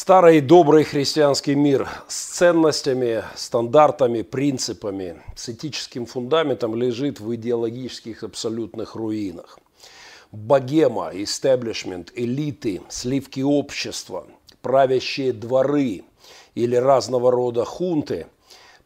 Старый 0.00 0.40
добрый 0.40 0.84
христианский 0.84 1.56
мир 1.56 1.88
с 2.06 2.36
ценностями, 2.36 3.24
стандартами, 3.34 4.22
принципами, 4.22 5.20
с 5.34 5.48
этическим 5.48 6.06
фундаментом 6.06 6.76
лежит 6.76 7.18
в 7.18 7.34
идеологических 7.34 8.22
абсолютных 8.22 8.94
руинах. 8.94 9.58
Богема, 10.30 11.10
истеблишмент, 11.12 12.12
элиты, 12.14 12.80
сливки 12.88 13.40
общества, 13.40 14.28
правящие 14.62 15.32
дворы 15.32 16.04
или 16.54 16.76
разного 16.76 17.32
рода 17.32 17.64
хунты 17.64 18.28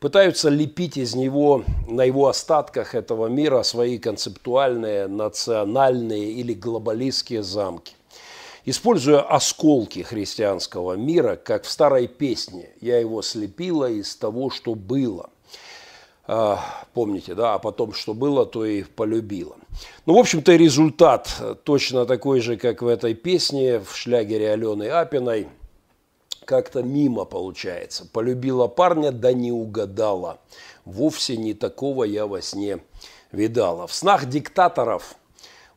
пытаются 0.00 0.48
лепить 0.48 0.96
из 0.96 1.14
него, 1.14 1.62
на 1.88 2.04
его 2.04 2.26
остатках 2.26 2.94
этого 2.94 3.26
мира, 3.26 3.62
свои 3.64 3.98
концептуальные, 3.98 5.08
национальные 5.08 6.32
или 6.32 6.54
глобалистские 6.54 7.42
замки 7.42 7.96
используя 8.64 9.20
осколки 9.20 10.00
христианского 10.00 10.94
мира, 10.94 11.36
как 11.36 11.64
в 11.64 11.70
старой 11.70 12.08
песне 12.08 12.70
«Я 12.80 12.98
его 12.98 13.22
слепила 13.22 13.90
из 13.90 14.14
того, 14.16 14.50
что 14.50 14.74
было». 14.74 15.30
А, 16.24 16.60
помните, 16.94 17.34
да, 17.34 17.54
а 17.54 17.58
потом, 17.58 17.92
что 17.92 18.14
было, 18.14 18.46
то 18.46 18.64
и 18.64 18.84
полюбила. 18.84 19.56
Ну, 20.06 20.14
в 20.14 20.18
общем-то, 20.18 20.54
результат 20.54 21.42
точно 21.64 22.06
такой 22.06 22.40
же, 22.40 22.56
как 22.56 22.80
в 22.80 22.86
этой 22.86 23.14
песне, 23.14 23.80
в 23.80 23.96
шлягере 23.96 24.52
Алены 24.52 24.88
Апиной, 24.88 25.48
как-то 26.44 26.82
мимо 26.82 27.24
получается. 27.24 28.06
Полюбила 28.06 28.68
парня, 28.68 29.10
да 29.10 29.32
не 29.32 29.50
угадала. 29.50 30.38
Вовсе 30.84 31.36
не 31.36 31.54
такого 31.54 32.04
я 32.04 32.26
во 32.28 32.40
сне 32.40 32.78
видала. 33.32 33.88
В 33.88 33.92
снах 33.92 34.26
диктаторов 34.26 35.16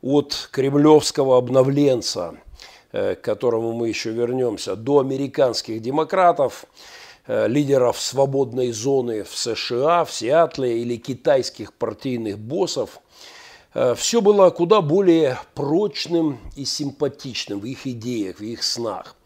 от 0.00 0.48
кремлевского 0.52 1.38
обновленца– 1.38 2.36
к 2.96 3.20
которому 3.20 3.72
мы 3.72 3.88
еще 3.88 4.10
вернемся, 4.10 4.74
до 4.76 5.00
американских 5.00 5.82
демократов, 5.82 6.64
э, 7.26 7.46
лидеров 7.48 8.00
свободной 8.00 8.72
зоны 8.72 9.24
в 9.24 9.36
США, 9.36 10.04
в 10.04 10.12
Сиатле 10.12 10.80
или 10.80 10.96
китайских 10.96 11.74
партийных 11.74 12.38
боссов, 12.38 13.00
э, 13.74 13.94
все 13.96 14.20
было 14.20 14.48
куда 14.50 14.80
более 14.80 15.38
прочным 15.54 16.38
и 16.56 16.64
симпатичным 16.64 17.60
в 17.60 17.66
их 17.66 17.86
идеях, 17.86 18.38
в 18.38 18.44
их 18.44 18.62
снах. 18.62 19.16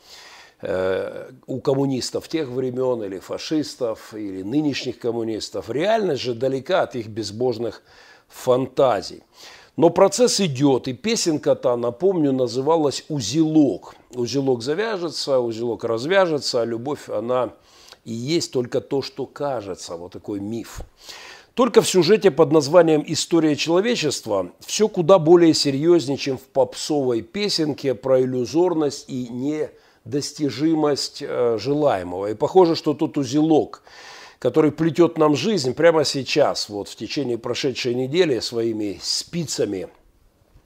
У 1.46 1.60
коммунистов 1.62 2.28
тех 2.28 2.48
времен 2.48 3.02
или 3.02 3.18
фашистов, 3.18 4.12
или 4.12 4.42
нынешних 4.42 4.98
коммунистов. 4.98 5.70
Реальность 5.70 6.20
же 6.20 6.34
далека 6.34 6.82
от 6.82 6.96
их 6.96 7.06
безбожных 7.06 7.82
фантазий. 8.28 9.22
Но 9.80 9.88
процесс 9.88 10.40
идет, 10.40 10.88
и 10.88 10.92
песенка-то, 10.92 11.74
напомню, 11.74 12.32
называлась 12.32 13.02
«Узелок». 13.08 13.94
Узелок 14.14 14.62
завяжется, 14.62 15.40
узелок 15.40 15.84
развяжется, 15.84 16.60
а 16.60 16.66
любовь, 16.66 17.08
она 17.08 17.54
и 18.04 18.12
есть 18.12 18.52
только 18.52 18.82
то, 18.82 19.00
что 19.00 19.24
кажется, 19.24 19.96
вот 19.96 20.12
такой 20.12 20.38
миф. 20.38 20.82
Только 21.54 21.80
в 21.80 21.88
сюжете 21.88 22.30
под 22.30 22.52
названием 22.52 23.02
«История 23.06 23.56
человечества» 23.56 24.52
все 24.60 24.86
куда 24.86 25.18
более 25.18 25.54
серьезнее, 25.54 26.18
чем 26.18 26.36
в 26.36 26.42
попсовой 26.42 27.22
песенке 27.22 27.94
про 27.94 28.20
иллюзорность 28.20 29.06
и 29.08 29.28
недостижимость 30.04 31.22
э, 31.26 31.56
желаемого. 31.58 32.26
И 32.26 32.34
похоже, 32.34 32.76
что 32.76 32.92
тут 32.92 33.16
узелок– 33.16 33.82
который 34.40 34.72
плетет 34.72 35.18
нам 35.18 35.36
жизнь 35.36 35.74
прямо 35.74 36.04
сейчас, 36.04 36.70
вот 36.70 36.88
в 36.88 36.96
течение 36.96 37.36
прошедшей 37.36 37.94
недели 37.94 38.40
своими 38.40 38.98
спицами, 39.02 39.88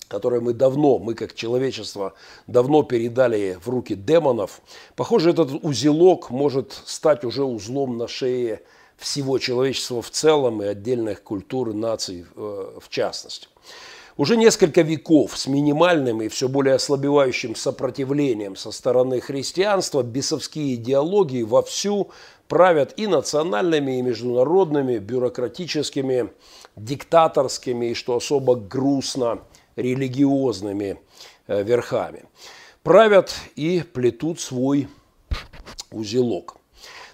которые 0.06 0.40
мы 0.40 0.54
давно, 0.54 0.98
мы 0.98 1.14
как 1.14 1.34
человечество, 1.34 2.14
давно 2.46 2.84
передали 2.84 3.58
в 3.60 3.68
руки 3.68 3.96
демонов. 3.96 4.60
Похоже, 4.94 5.30
этот 5.30 5.50
узелок 5.64 6.30
может 6.30 6.72
стать 6.86 7.24
уже 7.24 7.42
узлом 7.42 7.98
на 7.98 8.06
шее 8.06 8.62
всего 8.96 9.38
человечества 9.38 10.00
в 10.02 10.10
целом 10.10 10.62
и 10.62 10.66
отдельных 10.66 11.24
культур 11.24 11.70
и 11.70 11.74
наций 11.74 12.26
э, 12.36 12.78
в 12.80 12.88
частности. 12.90 13.48
Уже 14.16 14.36
несколько 14.36 14.82
веков 14.82 15.36
с 15.36 15.48
минимальным 15.48 16.22
и 16.22 16.28
все 16.28 16.48
более 16.48 16.76
ослабевающим 16.76 17.56
сопротивлением 17.56 18.54
со 18.54 18.70
стороны 18.70 19.20
христианства 19.20 20.04
бесовские 20.04 20.76
идеологии 20.76 21.42
вовсю 21.42 22.12
правят 22.48 22.94
и 22.96 23.06
национальными, 23.06 23.98
и 23.98 24.02
международными, 24.02 24.98
бюрократическими, 24.98 26.30
диктаторскими 26.76 27.86
и, 27.86 27.94
что 27.94 28.16
особо 28.16 28.56
грустно, 28.56 29.40
религиозными 29.76 31.00
э, 31.46 31.62
верхами. 31.62 32.24
Правят 32.82 33.34
и 33.56 33.82
плетут 33.92 34.40
свой 34.40 34.88
узелок. 35.90 36.56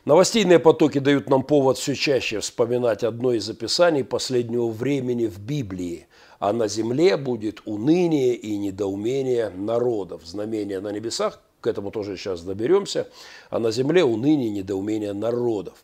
Новостейные 0.05 0.59
потоки 0.59 0.99
дают 0.99 1.29
нам 1.29 1.43
повод 1.43 1.77
все 1.79 1.95
чаще 1.95 2.41
вспоминать 2.41 3.05
одно 3.05 3.33
из 3.33 3.49
описаний 3.49 4.03
последнего 4.03 4.69
времени 4.69 5.27
в 5.27 5.39
Библии. 5.39 6.07
А 6.39 6.55
на 6.55 6.69
земле 6.69 7.19
будет 7.19 7.61
уныние 7.67 8.35
и 8.35 8.57
недоумение 8.57 9.51
народов. 9.51 10.23
Знамение 10.25 10.81
на 10.81 10.91
небесах 10.91 11.41
к 11.61 11.67
этому 11.67 11.91
тоже 11.91 12.17
сейчас 12.17 12.43
доберемся, 12.43 13.09
а 13.51 13.59
на 13.59 13.71
земле 13.71 14.05
уныние, 14.05 14.51
недоумение 14.51 15.13
народов. 15.13 15.75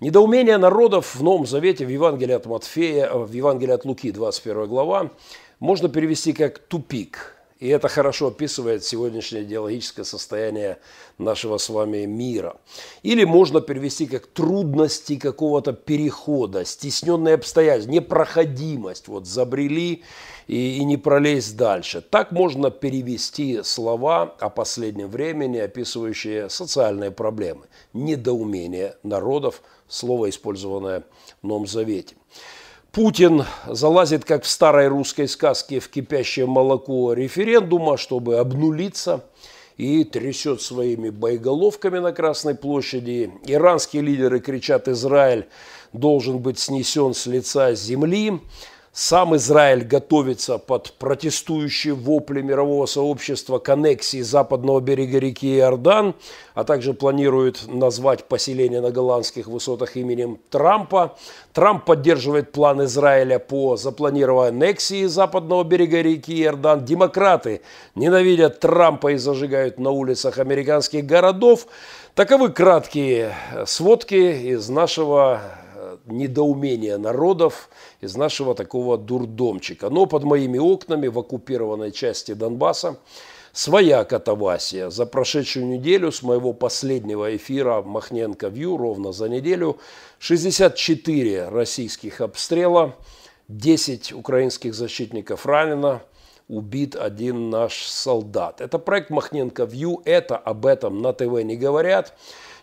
Недоумение 0.00 0.56
народов 0.56 1.14
в 1.14 1.22
Новом 1.22 1.46
Завете, 1.46 1.84
в 1.84 1.90
Евангелии 1.90 2.34
от 2.34 2.46
Матфея, 2.46 3.12
в 3.12 3.32
Евангелии 3.32 3.72
от 3.72 3.84
Луки, 3.84 4.10
21 4.10 4.66
глава, 4.66 5.10
можно 5.58 5.88
перевести 5.88 6.32
как 6.32 6.58
«тупик». 6.58 7.39
И 7.60 7.68
это 7.68 7.88
хорошо 7.88 8.28
описывает 8.28 8.84
сегодняшнее 8.84 9.42
идеологическое 9.44 10.06
состояние 10.06 10.78
нашего 11.18 11.58
с 11.58 11.68
вами 11.68 12.06
мира. 12.06 12.56
Или 13.02 13.24
можно 13.24 13.60
перевести 13.60 14.06
как 14.06 14.26
трудности 14.26 15.16
какого-то 15.16 15.74
перехода, 15.74 16.64
стесненные 16.64 17.34
обстоятельства, 17.34 17.92
непроходимость. 17.92 19.08
Вот 19.08 19.26
забрели 19.26 20.02
и, 20.48 20.78
и 20.78 20.84
не 20.84 20.96
пролезть 20.96 21.54
дальше. 21.58 22.00
Так 22.00 22.32
можно 22.32 22.70
перевести 22.70 23.62
слова 23.62 24.34
о 24.40 24.48
последнем 24.48 25.08
времени, 25.10 25.58
описывающие 25.58 26.48
социальные 26.48 27.10
проблемы, 27.10 27.66
недоумение 27.92 28.96
народов, 29.02 29.60
слово, 29.86 30.30
использованное 30.30 31.04
в 31.42 31.46
Новом 31.46 31.66
Завете. 31.66 32.16
Путин 32.92 33.44
залазит, 33.68 34.24
как 34.24 34.42
в 34.42 34.48
старой 34.48 34.88
русской 34.88 35.28
сказке, 35.28 35.78
в 35.78 35.88
кипящее 35.88 36.46
молоко 36.46 37.12
референдума, 37.12 37.96
чтобы 37.96 38.38
обнулиться, 38.38 39.24
и 39.76 40.02
трясет 40.04 40.60
своими 40.60 41.08
боеголовками 41.10 42.00
на 42.00 42.12
Красной 42.12 42.56
площади. 42.56 43.32
Иранские 43.46 44.02
лидеры 44.02 44.40
кричат 44.40 44.88
«Израиль 44.88 45.46
должен 45.92 46.38
быть 46.38 46.58
снесен 46.58 47.14
с 47.14 47.26
лица 47.26 47.74
земли». 47.74 48.40
Сам 48.92 49.36
Израиль 49.36 49.84
готовится 49.84 50.58
под 50.58 50.94
протестующие 50.94 51.94
вопли 51.94 52.42
мирового 52.42 52.86
сообщества 52.86 53.60
к 53.60 53.68
аннексии 53.68 54.20
западного 54.20 54.80
берега 54.80 55.20
реки 55.20 55.58
Иордан, 55.58 56.16
а 56.54 56.64
также 56.64 56.92
планирует 56.92 57.68
назвать 57.68 58.24
поселение 58.24 58.80
на 58.80 58.90
голландских 58.90 59.46
высотах 59.46 59.96
именем 59.96 60.40
Трампа. 60.50 61.16
Трамп 61.52 61.84
поддерживает 61.84 62.50
план 62.50 62.82
Израиля 62.82 63.38
по 63.38 63.76
запланированной 63.76 64.48
аннексии 64.48 65.04
западного 65.04 65.62
берега 65.62 66.02
реки 66.02 66.42
Иордан. 66.42 66.84
Демократы 66.84 67.60
ненавидят 67.94 68.58
Трампа 68.58 69.12
и 69.12 69.16
зажигают 69.18 69.78
на 69.78 69.90
улицах 69.90 70.38
американских 70.38 71.06
городов. 71.06 71.68
Таковы 72.16 72.48
краткие 72.48 73.36
сводки 73.66 74.14
из 74.14 74.68
нашего 74.68 75.40
недоумения 76.10 76.98
народов 76.98 77.70
из 78.00 78.16
нашего 78.16 78.54
такого 78.54 78.98
дурдомчика. 78.98 79.90
Но 79.90 80.06
под 80.06 80.24
моими 80.24 80.58
окнами 80.58 81.08
в 81.08 81.18
оккупированной 81.18 81.92
части 81.92 82.34
Донбасса 82.34 82.98
своя 83.52 84.04
катавасия. 84.04 84.90
За 84.90 85.06
прошедшую 85.06 85.66
неделю 85.66 86.12
с 86.12 86.22
моего 86.22 86.52
последнего 86.52 87.34
эфира 87.36 87.82
Махненко 87.82 88.48
Вью 88.48 88.76
ровно 88.76 89.12
за 89.12 89.28
неделю 89.28 89.78
64 90.18 91.48
российских 91.48 92.20
обстрела, 92.20 92.94
10 93.48 94.12
украинских 94.12 94.74
защитников 94.74 95.46
ранено, 95.46 96.02
убит 96.48 96.96
один 96.96 97.50
наш 97.50 97.84
солдат. 97.84 98.60
Это 98.60 98.78
проект 98.78 99.10
Махненко 99.10 99.64
Вью, 99.64 100.02
это 100.04 100.36
об 100.36 100.66
этом 100.66 101.00
на 101.00 101.12
ТВ 101.12 101.42
не 101.42 101.56
говорят. 101.56 102.14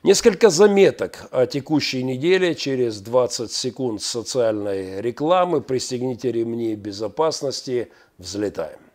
Несколько 0.07 0.50
заметок 0.50 1.27
о 1.31 1.45
текущей 1.48 2.01
неделе 2.01 2.56
через 2.56 3.01
20 3.01 3.51
секунд 3.51 4.01
социальной 4.01 5.01
рекламы. 5.01 5.59
Пристегните 5.59 6.31
ремни 6.31 6.75
безопасности. 6.75 7.92
Взлетаем. 8.18 8.86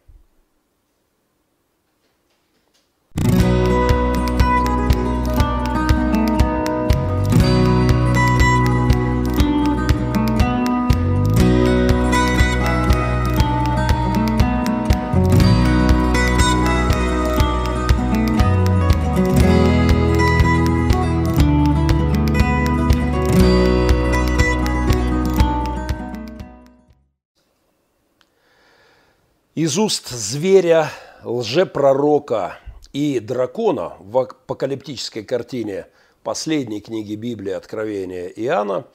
Из 29.62 29.79
уст 29.79 30.09
зверя, 30.09 30.91
лжепророка 31.23 32.59
и 32.93 33.20
дракона 33.20 33.93
в 34.00 34.19
апокалиптической 34.19 35.23
картине 35.23 35.87
последней 36.25 36.81
книги 36.81 37.14
Библии 37.14 37.53
Откровения 37.53 38.26
Иоанна 38.26 38.87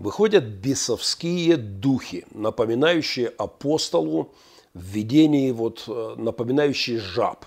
выходят 0.00 0.42
бесовские 0.42 1.56
духи, 1.56 2.26
напоминающие 2.32 3.28
апостолу 3.28 4.34
в 4.74 4.82
видении, 4.82 5.52
вот, 5.52 5.84
э, 5.86 6.14
напоминающие 6.18 6.98
жаб. 6.98 7.44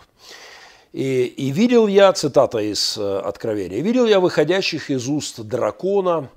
И, 0.93 1.25
и 1.25 1.51
видел 1.51 1.85
я, 1.85 2.13
цитата 2.13 2.59
из 2.59 2.97
э, 2.97 3.19
Откровения, 3.19 3.81
видел 3.81 4.05
я 4.05 4.21
выходящих 4.21 4.89
из 4.89 5.09
уст 5.09 5.41
дракона, 5.41 6.29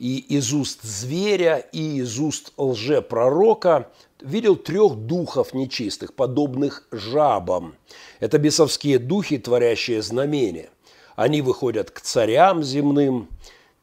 и 0.00 0.18
из 0.18 0.52
уст 0.52 0.82
зверя, 0.82 1.58
и 1.70 1.98
из 1.98 2.18
уст 2.18 2.52
лжепророка– 2.56 3.92
видел 4.24 4.56
трех 4.56 4.94
духов 4.94 5.54
нечистых, 5.54 6.14
подобных 6.14 6.86
жабам. 6.90 7.74
Это 8.20 8.38
бесовские 8.38 8.98
духи, 8.98 9.38
творящие 9.38 10.02
знамения. 10.02 10.70
Они 11.16 11.42
выходят 11.42 11.90
к 11.90 12.00
царям 12.00 12.62
земным, 12.62 13.28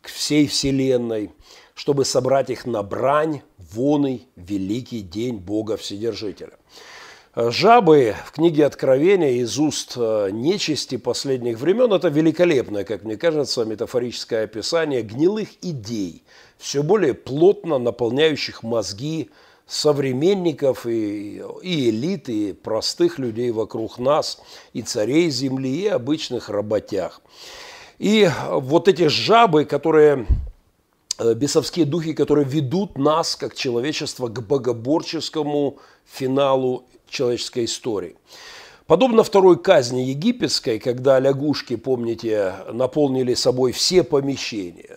к 0.02 0.08
всей 0.10 0.48
вселенной, 0.48 1.32
чтобы 1.76 2.06
собрать 2.06 2.50
их 2.50 2.66
на 2.66 2.84
брань, 2.84 3.42
воный, 3.58 4.28
великий 4.36 5.02
день 5.02 5.38
Бога 5.38 5.78
Вседержителя. 5.78 6.54
Жабы 7.34 8.14
в 8.26 8.34
книге 8.34 8.66
Откровения 8.66 9.36
из 9.36 9.58
уст 9.58 9.94
э, 9.96 10.32
нечисти 10.34 10.98
последних 10.98 11.60
времен– 11.60 11.94
это 11.94 12.10
великолепное, 12.10 12.84
как 12.84 13.04
мне 13.06 13.16
кажется, 13.16 13.64
метафорическое 13.64 14.44
описание 14.44 15.02
гнилых 15.02 15.48
идей, 15.62 16.26
все 16.58 16.84
более 16.84 17.14
плотно 17.14 17.78
наполняющих 17.78 18.64
мозги 18.64 19.30
современников 19.68 20.86
и, 20.86 21.42
и 21.62 21.90
элит, 21.90 22.30
и 22.30 22.54
простых 22.54 23.20
людей 23.20 23.52
вокруг 23.52 24.00
нас, 24.00 24.40
и 24.74 24.82
царей 24.82 25.30
земли, 25.30 25.84
и 25.84 25.88
обычных 25.88 26.50
работяг. 26.50 27.22
И 28.00 28.30
вот 28.50 28.88
эти 28.88 29.08
жабы, 29.08 29.66
которые 29.66 30.26
э, 31.18 31.34
бесовские 31.34 31.86
духи, 31.86 32.14
которые 32.14 32.46
ведут 32.46 32.98
нас, 32.98 33.36
как 33.36 33.56
человечество, 33.56 34.28
к 34.28 34.42
богоборческому 34.42 35.78
финалу 36.06 36.86
человеческой 37.08 37.66
истории. 37.66 38.16
Подобно 38.88 39.24
второй 39.24 39.58
казни 39.62 40.02
египетской, 40.02 40.80
когда 40.80 41.20
лягушки, 41.20 41.76
помните, 41.76 42.56
наполнили 42.74 43.36
собой 43.36 43.72
все 43.72 44.04
помещения, 44.04 44.90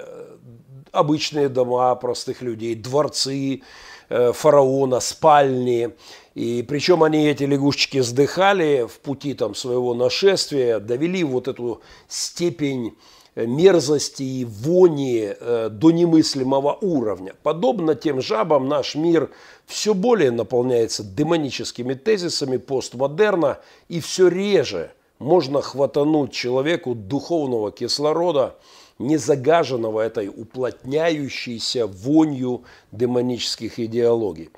обычные 0.90 1.48
дома 1.48 1.94
простых 1.94 2.42
людей, 2.42 2.74
дворцы, 2.74 3.62
фараона, 4.08 5.00
спальни. 5.00 5.90
И 6.34 6.64
причем 6.66 7.02
они, 7.02 7.28
эти 7.28 7.44
лягушечки, 7.44 8.00
сдыхали 8.00 8.86
в 8.88 8.98
пути 9.00 9.34
там, 9.34 9.54
своего 9.54 9.94
нашествия, 9.94 10.80
довели 10.80 11.22
вот 11.22 11.46
эту 11.46 11.80
степень 12.08 12.96
э, 13.36 13.46
мерзости 13.46 14.22
и 14.22 14.44
вони 14.44 15.32
э, 15.38 15.68
до 15.70 15.92
немыслимого 15.92 16.76
уровня. 16.80 17.34
Подобно 17.44 17.94
тем 17.94 18.20
жабам 18.20 18.68
наш 18.68 18.96
мир 18.96 19.30
все 19.66 19.94
более 19.94 20.32
наполняется 20.32 21.04
демоническими 21.04 21.94
тезисами 21.94 22.56
постмодерна 22.56 23.60
и 23.88 24.00
все 24.00 24.26
реже 24.26 24.90
можно 25.20 25.62
хватануть 25.62 26.32
человеку 26.32 26.96
духовного 26.96 27.70
кислорода– 27.70 28.56
не 28.98 29.16
загаженного 29.16 30.00
этой 30.00 30.28
уплотняющейся 30.28 31.86
вонью 31.86 32.64
демонических 32.92 33.78
идеологий. 33.78 34.50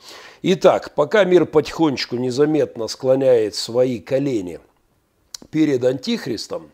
Итак, 0.43 0.95
пока 0.95 1.25
мир 1.25 1.47
потихонечку 1.47 2.17
незаметно 2.17 2.89
склоняет 2.89 3.55
свои 3.55 3.99
колени 3.99 4.61
перед 5.51 5.85
Антихристом, 5.85 6.71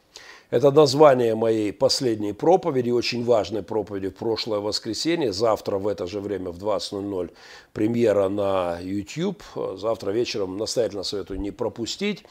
это 0.53 0.71
название 0.71 1.35
моей 1.35 1.73
последней 1.73 2.35
проповеди, 2.35 2.91
очень 2.91 3.25
важной 3.25 3.63
проповеди 3.63 4.11
в 4.11 4.15
прошлое 4.17 4.59
воскресенье. 4.59 5.33
Завтра 5.33 5.79
в 5.79 5.89
это 5.89 6.07
же 6.07 6.21
время 6.21 6.51
в 6.51 6.59
20.00 6.59 7.31
премьера 7.73 8.29
на 8.29 8.79
YouTube. 8.83 9.43
Завтра 9.77 10.11
вечером 10.11 10.59
настоятельно 10.59 11.05
советую 11.05 11.41
не 11.41 11.53
пропустить. 11.53 12.25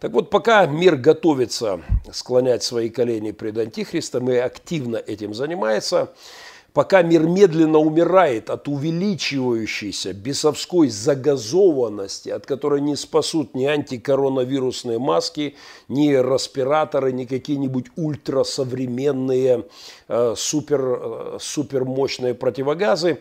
Так 0.00 0.12
вот, 0.12 0.30
пока 0.30 0.64
мир 0.66 0.96
готовится 0.96 1.80
склонять 2.12 2.62
свои 2.62 2.88
колени 2.88 3.32
пред 3.32 3.58
Антихристом 3.58 4.30
и 4.30 4.36
активно 4.36 4.96
этим 4.96 5.34
занимается, 5.34 6.12
пока 6.72 7.02
мир 7.02 7.22
медленно 7.22 7.78
умирает 7.78 8.48
от 8.48 8.68
увеличивающейся 8.68 10.12
бесовской 10.12 10.88
загазованности, 10.88 12.28
от 12.28 12.46
которой 12.46 12.80
не 12.80 12.94
спасут 12.94 13.56
ни 13.56 13.64
антикоронавирусные 13.64 15.00
маски, 15.00 15.56
ни 15.88 16.10
респираторы, 16.10 17.10
ни 17.10 17.24
какие-нибудь 17.24 17.86
ультрасовременные 17.96 19.64
э, 20.06 20.34
супер, 20.36 20.80
э, 20.80 21.38
супермощные 21.40 22.34
противогазы, 22.34 23.18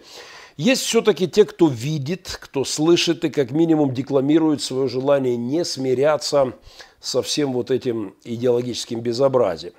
есть 0.57 0.81
все-таки 0.81 1.27
те, 1.27 1.45
кто 1.45 1.67
видит, 1.67 2.37
кто 2.41 2.65
слышит 2.65 3.23
и 3.23 3.29
как 3.29 3.51
минимум 3.51 3.93
декламирует 3.93 4.61
свое 4.61 4.87
желание 4.87 5.37
не 5.37 5.63
смиряться 5.63 6.53
со 6.99 7.21
всем 7.21 7.53
вот 7.53 7.69
этим 7.69 8.15
идеологическим 8.23 8.99
безобразием. 9.01 9.73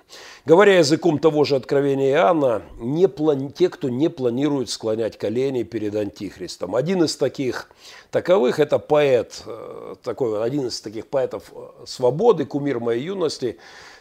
Говоря 0.46 0.78
языком 0.78 1.19
того 1.19 1.42
же 1.42 1.56
откровения 1.56 2.12
Иоанна, 2.12 2.62
не 2.78 3.08
плани... 3.08 3.50
те, 3.50 3.69
кто 3.69 3.88
не 3.88 4.08
планирует 4.08 4.70
склонять 4.70 5.19
колени 5.19 5.64
перед 5.64 5.96
Антихристом. 5.96 6.76
Один 6.76 7.02
из 7.02 7.16
таких 7.16 7.70
таковых– 8.12 8.58
это 8.60 8.78
поэт, 8.78 9.42
э, 9.46 9.96
такой, 10.02 10.42
один 10.44 10.69
из 10.69 10.80
таких 10.80 11.08
поэтов 11.08 11.52
э, 11.52 11.86
свободы, 11.86 12.44
кумир 12.44 12.78
моей 12.78 13.02
юности, 13.02 13.58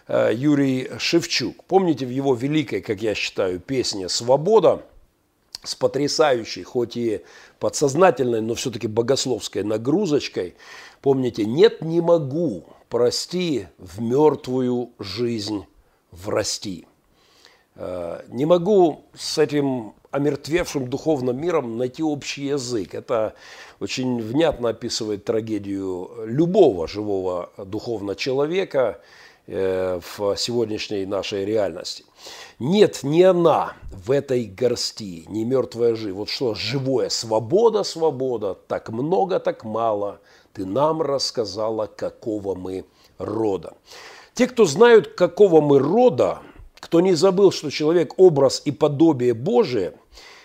э, 0.07 0.31
Юрий 0.33 0.91
Шевчук. 0.99 1.63
Помните 1.65 2.05
в 2.05 2.11
его 2.11 2.35
великой, 2.35 2.81
как 2.81 3.01
я 3.01 3.15
считаю, 3.15 3.59
песне 3.59 4.09
«Свобода», 4.09 4.83
с 5.63 5.75
потрясающей, 5.75 6.63
хоть 6.63 6.97
и 6.97 7.21
подсознательной, 7.59 8.41
но 8.41 8.55
все-таки 8.55 8.87
богословской 8.87 9.63
нагрузочкой. 9.63 10.55
Помните, 11.01 11.45
нет, 11.45 11.81
не 11.81 12.01
могу, 12.01 12.65
прости, 12.89 13.67
в 13.77 14.01
мертвую 14.01 14.91
жизнь 14.99 15.65
врасти. 16.11 16.87
Э, 17.75 18.21
не 18.29 18.45
могу 18.45 19.03
с 19.13 19.37
этим 19.37 19.93
омертвевшим 20.11 20.89
духовным 20.89 21.39
миром 21.39 21.77
найти 21.77 22.01
общий 22.01 22.45
язык. 22.45 22.95
Это 22.95 23.35
очень 23.79 24.21
внятно 24.21 24.69
описывает 24.69 25.25
трагедию 25.25 26.09
любого 26.25 26.87
живого 26.87 27.51
духовного 27.57 28.15
человека 28.15 28.99
э, 29.45 29.99
в 29.99 30.35
сегодняшней 30.35 31.05
нашей 31.05 31.45
реальности. 31.45 32.05
Нет, 32.59 33.03
не 33.03 33.23
она 33.23 33.73
в 33.91 34.11
этой 34.11 34.45
горсти, 34.45 35.25
не 35.27 35.45
мертвая 35.45 35.95
жив. 35.95 36.15
Вот 36.15 36.29
что, 36.29 36.55
живое, 36.55 37.09
свобода, 37.09 37.83
свобода, 37.83 38.55
так 38.67 38.89
много, 38.89 39.39
так 39.39 39.63
мало. 39.63 40.19
Ты 40.53 40.65
нам 40.65 41.01
рассказала, 41.01 41.85
какого 41.85 42.55
мы 42.55 42.85
рода. 43.17 43.73
Те, 44.33 44.47
кто 44.47 44.65
знают, 44.65 45.13
какого 45.15 45.61
мы 45.61 45.79
рода, 45.79 46.39
кто 46.79 47.01
не 47.01 47.13
забыл, 47.13 47.51
что 47.51 47.69
человек– 47.69 48.13
образ 48.17 48.61
и 48.65 48.71
подобие 48.71 49.33
Божие, 49.33 49.93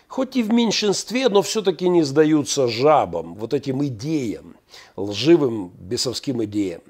хоть 0.09 0.37
и 0.37 0.43
в 0.43 0.53
меньшинстве, 0.53 1.29
но 1.29 1.43
все-таки 1.43 1.89
не 1.89 2.03
сдаются 2.03 2.69
жабам, 2.69 3.35
вот 3.35 3.55
этим 3.55 3.85
идеям, 3.87 4.57
лживым 4.97 5.73
бесовским 5.79 6.45
идеям. 6.45 6.83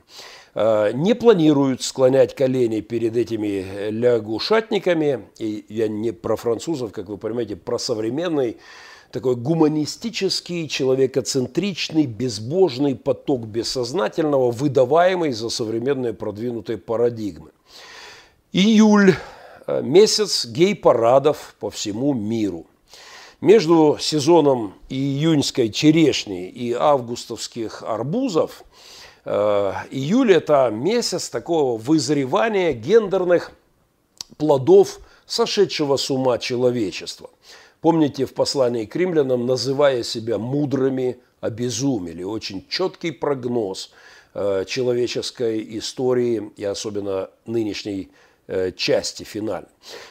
Э, 0.55 0.91
не 0.93 1.15
планируют 1.15 1.83
склонять 1.83 2.35
колени 2.35 2.81
перед 2.81 3.17
этими 3.17 3.89
лягушатниками. 3.91 5.29
И 5.39 5.65
я 5.69 5.89
не 5.89 6.13
про 6.13 6.37
французов, 6.37 6.93
как 6.93 7.09
вы 7.09 7.17
понимаете, 7.17 7.57
про 7.57 7.79
современный 7.79 8.59
такой 9.11 9.37
гуманистический, 9.37 10.69
человекоцентричный, 10.69 12.07
безбожный 12.07 12.97
поток 12.97 13.47
бессознательного, 13.47 14.51
выдаваемый 14.51 15.33
за 15.33 15.51
современные 15.51 16.15
продвинутые 16.15 16.79
парадигмы. 16.79 17.51
Июль 18.53 19.15
э,– 19.67 19.83
месяц 19.83 20.47
гей-парадов 20.47 21.57
по 21.61 21.71
всему 21.71 22.13
миру. 22.13 22.67
Между 23.41 23.97
сезоном 23.99 24.75
июньской 24.89 25.71
черешни 25.71 26.49
и 26.49 26.73
августовских 26.73 27.83
арбузов– 27.83 28.65
Э, 28.72 28.72
июль– 29.25 30.33
это 30.35 30.71
месяц 30.71 31.29
такого 31.29 31.79
вызревания 31.79 32.73
гендерных 32.73 33.53
плодов 34.37 34.99
сошедшего 35.27 35.97
с 35.97 36.11
ума 36.11 36.39
человечества. 36.39 37.31
Помните, 37.81 38.27
в 38.27 38.35
послании 38.35 38.85
к 38.85 38.95
римлянам, 38.95 39.47
называя 39.47 40.03
себя 40.03 40.39
мудрыми, 40.39 41.19
обезумели. 41.41 42.23
Очень 42.23 42.65
четкий 42.69 43.11
прогноз 43.11 43.91
э, 44.35 44.65
человеческой 44.69 45.79
истории 45.79 46.53
и 46.57 46.65
особенно 46.65 47.31
нынешней 47.47 48.13
э, 48.47 48.71
части 48.71 49.25
финальной. 49.25 49.69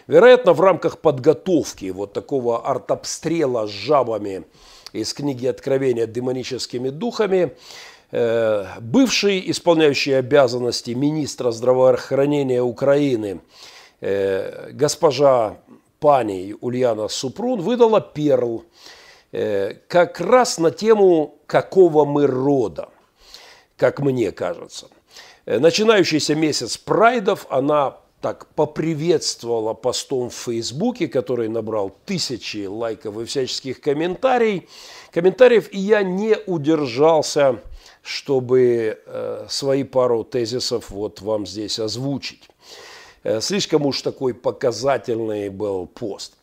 Вероятно, 0.08 0.52
в 0.52 0.60
рамках 0.60 1.00
подготовки 1.00 1.90
вот 1.92 2.12
такого 2.12 2.68
артобстрела 2.68 3.68
с 3.68 3.70
жабами 3.70 4.44
из 4.92 5.14
книги 5.14 5.48
Откровения 5.48 6.06
демоническими 6.08 6.90
духами– 6.90 7.56
Э, 7.64 7.91
бывший 8.12 9.50
исполняющий 9.50 10.14
обязанности 10.14 10.92
министра 10.92 11.52
здравоохранения 11.52 12.62
Украины 12.62 13.40
э, 14.02 14.72
госпожа 14.72 15.58
пани 16.00 16.56
Ульяна 16.60 17.08
Супрун 17.08 17.62
выдала 17.62 18.02
перл 18.02 18.66
э, 19.32 19.76
как 19.88 20.20
раз 20.20 20.58
на 20.58 20.72
тему 20.72 21.36
«Какого 21.46 22.04
мы 22.04 22.28
рода?», 22.28 22.90
как 23.78 24.00
мне 24.00 24.32
кажется. 24.32 24.88
Начинающийся 25.46 26.36
месяц 26.36 26.78
прайдов 26.78 27.48
она 27.50 27.98
так 28.22 28.48
поприветствовала 28.54 29.74
постом 29.74 30.30
в 30.30 30.36
Фейсбуке, 30.36 31.08
который 31.08 31.50
набрал 31.50 31.96
тысячи 32.06 32.66
лайков 32.66 33.18
и 33.18 33.26
всяческих 33.26 33.82
комментариев, 33.82 34.64
комментариев, 35.12 35.74
и 35.74 35.80
я 35.80 36.04
не 36.04 36.38
удержался 36.46 37.62
чтобы 38.02 39.00
э, 39.06 39.46
свои 39.50 39.84
пару 39.84 40.24
тезисов 40.24 40.90
вот 40.90 41.22
вам 41.22 41.46
здесь 41.46 41.80
озвучить. 41.80 42.50
Э, 43.24 43.42
слишком 43.42 43.86
уж 43.86 44.02
такой 44.02 44.34
показательный 44.34 45.50
был 45.50 45.88
пост. 45.88 46.34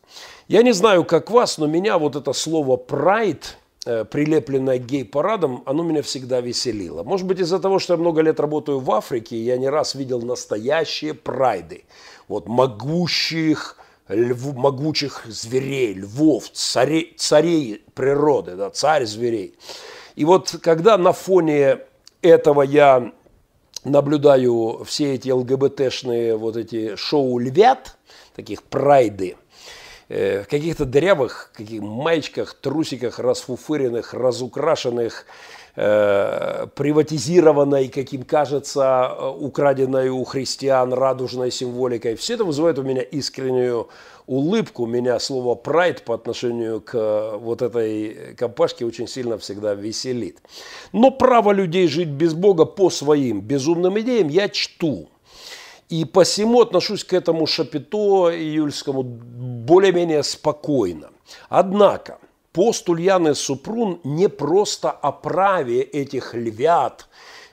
Я 0.47 0.63
не 0.63 0.71
знаю, 0.71 1.03
как 1.03 1.29
вас, 1.29 1.57
но 1.57 1.67
меня 1.67 1.97
вот 1.97 2.15
это 2.15 2.33
слово 2.33 2.77
«прайд», 2.77 3.57
э, 3.85 4.05
прилепленное 4.05 4.79
к 4.79 4.85
гей-парадам, 4.85 5.63
оно 5.65 5.83
меня 5.83 6.01
всегда 6.01 6.41
веселило. 6.41 7.03
Может 7.03 7.27
быть, 7.27 7.39
из-за 7.39 7.59
того, 7.59 7.79
что 7.79 7.93
я 7.93 7.99
много 7.99 8.21
лет 8.21 8.39
работаю 8.39 8.79
в 8.79 8.91
Африке, 8.91 9.37
я 9.37 9.57
не 9.57 9.69
раз 9.69 9.95
видел 9.95 10.21
настоящие 10.21 11.13
прайды. 11.13 11.83
Вот 12.27 12.47
могущих, 12.47 13.77
льв, 14.07 14.55
могучих 14.55 15.23
зверей, 15.27 15.93
львов, 15.93 16.49
царей, 16.51 17.13
царей 17.17 17.83
природы, 17.93 18.55
да, 18.55 18.69
царь 18.69 19.05
зверей. 19.05 19.55
И 20.19 20.25
вот 20.25 20.57
когда 20.61 20.97
на 20.97 21.13
фоне 21.13 21.79
этого 22.21 22.61
я 22.63 23.13
наблюдаю 23.85 24.83
все 24.83 25.13
эти 25.13 25.29
ЛГБТшные 25.29 26.35
вот 26.35 26.57
эти 26.57 26.97
шоу 26.97 27.39
львят, 27.39 27.95
таких 28.35 28.63
прайды, 28.63 29.37
э, 30.09 30.43
в 30.43 30.47
каких-то 30.49 30.83
дырявых 30.83 31.51
каких 31.53 31.81
маечках, 31.81 32.53
трусиках, 32.53 33.19
расфуфыренных, 33.19 34.13
разукрашенных, 34.13 35.25
э, 35.77 36.67
приватизированной, 36.75 37.87
каким 37.87 38.23
кажется, 38.23 39.15
украденной 39.39 40.09
у 40.09 40.25
христиан 40.25 40.91
радужной 40.91 41.49
символикой. 41.49 42.17
Все 42.17 42.33
это 42.33 42.43
вызывает 42.43 42.77
у 42.77 42.83
меня 42.83 43.03
искреннюю 43.03 43.87
улыбку 44.29 44.85
меня 44.85 45.19
слово 45.19 45.55
«прайд» 45.55 46.03
по 46.03 46.13
отношению 46.13 46.81
к 46.81 46.93
э, 46.93 47.37
вот 47.37 47.63
этой 47.63 48.35
компашке 48.35 48.85
очень 48.85 49.07
сильно 49.07 49.39
всегда 49.39 49.73
веселит. 49.73 50.37
Но 50.93 51.09
право 51.09 51.51
людей 51.51 51.87
жить 51.87 52.09
без 52.09 52.35
Бога 52.35 52.65
по 52.65 52.91
своим 52.91 53.41
безумным 53.41 53.99
идеям 53.99 54.27
я 54.27 54.47
чту. 54.47 55.09
И 55.89 56.05
посему 56.05 56.61
отношусь 56.61 57.03
к 57.03 57.13
этому 57.13 57.47
шапито 57.47 58.29
июльскому 58.31 59.01
более-менее 59.01 60.21
спокойно. 60.21 61.09
Однако, 61.49 62.19
пост 62.53 62.87
Ульяны 62.87 63.33
Супрун 63.33 63.99
не 64.03 64.29
просто 64.29 64.91
о 64.91 65.11
праве 65.11 65.81
этих 65.81 66.35
львят– 66.35 67.07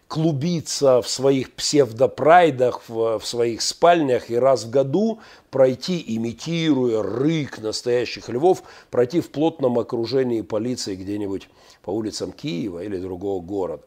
клубиться 0.09 1.03
в 1.03 1.09
своих 1.09 1.53
псевдопрайдах, 1.53 2.89
в, 2.89 3.19
в 3.19 3.27
своих 3.27 3.61
спальнях 3.61 4.31
и 4.31 4.37
раз 4.37 4.65
в 4.65 4.71
году 4.71 5.21
пройти, 5.51 6.03
имитируя 6.07 7.03
рык 7.03 7.59
настоящих 7.59 8.29
львов, 8.29 8.63
пройти 8.91 9.21
в 9.21 9.31
плотном 9.31 9.79
окружении 9.79 10.43
полиции 10.43 10.95
где-нибудь 10.95 11.49
по 11.83 11.91
улицам 11.91 12.33
Киева 12.33 12.85
или 12.85 12.99
другого 12.99 13.43
города. 13.43 13.83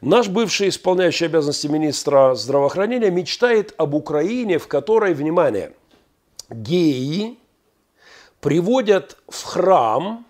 Наш 0.00 0.28
бывший 0.28 0.68
исполняющий 0.68 1.26
обязанности 1.26 1.66
министра 1.66 2.34
здравоохранения 2.34 3.10
мечтает 3.10 3.74
об 3.76 3.94
Украине, 3.94 4.58
в 4.58 4.68
которой, 4.68 5.14
внимание, 5.14 5.72
геи 6.48 7.38
приводят 8.40 9.16
в 9.28 9.42
храм 9.42 10.24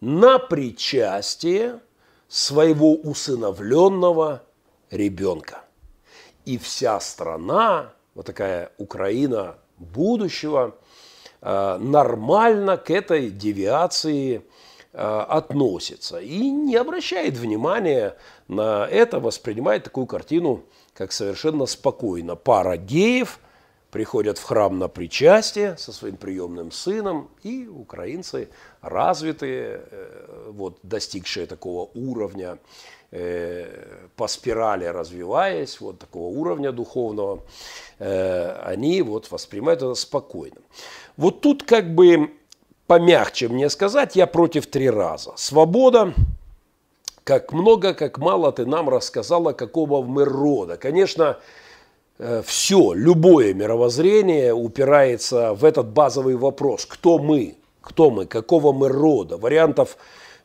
на 0.00 0.38
причастие 0.38 1.80
своего 2.28 2.94
усыновленного 2.94 4.42
ребенка. 4.94 5.64
И 6.44 6.58
вся 6.58 7.00
страна, 7.00 7.92
вот 8.14 8.26
такая 8.26 8.70
Украина 8.78 9.56
будущего, 9.78 10.76
э, 11.40 11.78
нормально 11.78 12.76
к 12.76 12.90
этой 12.90 13.30
девиации 13.30 14.42
э, 14.92 15.24
относится 15.28 16.18
и 16.18 16.50
не 16.50 16.76
обращает 16.76 17.36
внимания 17.36 18.16
на 18.48 18.86
это, 18.86 19.20
воспринимает 19.20 19.84
такую 19.84 20.06
картину, 20.06 20.64
как 20.94 21.12
совершенно 21.12 21.66
спокойно. 21.66 22.36
Пара 22.36 22.76
геев 22.76 23.40
приходят 23.94 24.38
в 24.38 24.42
храм 24.42 24.78
на 24.78 24.88
причастие 24.88 25.78
со 25.78 25.92
своим 25.92 26.16
приемным 26.16 26.70
сыном, 26.72 27.30
и 27.44 27.66
украинцы 27.66 28.48
развитые, 28.82 29.80
э, 29.90 30.50
вот, 30.50 30.78
достигшие 30.82 31.46
такого 31.46 31.88
уровня 31.94 32.58
Э, 33.16 34.08
по 34.16 34.26
спирали 34.26 34.86
развиваясь, 34.86 35.80
вот 35.80 36.00
такого 36.00 36.36
уровня 36.36 36.72
духовного, 36.72 37.44
э, 38.00 38.60
они 38.64 39.02
вот 39.02 39.30
воспринимают 39.30 39.82
это 39.82 39.94
спокойно. 39.94 40.56
Вот 41.16 41.40
тут 41.40 41.62
как 41.62 41.94
бы 41.94 42.32
помягче 42.88 43.46
мне 43.46 43.70
сказать, 43.70 44.16
я 44.16 44.26
против 44.26 44.66
три 44.66 44.90
раза. 44.90 45.32
Свобода, 45.36 46.12
как 47.22 47.52
много, 47.52 47.94
как 47.94 48.18
мало 48.18 48.50
ты 48.50 48.66
нам 48.66 48.88
рассказала, 48.88 49.52
какого 49.52 50.02
мы 50.02 50.24
рода. 50.24 50.76
Конечно, 50.76 51.38
все, 52.44 52.92
любое 52.92 53.54
мировоззрение 53.54 54.54
упирается 54.54 55.54
в 55.54 55.64
этот 55.64 55.88
базовый 55.88 56.36
вопрос. 56.36 56.86
Кто 56.86 57.18
мы? 57.18 57.56
Кто 57.80 58.10
мы? 58.10 58.26
Какого 58.26 58.72
мы 58.72 58.88
рода? 58.88 59.36
Вариантов 59.36 59.96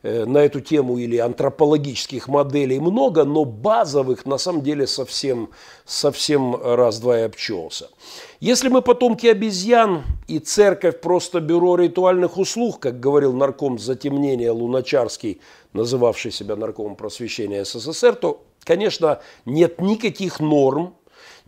Э, 0.02 0.24
на 0.24 0.38
эту 0.38 0.60
тему 0.60 0.96
или 0.96 1.18
антропологических 1.18 2.26
моделей 2.26 2.80
много, 2.80 3.24
но 3.24 3.44
базовых 3.44 4.24
на 4.24 4.38
самом 4.38 4.62
деле 4.62 4.86
совсем, 4.86 5.50
совсем 5.84 6.56
раз-два 6.56 7.18
и 7.18 7.22
обчелся. 7.24 7.90
Если 8.40 8.70
мы 8.70 8.80
потомки 8.80 9.26
обезьян 9.26 10.04
и 10.26 10.38
церковь 10.38 11.02
просто 11.02 11.40
бюро 11.40 11.76
ритуальных 11.76 12.38
услуг, 12.38 12.80
как 12.80 12.98
говорил 12.98 13.34
нарком 13.34 13.78
затемнения 13.78 14.50
Луначарский, 14.50 15.42
называвший 15.74 16.32
себя 16.32 16.56
наркомом 16.56 16.96
просвещения 16.96 17.62
СССР, 17.62 18.14
то, 18.14 18.42
конечно, 18.64 19.20
нет 19.44 19.82
никаких 19.82 20.40
норм, 20.40 20.94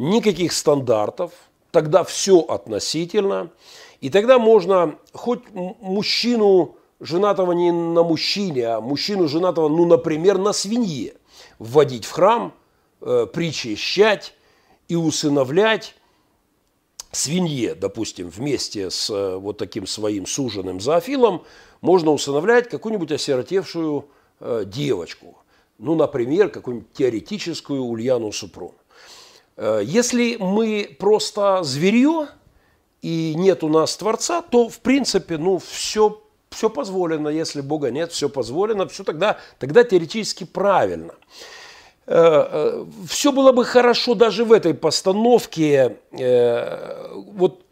никаких 0.02 0.52
стандартов, 0.52 1.32
тогда 1.70 2.02
все 2.02 2.40
относительно, 2.40 3.50
и 4.00 4.10
тогда 4.10 4.38
можно 4.38 4.96
хоть 5.12 5.42
мужчину 5.52 6.76
женатого 6.98 7.52
не 7.52 7.70
на 7.70 8.02
мужчине, 8.02 8.66
а 8.66 8.80
мужчину 8.80 9.28
женатого, 9.28 9.68
ну, 9.68 9.86
например, 9.86 10.38
на 10.38 10.52
свинье, 10.52 11.14
вводить 11.58 12.04
в 12.04 12.10
храм, 12.10 12.52
э, 13.00 13.26
причащать 13.32 14.34
и 14.88 14.96
усыновлять 14.96 15.94
свинье, 17.12 17.74
допустим, 17.76 18.28
вместе 18.28 18.90
с 18.90 19.08
э, 19.08 19.36
вот 19.36 19.58
таким 19.58 19.86
своим 19.86 20.26
суженым 20.26 20.80
зоофилом, 20.80 21.44
можно 21.80 22.10
усыновлять 22.10 22.68
какую-нибудь 22.68 23.12
осиротевшую 23.12 24.06
э, 24.40 24.64
девочку. 24.66 25.38
Ну, 25.78 25.94
например, 25.94 26.48
какую-нибудь 26.48 26.92
теоретическую 26.92 27.82
Ульяну 27.82 28.32
Супрун. 28.32 28.72
Э, 29.62 29.80
если 29.84 30.36
мы 30.40 30.96
просто 30.98 31.62
зверье 31.62 32.26
и 33.00 33.34
нет 33.36 33.62
у 33.62 33.68
нас 33.68 33.96
Творца, 33.96 34.42
то, 34.42 34.68
в 34.68 34.80
принципе, 34.80 35.38
ну, 35.38 35.58
все 35.58 36.18
все 36.50 36.68
позволено, 36.68 37.28
если 37.28 37.62
Бога 37.62 37.90
нет, 37.90 38.12
все 38.12 38.28
позволено, 38.28 38.86
все 38.86 39.04
тогда, 39.04 39.38
тогда 39.58 39.84
теоретически 39.84 40.44
правильно. 40.44 41.14
Э, 42.06 42.14
э, 42.16 42.84
все 43.08 43.32
было 43.32 43.52
бы 43.52 43.64
хорошо 43.64 44.14
даже 44.14 44.44
в 44.44 44.52
этой 44.52 44.74
постановке. 44.74 45.96
Вот 46.10 47.62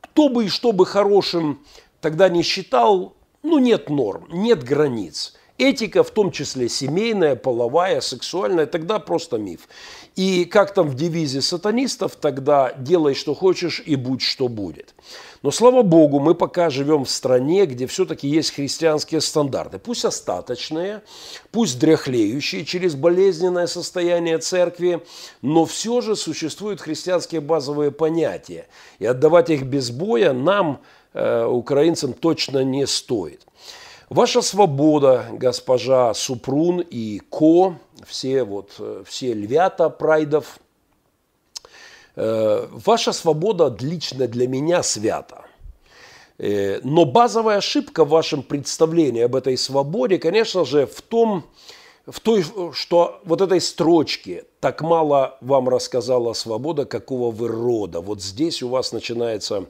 кто 0.00 0.28
бы 0.28 0.44
и 0.44 0.48
что 0.48 0.72
бы 0.72 0.84
хорошим 0.84 1.64
тогда 2.00 2.28
не 2.28 2.42
считал, 2.42 3.14
ну 3.42 3.58
нет 3.58 3.88
норм, 3.88 4.26
нет 4.30 4.64
границ. 4.64 5.34
Этика, 5.56 6.02
в 6.02 6.10
том 6.10 6.32
числе 6.32 6.68
семейная, 6.68 7.36
половая, 7.36 8.00
сексуальная, 8.00 8.66
тогда 8.66 8.98
просто 8.98 9.38
миф. 9.38 9.68
И 10.16 10.44
как 10.46 10.74
там 10.74 10.88
в 10.88 10.96
девизе 10.96 11.42
сатанистов, 11.42 12.16
тогда 12.16 12.72
делай, 12.76 13.14
что 13.14 13.34
хочешь, 13.34 13.80
и 13.84 13.94
будь, 13.94 14.20
что 14.20 14.48
будет. 14.48 14.94
Но, 15.42 15.52
слава 15.52 15.82
Богу, 15.82 16.18
мы 16.18 16.34
пока 16.34 16.70
живем 16.70 17.04
в 17.04 17.10
стране, 17.10 17.66
где 17.66 17.86
все-таки 17.86 18.26
есть 18.26 18.52
христианские 18.52 19.20
стандарты. 19.20 19.78
Пусть 19.78 20.04
остаточные, 20.04 21.02
пусть 21.52 21.78
дряхлеющие 21.78 22.64
через 22.64 22.96
болезненное 22.96 23.68
состояние 23.68 24.38
церкви, 24.38 25.04
но 25.40 25.66
все 25.66 26.00
же 26.00 26.16
существуют 26.16 26.80
христианские 26.80 27.40
базовые 27.40 27.92
понятия. 27.92 28.66
И 28.98 29.06
отдавать 29.06 29.50
их 29.50 29.62
без 29.62 29.90
боя 29.90 30.32
нам, 30.32 30.80
э, 31.12 31.44
украинцам, 31.44 32.12
точно 32.12 32.64
не 32.64 32.86
стоит. 32.86 33.42
Ваша 34.10 34.42
свобода, 34.42 35.26
госпожа 35.32 36.12
Супрун 36.14 36.80
и 36.80 37.20
Ко, 37.30 37.76
все, 38.06 38.44
вот, 38.44 38.74
э, 38.78 39.02
все 39.06 39.32
львята 39.32 39.88
прайдов. 39.88 40.58
Э, 42.16 42.66
ваша 42.70 43.12
свобода 43.12 43.74
лично 43.80 44.28
для 44.28 44.46
меня 44.46 44.82
свята. 44.82 45.44
Но 46.36 47.04
базовая 47.04 47.58
ошибка 47.58 48.04
в 48.04 48.08
вашем 48.08 48.42
представлении 48.42 49.22
об 49.22 49.36
этой 49.36 49.56
свободе, 49.56 50.18
конечно 50.18 50.64
же, 50.64 50.84
в 50.84 51.00
том, 51.00 51.44
в 52.06 52.18
той, 52.18 52.44
что 52.72 53.20
вот 53.24 53.40
этой 53.40 53.60
строчке 53.60 54.44
так 54.58 54.82
мало 54.82 55.38
вам 55.40 55.68
рассказала 55.68 56.32
свобода, 56.32 56.86
какого 56.86 57.30
вы 57.30 57.46
рода. 57.48 58.00
Вот 58.00 58.20
здесь 58.20 58.62
у 58.62 58.68
вас 58.68 58.92
начинается 58.92 59.66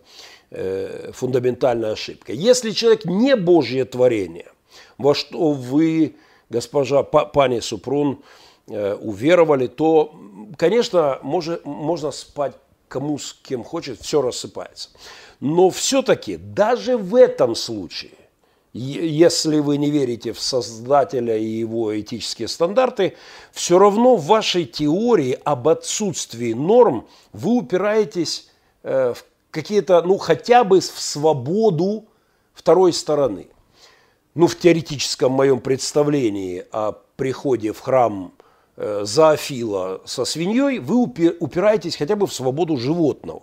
э, 0.54 1.10
фундаментальная 1.12 1.92
ошибка. 1.92 2.32
Если 2.32 2.70
человек 2.70 3.04
не 3.04 3.36
Божье 3.36 3.84
творение, 3.84 4.50
во 4.98 5.14
что 5.14 5.52
вы, 5.52 6.16
госпожа 6.50 7.02
пани 7.02 7.60
Супрун, 7.60 8.22
э, 8.68 8.94
уверовали, 8.94 9.66
то, 9.66 10.14
конечно, 10.56 11.18
може, 11.22 11.60
можно 11.64 12.10
спать 12.10 12.54
кому 12.88 13.18
с 13.18 13.32
кем 13.32 13.64
хочет, 13.64 14.00
все 14.00 14.22
рассыпается. 14.22 14.90
Но 15.40 15.70
все-таки 15.70 16.36
даже 16.36 16.96
в 16.96 17.16
этом 17.16 17.54
случае 17.54 18.12
если 18.74 19.60
вы 19.60 19.76
не 19.76 19.90
верите 19.90 20.32
в 20.32 20.40
Создателя 20.40 21.36
и 21.36 21.46
его 21.46 21.98
этические 21.98 22.48
стандарты, 22.48 23.14
все 23.52 23.78
равно 23.78 24.16
в 24.16 24.26
вашей 24.26 24.64
теории 24.64 25.38
об 25.44 25.68
отсутствии 25.68 26.52
норм 26.54 27.06
вы 27.32 27.52
упираетесь 27.58 28.50
э, 28.82 29.14
в 29.14 29.24
какие-то, 29.54 30.02
ну, 30.02 30.18
хотя 30.18 30.64
бы 30.64 30.80
в 30.80 31.00
свободу 31.00 32.04
второй 32.52 32.92
стороны. 32.92 33.46
Ну, 34.34 34.48
в 34.48 34.58
теоретическом 34.58 35.32
моем 35.32 35.60
представлении 35.60 36.64
о 36.72 36.92
приходе 37.16 37.72
в 37.72 37.78
храм 37.78 38.32
э, 38.76 39.02
Зоофила 39.04 40.02
со 40.04 40.24
свиньей, 40.24 40.80
вы 40.80 41.04
упираетесь 41.04 41.96
хотя 41.96 42.16
бы 42.16 42.26
в 42.26 42.34
свободу 42.34 42.76
животного. 42.76 43.42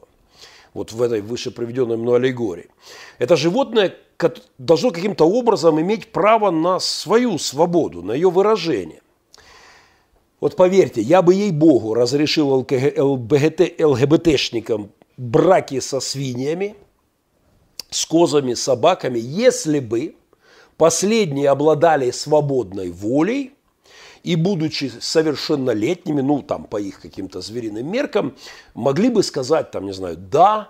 Вот 0.73 0.91
в 0.91 1.01
этой 1.01 1.21
выше 1.21 1.51
приведенной 1.51 1.97
мной 1.97 2.17
аллегории. 2.17 2.69
Это 3.17 3.35
животное 3.35 3.95
должно 4.57 4.91
каким-то 4.91 5.25
образом 5.25 5.79
иметь 5.79 6.11
право 6.11 6.51
на 6.51 6.79
свою 6.79 7.37
свободу, 7.37 8.03
на 8.03 8.11
ее 8.11 8.29
выражение. 8.29 9.01
Вот 10.41 10.55
поверьте, 10.55 11.01
я 11.01 11.21
бы 11.21 11.33
ей-богу 11.33 11.93
разрешил 11.93 12.49
ЛГБТ, 12.53 13.79
ЛГБТшникам 13.79 14.91
браки 15.21 15.79
со 15.81 15.99
свиньями, 15.99 16.75
с 17.91 18.07
козами, 18.07 18.55
собаками, 18.55 19.19
если 19.19 19.79
бы 19.79 20.15
последние 20.77 21.49
обладали 21.49 22.09
свободной 22.09 22.89
волей 22.89 23.53
и, 24.23 24.35
будучи 24.35 24.91
совершеннолетними, 24.99 26.21
ну, 26.21 26.41
там, 26.41 26.63
по 26.63 26.77
их 26.77 26.99
каким-то 26.99 27.41
звериным 27.41 27.87
меркам, 27.91 28.35
могли 28.73 29.09
бы 29.09 29.21
сказать, 29.21 29.69
там, 29.69 29.85
не 29.85 29.93
знаю, 29.93 30.17
да 30.17 30.69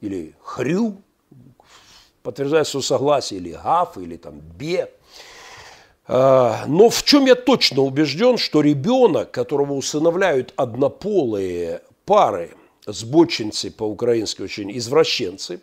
или 0.00 0.34
хрю, 0.40 0.96
подтверждая 2.22 2.62
свое 2.62 2.84
согласие, 2.84 3.40
или 3.40 3.52
ГАФ, 3.52 3.98
или 3.98 4.16
там 4.16 4.38
БЕ. 4.38 4.88
А, 6.06 6.64
но 6.68 6.90
в 6.90 7.02
чем 7.02 7.26
я 7.26 7.34
точно 7.34 7.82
убежден, 7.82 8.38
что 8.38 8.60
ребенок, 8.60 9.32
которого 9.32 9.72
усыновляют 9.72 10.54
однополые 10.56 11.82
пары, 12.04 12.54
сбочинцы 12.92 13.70
по-украински 13.70 14.42
очень, 14.42 14.76
извращенцы, 14.76 15.60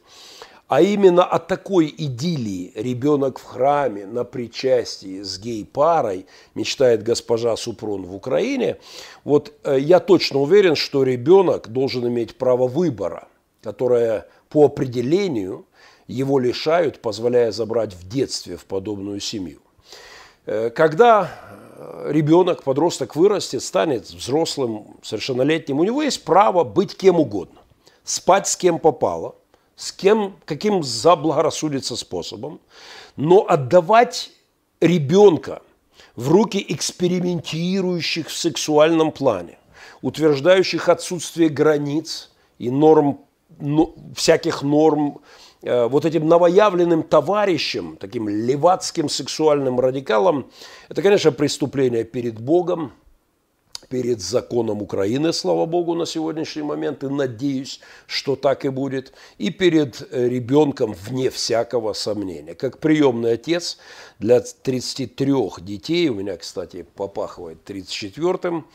а 0.67 0.81
именно 0.81 1.23
от 1.23 1.47
такой 1.47 1.93
идиллии 1.97 2.73
ребенок 2.75 3.39
в 3.39 3.43
храме 3.43 4.05
на 4.05 4.25
причастии 4.25 5.21
с 5.21 5.39
гей-парой 5.39 6.25
мечтает 6.55 7.03
госпожа 7.03 7.55
Супрун 7.55 8.05
в 8.05 8.13
Украине, 8.13 8.77
вот 9.23 9.53
э, 9.63 9.77
я 9.79 9.99
точно 9.99 10.39
уверен, 10.39 10.75
что 10.75 11.03
ребенок 11.03 11.69
должен 11.69 12.05
иметь 12.07 12.35
право 12.35 12.67
выбора, 12.67 13.29
которое 13.61 14.27
по 14.49 14.65
определению 14.65 15.65
его 16.07 16.37
лишают, 16.37 16.99
позволяя 16.99 17.51
забрать 17.51 17.93
в 17.93 18.07
детстве 18.07 18.57
в 18.57 18.65
подобную 18.65 19.21
семью. 19.21 19.59
Э, 20.45 20.69
когда 20.69 21.31
ребенок, 22.05 22.63
подросток 22.63 23.15
вырастет, 23.15 23.63
станет 23.63 24.09
взрослым, 24.09 24.97
совершеннолетним, 25.01 25.79
у 25.79 25.83
него 25.83 26.01
есть 26.01 26.23
право 26.23 26.63
быть 26.63 26.95
кем 26.95 27.19
угодно, 27.19 27.59
спать 28.03 28.47
с 28.47 28.55
кем 28.55 28.79
попало, 28.79 29.35
с 29.75 29.91
кем, 29.91 30.35
каким 30.45 30.83
заблагорассудится 30.83 31.95
способом, 31.95 32.59
но 33.15 33.45
отдавать 33.47 34.31
ребенка 34.81 35.61
в 36.15 36.29
руки 36.29 36.63
экспериментирующих 36.67 38.29
в 38.29 38.37
сексуальном 38.37 39.11
плане, 39.11 39.59
утверждающих 40.01 40.89
отсутствие 40.89 41.49
границ 41.49 42.31
и 42.57 42.71
норм, 42.71 43.19
ну, 43.59 43.95
всяких 44.15 44.63
норм 44.63 45.19
вот 45.61 46.05
этим 46.05 46.27
новоявленным 46.27 47.03
товарищем, 47.03 47.97
таким 47.99 48.29
левацким 48.29 49.09
сексуальным 49.09 49.79
радикалом, 49.79 50.51
это, 50.89 51.01
конечно, 51.01 51.31
преступление 51.31 52.03
перед 52.03 52.39
Богом, 52.39 52.93
перед 53.89 54.21
законом 54.21 54.81
Украины, 54.81 55.33
слава 55.33 55.65
Богу, 55.65 55.95
на 55.95 56.05
сегодняшний 56.05 56.63
момент, 56.63 57.03
и 57.03 57.07
надеюсь, 57.07 57.79
что 58.05 58.35
так 58.35 58.65
и 58.65 58.69
будет, 58.69 59.13
и 59.37 59.49
перед 59.49 60.07
э, 60.11 60.27
ребенком, 60.27 60.93
вне 60.93 61.29
всякого 61.29 61.93
сомнения. 61.93 62.55
Как 62.55 62.79
приемный 62.79 63.33
отец 63.33 63.77
для 64.19 64.41
33 64.41 65.33
детей, 65.61 66.09
у 66.09 66.15
меня, 66.15 66.37
кстати, 66.37 66.85
попахивает 66.95 67.69
34-м, 67.69 68.67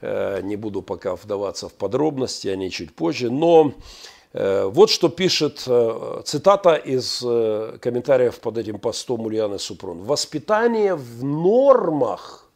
э, 0.00 0.40
не 0.42 0.56
буду 0.56 0.82
пока 0.82 1.16
вдаваться 1.16 1.68
в 1.68 1.74
подробности, 1.74 2.48
они 2.48 2.70
чуть 2.70 2.94
позже, 2.94 3.30
но 3.30 3.74
Э, 3.74 4.15
вот 4.36 4.90
что 4.90 5.08
пишет 5.08 5.64
э, 5.66 6.20
цитата 6.26 6.74
из 6.74 7.22
э, 7.24 7.78
комментариев 7.80 8.38
под 8.40 8.58
этим 8.58 8.78
постом 8.78 9.22
Ульяны 9.22 9.58
Супрун. 9.58 10.02
«Воспитание 10.02 10.94
в 10.94 11.24
нормах 11.24 12.50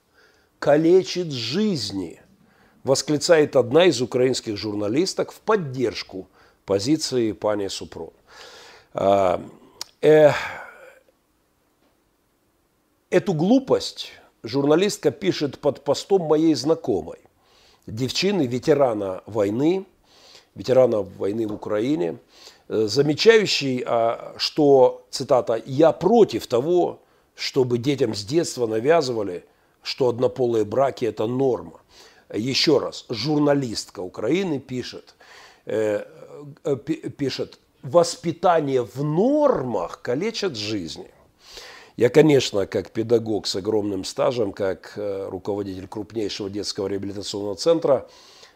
калечит 0.59 1.33
жизни», 1.33 2.21
восклицает 2.85 3.57
одна 3.57 3.87
из 3.87 4.03
украинских 4.03 4.59
журналисток 4.59 5.33
в 5.33 5.41
поддержку 5.41 6.29
позиции 6.67 7.33
пани 7.33 7.69
Супрун. 7.69 8.13
Эту 13.11 13.35
глупость 13.35 14.13
журналистка 14.43 15.11
пишет 15.11 15.59
под 15.59 15.83
постом 15.83 16.23
моей 16.23 16.55
знакомой, 16.55 17.19
девчины, 17.87 18.47
ветерана 18.47 19.23
войны, 19.27 19.87
ветерана 20.55 21.03
войны 21.03 21.47
в 21.47 21.55
Украине, 21.55 22.19
э, 22.69 22.87
замечающий, 22.87 23.83
а, 23.87 24.35
что, 24.37 25.07
цитата, 25.11 25.61
«я 25.67 25.93
против 25.93 26.47
того, 26.47 27.01
чтобы 27.35 27.79
детям 27.79 28.15
с 28.15 28.25
детства 28.25 28.67
навязывали, 28.67 29.45
что 29.83 30.09
однополые 30.09 30.65
браки– 30.65 31.05
это 31.07 31.27
норма». 31.27 31.81
Еще 32.33 32.79
раз, 32.79 33.07
журналистка 33.09 34.01
Украины 34.01 34.61
пишет, 34.61 35.15
э, 35.67 36.05
э, 36.65 36.77
пишет, 36.77 37.59
воспитание 37.83 38.83
в 38.85 39.03
нормах 39.03 40.03
калечит 40.03 40.55
жизни. 40.55 41.11
Я, 41.97 42.09
конечно, 42.09 42.67
как 42.67 42.91
педагог 42.91 43.47
с 43.47 43.57
огромным 43.57 44.05
стажем, 44.05 44.53
как 44.53 44.93
руководитель 44.97 45.89
крупнейшего 45.89 46.49
детского 46.49 46.87
реабилитационного 46.89 47.57
центра, 47.57 48.09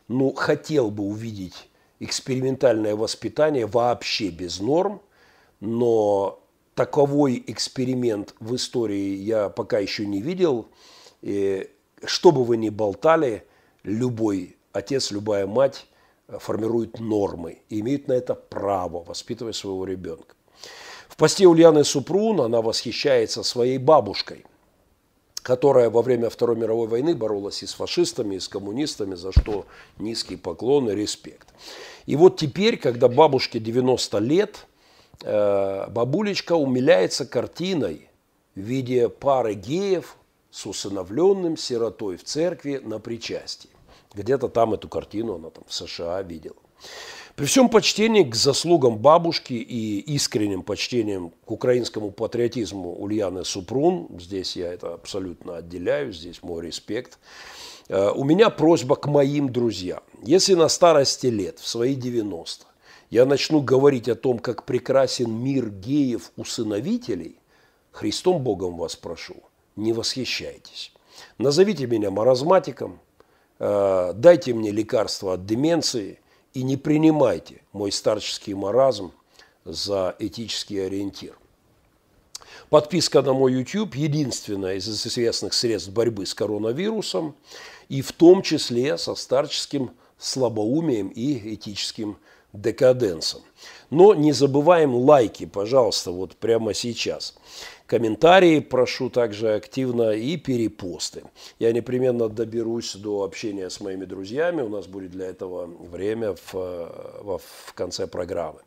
ну, 0.08 0.32
хотел 0.34 0.90
бы 0.90 1.04
увидеть 1.04 1.68
экспериментальное 2.04 2.96
воспитание 2.96 3.66
вообще 3.66 4.28
без 4.28 4.60
норм, 4.60 5.00
но 5.60 6.40
таковой 6.74 7.42
эксперимент 7.46 8.34
в 8.40 8.54
истории 8.54 9.14
я 9.14 9.48
пока 9.48 9.78
еще 9.78 10.06
не 10.06 10.20
видел. 10.20 10.68
И 11.22 11.70
что 12.04 12.32
бы 12.32 12.44
вы 12.44 12.56
ни 12.56 12.68
болтали, 12.68 13.44
любой 13.82 14.56
отец, 14.72 15.10
любая 15.10 15.46
мать 15.46 15.86
формирует 16.28 17.00
нормы 17.00 17.58
и 17.68 17.80
имеет 17.80 18.08
на 18.08 18.12
это 18.12 18.34
право, 18.34 19.02
воспитывая 19.04 19.52
своего 19.52 19.84
ребенка. 19.84 20.34
В 21.08 21.16
посте 21.16 21.46
Ульяны 21.46 21.84
Супрун 21.84 22.40
она 22.40 22.60
восхищается 22.60 23.42
своей 23.42 23.78
бабушкой– 23.78 24.44
которая 25.44 25.90
во 25.90 26.00
время 26.00 26.30
Второй 26.30 26.56
мировой 26.56 26.88
войны 26.88 27.14
боролась 27.14 27.62
и 27.62 27.66
с 27.66 27.74
фашистами, 27.74 28.36
и 28.36 28.40
с 28.40 28.48
коммунистами, 28.48 29.14
за 29.14 29.30
что 29.30 29.66
низкий 29.98 30.36
поклон 30.36 30.88
и 30.88 30.94
респект. 30.94 31.48
И 32.06 32.16
вот 32.16 32.36
теперь, 32.36 32.76
когда 32.76 33.08
бабушке 33.08 33.58
90 33.58 34.18
лет, 34.18 34.66
э, 35.22 35.86
бабулечка 35.88 36.54
умиляется 36.54 37.26
картиной 37.26 38.08
в 38.54 38.60
виде 38.60 39.08
пары 39.08 39.54
геев 39.54 40.16
с 40.50 40.66
усыновленным 40.66 41.56
сиротой 41.56 42.16
в 42.16 42.24
церкви 42.24 42.80
на 42.82 42.98
причастии. 42.98 43.70
Где-то 44.14 44.48
там 44.48 44.74
эту 44.74 44.88
картину 44.88 45.34
она 45.34 45.50
там 45.50 45.64
в 45.66 45.74
США 45.74 46.22
видела. 46.22 46.56
При 47.36 47.46
всем 47.46 47.68
почтении 47.68 48.22
к 48.22 48.36
заслугам 48.36 48.98
бабушки 48.98 49.54
и 49.54 49.98
искренним 50.14 50.62
почтением 50.62 51.32
к 51.44 51.50
украинскому 51.50 52.12
патриотизму 52.12 52.94
Ульяны 52.94 53.44
Супрун, 53.44 54.06
здесь 54.20 54.54
я 54.54 54.72
это 54.72 54.94
абсолютно 54.94 55.56
отделяю, 55.56 56.12
здесь 56.12 56.44
мой 56.44 56.64
респект, 56.64 57.18
э, 57.88 58.10
у 58.14 58.22
меня 58.22 58.50
просьба 58.50 58.94
к 58.94 59.08
моим 59.08 59.50
друзьям. 59.50 60.04
Если 60.26 60.54
на 60.54 60.68
старости 60.68 61.26
лет, 61.26 61.58
в 61.58 61.68
свои 61.68 61.94
90, 61.94 62.64
я 63.10 63.26
начну 63.26 63.60
говорить 63.60 64.08
о 64.08 64.14
том, 64.14 64.38
как 64.38 64.64
прекрасен 64.64 65.30
мир 65.30 65.68
геев-усыновителей, 65.68 67.38
Христом 67.92 68.42
Богом 68.42 68.78
вас 68.78 68.96
прошу, 68.96 69.36
не 69.76 69.92
восхищайтесь. 69.92 70.92
Назовите 71.36 71.86
меня 71.86 72.10
маразматиком, 72.10 73.00
э, 73.58 74.12
дайте 74.14 74.54
мне 74.54 74.70
лекарство 74.70 75.34
от 75.34 75.44
деменции 75.44 76.18
и 76.54 76.62
не 76.62 76.78
принимайте 76.78 77.60
мой 77.72 77.92
старческий 77.92 78.54
маразм 78.54 79.12
за 79.66 80.16
этический 80.18 80.86
ориентир. 80.86 81.36
Подписка 82.70 83.20
на 83.20 83.34
мой 83.34 83.52
YouTube– 83.52 83.94
единственная 83.94 84.76
из 84.76 84.88
известных 84.88 85.52
средств 85.52 85.90
борьбы 85.90 86.24
с 86.24 86.32
коронавирусом, 86.32 87.36
и 87.90 88.00
в 88.00 88.12
том 88.12 88.40
числе 88.40 88.96
со 88.96 89.14
старческим 89.14 89.90
слабоумием 90.18 91.08
и 91.08 91.54
этическим 91.54 92.18
декаденсом. 92.54 93.42
Но 93.90 94.14
не 94.14 94.32
забываем 94.32 94.94
лайки, 94.94 95.44
пожалуйста, 95.44 96.10
вот 96.12 96.36
прямо 96.36 96.72
сейчас. 96.72 97.34
Комментарии 97.86 98.60
прошу 98.60 99.10
также 99.10 99.54
активно 99.54 100.12
и 100.12 100.38
перепосты. 100.38 101.24
Я 101.58 101.70
непременно 101.72 102.30
доберусь 102.30 102.94
до 102.94 103.24
общения 103.24 103.68
с 103.68 103.78
моими 103.80 104.06
друзьями. 104.06 104.62
У 104.62 104.70
нас 104.70 104.86
будет 104.86 105.10
для 105.10 105.26
этого 105.26 105.66
время 105.66 106.34
в, 106.34 106.54
в, 106.54 107.74
конце 107.74 108.06
программы. 108.06 108.60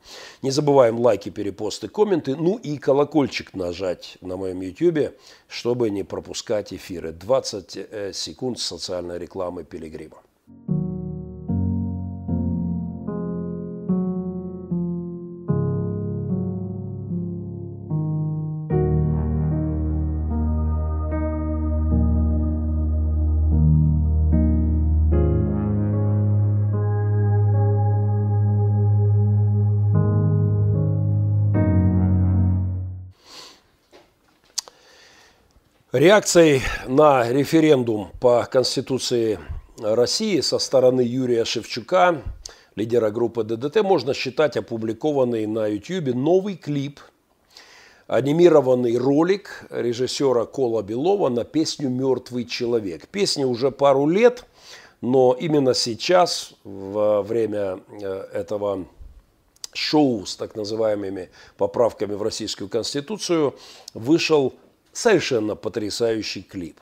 Не 0.43 0.51
забываем 0.51 0.99
лайки, 0.99 1.29
перепосты, 1.29 1.87
комменты. 1.87 2.35
Ну 2.35 2.57
и 2.57 2.77
колокольчик 2.77 3.55
нажать 3.55 4.17
на 4.21 4.37
моем 4.37 4.61
YouTube, 4.61 5.17
чтобы 5.47 5.89
не 5.89 6.03
пропускать 6.03 6.71
эфиры. 6.71 7.11
20 7.11 7.77
э, 7.77 8.11
секунд 8.13 8.59
социальной 8.59 9.17
рекламы 9.17 9.63
Пилигрима. 9.63 10.21
Реакцией 35.97 36.61
на 36.85 37.27
референдум 37.27 38.11
по 38.21 38.45
Конституции 38.45 39.39
России 39.81 40.41
со 40.41 40.59
стороны 40.59 41.01
Юрия 41.01 41.43
Шевчука, 41.43 42.21
лидера 42.75 43.09
группы 43.09 43.43
ДДТ, 43.43 43.81
можно 43.81 44.13
считать 44.13 44.57
опубликованный 44.57 45.47
на 45.47 45.65
YouTube 45.65 46.13
новый 46.13 46.55
клип, 46.55 46.99
анимированный 48.05 48.95
ролик 48.95 49.65
режиссера 49.71 50.45
Кола 50.45 50.83
Белова 50.83 51.29
на 51.29 51.43
песню 51.43 51.89
«Мертвый 51.89 52.45
человек». 52.45 53.07
Песне 53.07 53.47
уже 53.47 53.71
пару 53.71 54.07
лет, 54.07 54.45
но 55.01 55.35
именно 55.39 55.73
сейчас, 55.73 56.53
во 56.63 57.23
время 57.23 57.79
э, 57.89 58.27
этого 58.33 58.85
шоу 59.73 60.27
с 60.27 60.35
так 60.35 60.55
называемыми 60.55 61.29
поправками 61.57 62.13
в 62.13 62.21
Российскую 62.21 62.69
Конституцию, 62.69 63.55
вышел 63.95 64.53
Совершенно 64.97 65.55
потрясающий 65.55 66.41
клип. 66.41 66.79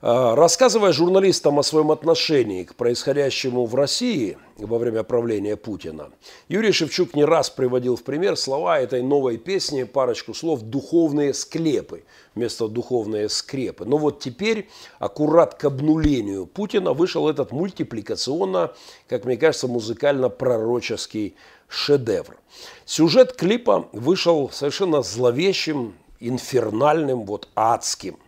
А, 0.00 0.34
рассказывая 0.34 0.92
журналистам 0.92 1.58
о 1.58 1.62
своем 1.62 1.90
отношении 1.90 2.64
к 2.64 2.74
происходящему 2.74 3.66
в 3.66 3.74
России 3.74 4.38
во 4.56 4.78
время 4.78 5.02
правления 5.02 5.56
Путина, 5.56 6.12
Юрий 6.48 6.72
Шевчук 6.72 7.12
не 7.12 7.26
раз 7.26 7.50
приводил 7.50 7.96
в 7.96 8.04
пример 8.04 8.38
слова 8.38 8.80
этой 8.80 9.02
новой 9.02 9.36
песни, 9.36 9.82
парочку 9.82 10.32
слов 10.32 10.62
«духовные 10.62 11.34
склепы» 11.34 12.04
вместо 12.34 12.68
«духовные 12.68 13.28
скрепы». 13.28 13.84
Но 13.84 13.98
вот 13.98 14.18
теперь, 14.20 14.70
аккурат 14.98 15.56
к 15.56 15.64
обнулению 15.66 16.46
Путина, 16.46 16.94
вышел 16.94 17.28
этот 17.28 17.52
мультипликационно, 17.52 18.72
как 19.10 19.26
мне 19.26 19.36
кажется, 19.36 19.68
музыкально-пророческий 19.68 21.36
шедевр. 21.68 22.38
Сюжет 22.86 23.34
клипа 23.34 23.90
вышел 23.92 24.48
совершенно 24.50 25.02
зловещим, 25.02 25.96
инфернальным, 26.20 27.24
вот 27.24 27.48
адским. 27.54 28.18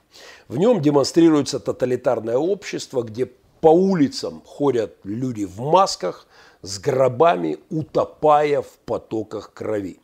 В 0.48 0.56
нем 0.56 0.80
демонстрируется 0.80 1.60
тоталитарное 1.60 2.36
общество, 2.36 3.02
где 3.02 3.26
по 3.60 3.68
улицам 3.68 4.42
ходят 4.44 4.96
люди 5.04 5.44
в 5.44 5.60
масках 5.60 6.26
с 6.62 6.78
гробами, 6.78 7.58
утопая 7.70 8.62
в 8.62 8.78
потоках 8.84 9.52
крови. 9.52 10.00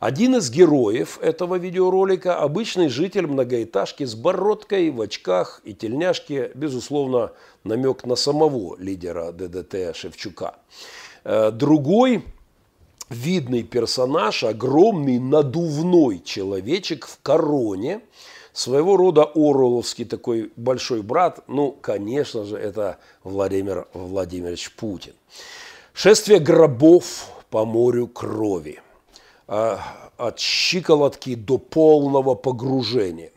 Один 0.00 0.36
из 0.36 0.50
героев 0.50 1.18
этого 1.22 1.54
видеоролика– 1.54 2.36
обычный 2.38 2.88
житель 2.88 3.26
многоэтажки 3.26 4.04
с 4.04 4.14
бородкой, 4.14 4.90
в 4.90 5.00
очках 5.00 5.62
и 5.64 5.72
тельняшке, 5.72 6.50
безусловно, 6.54 7.32
намек 7.62 8.04
на 8.04 8.14
самого 8.14 8.76
лидера 8.78 9.32
ДДТ 9.32 9.96
Шевчука. 9.96 10.56
Э, 11.24 11.50
другой 11.50 12.24
видный 13.08 13.62
персонаж, 13.62 14.44
огромный 14.44 15.18
надувной 15.18 16.20
человечек 16.24 17.06
в 17.06 17.18
короне, 17.22 18.00
своего 18.52 18.96
рода 18.96 19.24
Орловский 19.24 20.04
такой 20.04 20.52
большой 20.56 21.02
брат, 21.02 21.40
ну, 21.48 21.72
конечно 21.72 22.44
же, 22.44 22.56
это 22.56 22.98
Владимир 23.24 23.88
Владимирович 23.92 24.70
Путин. 24.72 25.12
Шествие 25.92 26.38
гробов 26.38 27.28
по 27.50 27.64
морю 27.64 28.06
крови. 28.06 28.80
А, 29.46 29.80
от 30.16 30.38
щиколотки 30.38 31.34
до 31.34 31.58
полного 31.58 32.34
погружения. 32.34 33.30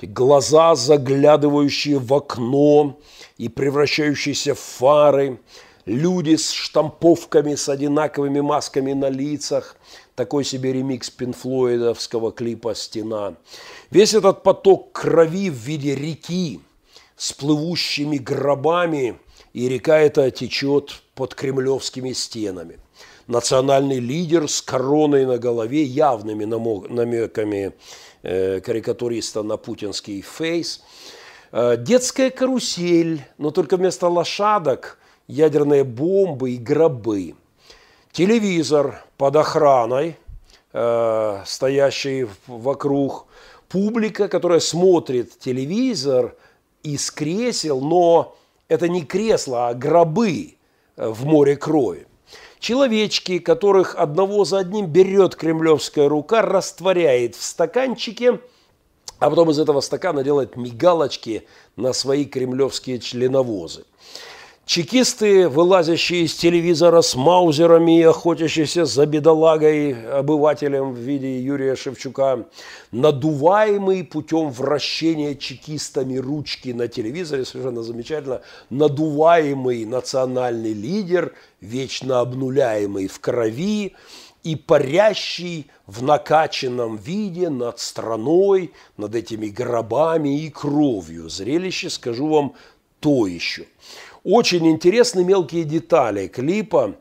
Глаза, 0.00 0.74
заглядывающие 0.74 1.98
в 1.98 2.12
окно 2.12 2.98
и 3.38 3.48
превращающиеся 3.48 4.54
в 4.54 4.60
фары– 4.60 5.38
люди 5.86 6.36
с 6.36 6.50
штамповками, 6.50 7.54
с 7.54 7.68
одинаковыми 7.68 8.40
масками 8.40 8.92
на 8.92 9.08
лицах. 9.08 9.76
Такой 10.14 10.44
себе 10.44 10.72
ремикс 10.72 11.10
пинфлоидовского 11.10 12.32
клипа 12.32 12.74
«Стена». 12.74 13.34
Весь 13.90 14.14
этот 14.14 14.42
поток 14.42 14.92
крови 14.92 15.50
в 15.50 15.54
виде 15.54 15.94
реки 15.94 16.60
с 17.16 17.32
плывущими 17.32 18.18
гробами, 18.18 19.18
и 19.52 19.68
река 19.68 19.98
эта 19.98 20.30
течет 20.30 21.02
под 21.14 21.34
кремлевскими 21.34 22.12
стенами. 22.12 22.78
Национальный 23.26 24.00
лидер 24.00 24.48
с 24.48 24.60
короной 24.60 25.26
на 25.26 25.38
голове, 25.38 25.82
явными 25.82 26.44
намеками 26.44 27.72
э, 28.22 28.60
карикатуриста 28.60 29.42
на 29.42 29.56
путинский 29.56 30.20
фейс. 30.22 30.82
Э, 31.52 31.76
детская 31.78 32.30
карусель, 32.30 33.24
но 33.38 33.50
только 33.50 33.76
вместо 33.76 34.08
лошадок– 34.08 34.98
ядерные 35.26 35.84
бомбы 35.84 36.52
и 36.52 36.56
гробы. 36.56 37.34
Телевизор 38.12 39.04
под 39.16 39.36
охраной, 39.36 40.16
э, 40.72 41.42
стоящий 41.46 42.26
вокруг. 42.46 43.26
Публика, 43.68 44.28
которая 44.28 44.60
смотрит 44.60 45.38
телевизор 45.38 46.36
из 46.82 47.10
кресел, 47.10 47.80
но 47.80 48.36
это 48.68 48.88
не 48.88 49.04
кресла, 49.04 49.68
а 49.68 49.74
гробы 49.74 50.54
э, 50.96 51.08
в 51.08 51.24
море 51.24 51.56
крови. 51.56 52.06
Человечки, 52.60 53.40
которых 53.40 53.94
одного 53.96 54.44
за 54.44 54.58
одним 54.58 54.86
берет 54.86 55.36
кремлевская 55.36 56.08
рука, 56.08 56.40
растворяет 56.40 57.34
в 57.34 57.42
стаканчике, 57.42 58.40
а 59.18 59.28
потом 59.28 59.50
из 59.50 59.58
этого 59.58 59.80
стакана 59.80 60.22
делает 60.22 60.56
мигалочки 60.56 61.46
на 61.76 61.92
свои 61.92 62.24
кремлевские 62.24 63.00
членовозы. 63.00 63.84
Чекисты, 64.66 65.46
вылазящие 65.46 66.22
из 66.22 66.34
телевизора 66.34 67.02
с 67.02 67.14
маузерами 67.14 67.98
и 67.98 68.02
охотящиеся 68.02 68.86
за 68.86 69.04
бедолагой 69.04 69.92
обывателем 70.10 70.94
в 70.94 70.98
виде 70.98 71.38
Юрия 71.38 71.76
Шевчука, 71.76 72.46
надуваемый 72.90 74.04
путем 74.04 74.48
вращения 74.48 75.34
чекистами 75.34 76.16
ручки 76.16 76.70
на 76.70 76.88
телевизоре, 76.88 77.44
совершенно 77.44 77.82
замечательно, 77.82 78.40
надуваемый 78.70 79.84
национальный 79.84 80.72
лидер, 80.72 81.34
вечно 81.60 82.20
обнуляемый 82.20 83.06
в 83.06 83.20
крови, 83.20 83.94
и 84.44 84.56
парящий 84.56 85.66
в 85.86 86.02
накачанном 86.02 86.96
виде 86.96 87.50
над 87.50 87.78
страной, 87.80 88.72
над 88.96 89.14
этими 89.14 89.48
гробами 89.48 90.40
и 90.40 90.48
кровью. 90.48 91.28
Зрелище, 91.28 91.90
скажу 91.90 92.28
вам, 92.28 92.54
то 93.00 93.26
еще. 93.26 93.66
Очень 94.24 94.70
интересны 94.70 95.22
мелкие 95.22 95.64
детали 95.64 96.28
клипа. 96.28 96.96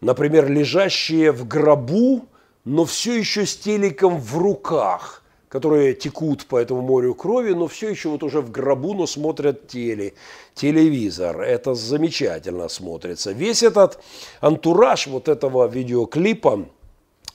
например, 0.00 0.50
лежащие 0.50 1.30
в 1.30 1.46
гробу, 1.46 2.26
но 2.64 2.84
все 2.84 3.16
еще 3.16 3.46
с 3.46 3.56
телеком 3.56 4.18
в 4.18 4.36
руках, 4.36 5.22
которые 5.48 5.94
текут 5.94 6.46
по 6.46 6.58
этому 6.58 6.82
морю 6.82 7.14
крови, 7.14 7.52
но 7.52 7.68
все 7.68 7.90
еще 7.90 8.08
вот 8.08 8.22
уже 8.24 8.40
в 8.40 8.50
гробу, 8.50 8.92
но 8.92 9.06
смотрят 9.06 9.68
теле, 9.68 10.14
телевизор. 10.54 11.40
Это 11.40 11.74
замечательно 11.74 12.68
смотрится. 12.68 13.30
Весь 13.30 13.62
этот 13.62 14.00
антураж 14.40 15.06
вот 15.06 15.28
этого 15.28 15.68
видеоклипа 15.68 16.66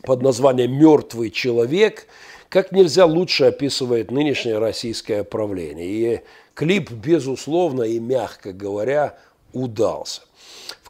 под 0.03 0.21
названием 0.21 0.77
«Мертвый 0.77 1.31
человек» 1.31 2.07
как 2.49 2.71
нельзя 2.71 3.05
лучше 3.05 3.45
описывает 3.45 4.11
нынешнее 4.11 4.57
российское 4.57 5.23
правление. 5.23 5.87
И 5.87 6.21
клип, 6.55 6.91
безусловно 6.91 7.83
и 7.83 7.99
мягко 7.99 8.53
говоря, 8.53 9.17
удался. 9.53 10.21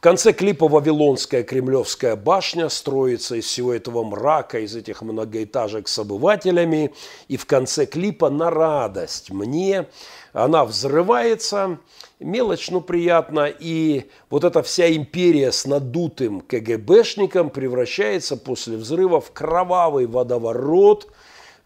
конце 0.00 0.32
клипа 0.32 0.66
«Вавилонская 0.66 1.42
кремлевская 1.42 2.16
башня» 2.16 2.70
строится 2.70 3.36
из 3.36 3.44
всего 3.44 3.74
этого 3.74 4.02
мрака, 4.02 4.60
из 4.60 4.74
этих 4.74 5.02
многоэтажек 5.02 5.88
с 5.88 5.98
обывателями. 5.98 6.94
И 7.28 7.36
в 7.36 7.44
конце 7.44 7.84
клипа 7.84 8.30
«На 8.30 8.48
радость 8.48 9.30
мне» 9.30 9.88
она 10.32 10.64
взрывается, 10.64 11.78
мелочь, 12.18 12.70
но 12.70 12.80
приятно. 12.80 13.46
И 13.46 14.06
вот 14.30 14.44
эта 14.44 14.62
вся 14.62 14.90
империя 14.90 15.52
с 15.52 15.66
надутым 15.66 16.40
КГБшником 16.40 17.50
превращается 17.50 18.38
после 18.38 18.78
взрыва 18.78 19.20
в 19.20 19.32
кровавый 19.32 20.06
водоворот, 20.06 21.08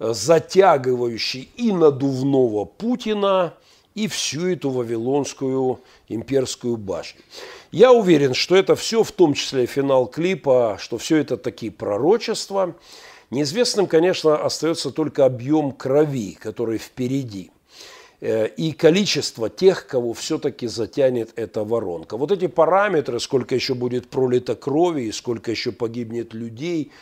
затягивающий 0.00 1.50
и 1.56 1.70
надувного 1.70 2.64
Путина, 2.64 3.54
и 3.94 4.08
всю 4.08 4.48
эту 4.48 4.70
Вавилонскую 4.70 5.80
имперскую 6.08 6.76
башню. 6.76 7.20
Я 7.70 7.92
уверен, 7.92 8.34
что 8.34 8.56
это 8.56 8.74
все, 8.74 9.02
в 9.02 9.12
том 9.12 9.34
числе 9.34 9.66
финал 9.66 10.06
клипа, 10.06 10.76
что 10.80 10.98
все 10.98 11.18
это 11.18 11.36
такие 11.36 11.70
пророчества. 11.70 12.74
Неизвестным, 13.30 13.86
конечно, 13.86 14.36
остается 14.36 14.90
только 14.90 15.24
объем 15.24 15.72
крови, 15.72 16.36
который 16.40 16.78
впереди 16.78 17.50
э, 18.20 18.48
и 18.48 18.72
количество 18.72 19.48
тех, 19.48 19.86
кого 19.86 20.12
все-таки 20.12 20.66
затянет 20.66 21.30
эта 21.36 21.64
воронка. 21.64 22.16
Вот 22.16 22.32
эти 22.32 22.48
параметры, 22.48 23.20
сколько 23.20 23.54
еще 23.54 23.74
будет 23.74 24.08
пролито 24.08 24.56
крови 24.56 25.02
и 25.02 25.12
сколько 25.12 25.50
еще 25.50 25.72
погибнет 25.72 26.34
людей, 26.34 26.92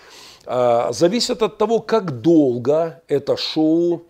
а, 0.44 0.92
зависят 0.92 1.42
от 1.42 1.58
того, 1.58 1.80
как 1.80 2.20
долго 2.20 3.02
это 3.08 3.36
шоу 3.36 4.06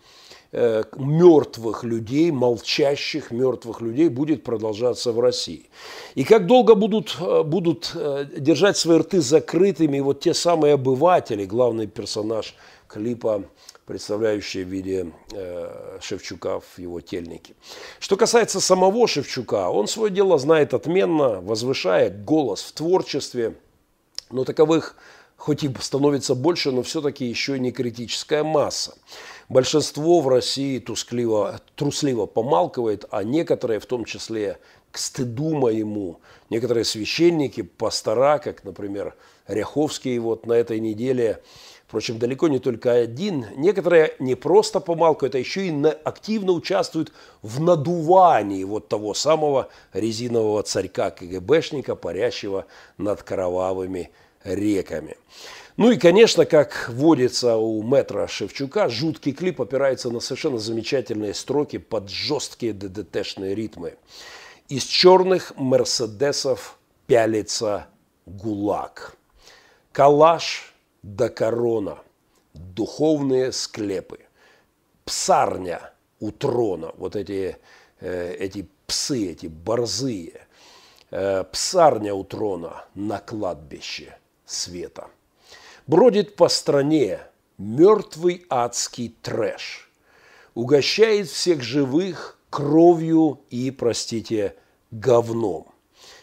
Э, 0.55 0.83
мертвых 0.97 1.83
людей, 1.83 2.31
молчащих 2.31 3.31
мертвых 3.31 3.81
людей 3.81 4.11
будет 4.11 4.45
продолжаться 4.45 5.11
в 5.11 5.19
России. 5.19 5.71
И 6.15 6.25
как 6.25 6.47
долго 6.47 6.75
будут, 6.75 7.17
э, 7.19 7.43
будут 7.43 7.93
э, 7.95 8.27
держать 8.37 8.77
свои 8.77 8.99
рты 8.99 9.23
закрытыми 9.23 10.01
вот 10.01 10.21
те 10.21 10.35
самые 10.35 10.75
обыватели, 10.75 11.47
главный 11.47 11.87
персонаж 11.87 12.55
клипа, 12.87 13.45
представляющий 13.87 14.65
в 14.65 14.69
виде 14.69 15.13
Шевчука 16.03 16.61
в 16.61 16.79
его 16.79 17.01
тельнике. 17.01 17.55
Что 17.99 18.19
касается 18.19 18.61
самого 18.61 19.09
Шевчука, 19.09 19.71
он 19.71 19.89
свое 19.89 20.13
дело 20.13 20.39
знает 20.39 20.75
отменно, 20.75 21.41
возвышая 21.41 22.11
голос 22.11 22.61
в 22.61 22.73
творчестве, 22.73 23.55
но 24.31 24.45
таковых 24.45 24.97
хоть 25.43 25.65
и 25.65 25.71
становится 25.81 26.37
больше, 26.37 26.71
но 26.71 26.83
все-таки 26.83 27.25
еще 27.25 27.59
не 27.59 27.73
критическая 27.73 28.45
масса. 28.45 28.95
Большинство 29.53 30.23
в 30.23 30.29
России 30.29 30.79
тускливо, 30.79 31.61
трусливо 31.77 32.25
помалкивает, 32.25 33.05
а 33.11 33.23
некоторые, 33.23 33.81
в 33.81 33.85
том 33.85 34.07
числе 34.07 34.57
к 34.91 34.97
стыду 34.97 35.55
моему, 35.55 36.21
некоторые 36.49 36.87
священники, 36.87 37.61
пастора, 37.61 38.39
как, 38.39 38.65
например, 38.65 39.15
Ряховский 39.47 40.17
вот 40.21 40.47
на 40.47 40.55
этой 40.55 40.81
неделе, 40.81 41.43
впрочем, 41.87 42.19
далеко 42.19 42.49
не 42.49 42.61
только 42.61 42.93
один, 42.93 43.45
некоторые 43.55 44.15
не 44.21 44.37
просто 44.37 44.81
помалкивают, 44.81 45.35
а 45.35 45.39
еще 45.39 45.67
и 45.67 45.85
активно 46.03 46.53
участвуют 46.53 47.13
в 47.43 47.61
надувании 47.61 48.65
вот 48.65 48.89
того 48.89 49.13
самого 49.13 49.69
резинового 49.93 50.63
царька 50.63 51.11
КГБшника, 51.11 51.95
парящего 51.95 52.65
над 52.97 53.23
кровавыми 53.23 54.13
реками. 54.45 55.19
Ну 55.77 55.91
и, 55.91 55.97
конечно, 55.97 56.45
как 56.45 56.91
водится 56.91 57.57
у 57.57 57.83
метра 57.83 58.27
Шевчука, 58.27 58.89
жуткий 58.91 59.33
клип 59.33 59.61
опирается 59.61 60.11
на 60.11 60.21
совершенно 60.21 60.59
замечательные 60.59 61.33
строки 61.33 61.79
под 61.79 62.11
жесткие 62.11 62.75
ДДТшные 62.75 63.55
ритмы. 63.55 63.97
Из 64.69 64.85
черных 64.85 65.57
мерседесов 65.57 66.79
пялится 67.07 67.87
гулаг. 68.27 69.17
Калаш 69.93 70.75
до 71.03 71.31
корона. 71.31 71.99
Духовные 72.53 73.51
склепы. 73.53 74.21
Псарня 75.07 75.93
у 76.21 76.31
трона. 76.31 76.93
Вот 76.99 77.17
эти, 77.17 77.57
э, 78.01 78.35
эти 78.35 78.69
псы, 78.87 79.33
эти 79.33 79.47
борзые. 79.47 80.47
Э, 81.11 81.45
псарня 81.51 82.15
у 82.15 82.25
трона 82.25 82.85
на 82.95 83.19
кладбище 83.19 84.17
света. 84.45 85.09
Бродит 85.87 86.37
по 86.37 86.49
стране 86.49 87.21
мертвый 87.59 88.47
адский 88.49 89.17
трэш. 89.21 89.91
Угощает 90.55 91.29
всех 91.29 91.63
живых 91.63 92.39
кровью 92.51 93.41
и, 93.51 93.71
простите, 93.73 94.55
говном. 94.93 95.67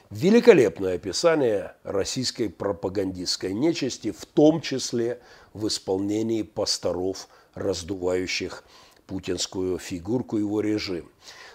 Великолепное 0.09 0.95
описание 0.95 1.75
российской 1.83 2.47
пропагандистской 2.47 3.53
нечисти, 3.53 4.11
в 4.11 4.25
том 4.25 4.61
числе 4.61 5.19
в 5.53 5.67
исполнении 5.67 6.43
пасторов, 6.43 7.27
раздувающих 7.53 8.63
путинскую 9.07 9.77
фигурку 9.77 10.37
его 10.37 10.61
режим 10.61 11.09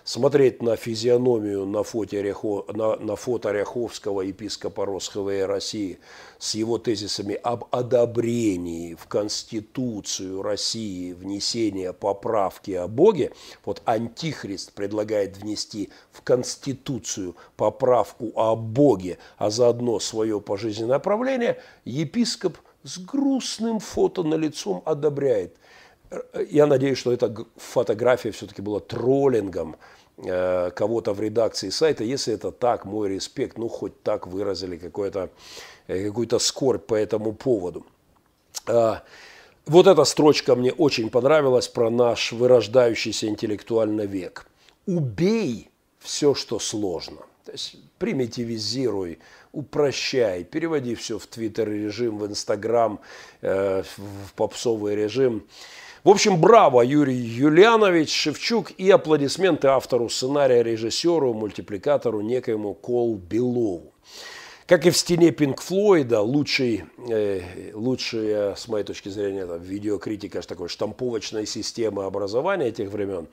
смотреть 0.04 0.62
на 0.62 0.76
физиономию 0.76 1.64
на, 1.64 1.82
фото, 1.82 2.20
Ряхо, 2.20 2.66
на, 2.72 2.96
на 2.96 3.16
фото 3.16 3.50
Ряховского 3.50 4.20
епископа 4.20 4.84
Росхве 4.84 5.46
России 5.46 5.98
с 6.38 6.54
его 6.54 6.76
тезисами 6.76 7.34
об 7.42 7.64
одобрении 7.70 8.94
в 8.94 9.06
Конституцию 9.06 10.42
России 10.42 11.12
внесения 11.12 11.94
поправки 11.94 12.72
о 12.72 12.86
Боге, 12.86 13.32
вот 13.64 13.80
Антихрист 13.86 14.72
предлагает 14.72 15.38
внести 15.38 15.88
в 16.12 16.20
Конституцию 16.20 17.34
поправку 17.56 18.30
о 18.36 18.54
Боге, 18.56 19.18
а 19.38 19.48
заодно 19.48 19.98
свое 20.00 20.38
пожизненное 20.40 20.98
правление, 20.98 21.58
епископ 21.86 22.58
с 22.82 22.98
грустным 22.98 23.80
фото 23.80 24.22
на 24.22 24.34
лицом 24.34 24.82
одобряет. 24.84 25.56
Я 26.50 26.66
надеюсь, 26.66 26.98
что 26.98 27.12
эта 27.12 27.34
фотография 27.56 28.30
все-таки 28.30 28.62
была 28.62 28.80
троллингом 28.80 29.72
э, 29.72 29.93
кого-то 30.16 31.12
в 31.12 31.20
редакции 31.20 31.70
сайта. 31.70 32.04
Если 32.04 32.34
это 32.34 32.52
так, 32.52 32.84
мой 32.84 33.08
респект, 33.08 33.58
ну 33.58 33.68
хоть 33.68 34.02
так 34.02 34.26
выразили 34.26 34.76
какую-то 34.76 35.30
э, 35.88 36.06
какую 36.06 36.28
скорбь 36.38 36.86
по 36.86 36.94
этому 36.94 37.32
поводу. 37.32 37.84
А, 38.66 39.02
вот 39.66 39.86
эта 39.86 40.04
строчка 40.04 40.54
мне 40.54 40.72
очень 40.72 41.10
понравилась 41.10 41.68
про 41.68 41.90
наш 41.90 42.32
вырождающийся 42.32 43.26
интеллектуальный 43.26 44.06
век. 44.06 44.46
Убей 44.86 45.70
все, 45.98 46.34
что 46.34 46.58
сложно. 46.58 47.22
То 47.44 47.52
есть 47.52 47.76
примитивизируй, 47.98 49.18
упрощай, 49.52 50.44
переводи 50.44 50.94
все 50.94 51.18
в 51.18 51.26
твиттер 51.26 51.68
режим, 51.68 52.18
в 52.18 52.26
инстаграм, 52.26 53.00
э, 53.42 53.82
в 53.96 54.34
попсовый 54.34 54.94
режим. 54.94 55.44
В 56.04 56.10
общем, 56.10 56.38
браво, 56.38 56.82
Юрий 56.82 57.16
Юлианович, 57.16 58.12
Шевчук 58.12 58.72
и 58.72 58.90
аплодисменты 58.90 59.68
автору 59.68 60.10
сценария, 60.10 60.62
режиссеру, 60.62 61.32
мультипликатору 61.32 62.20
некоему 62.20 62.74
Кол 62.74 63.16
Белову. 63.16 63.93
Как 64.66 64.86
и 64.86 64.90
в 64.90 64.96
стене 64.96 65.30
Пинк 65.30 65.60
Флойда, 65.60 66.22
лучший, 66.22 66.86
э, 67.10 67.72
лучшая, 67.74 68.54
с 68.54 68.66
моей 68.66 68.82
точки 68.82 69.10
зрения, 69.10 69.40
это 69.40 69.56
видеокритика 69.56 70.40
такой 70.40 70.70
штамповочной 70.70 71.44
системы 71.44 72.04
образования 72.06 72.68
этих 72.68 72.88
времен, 72.88 73.26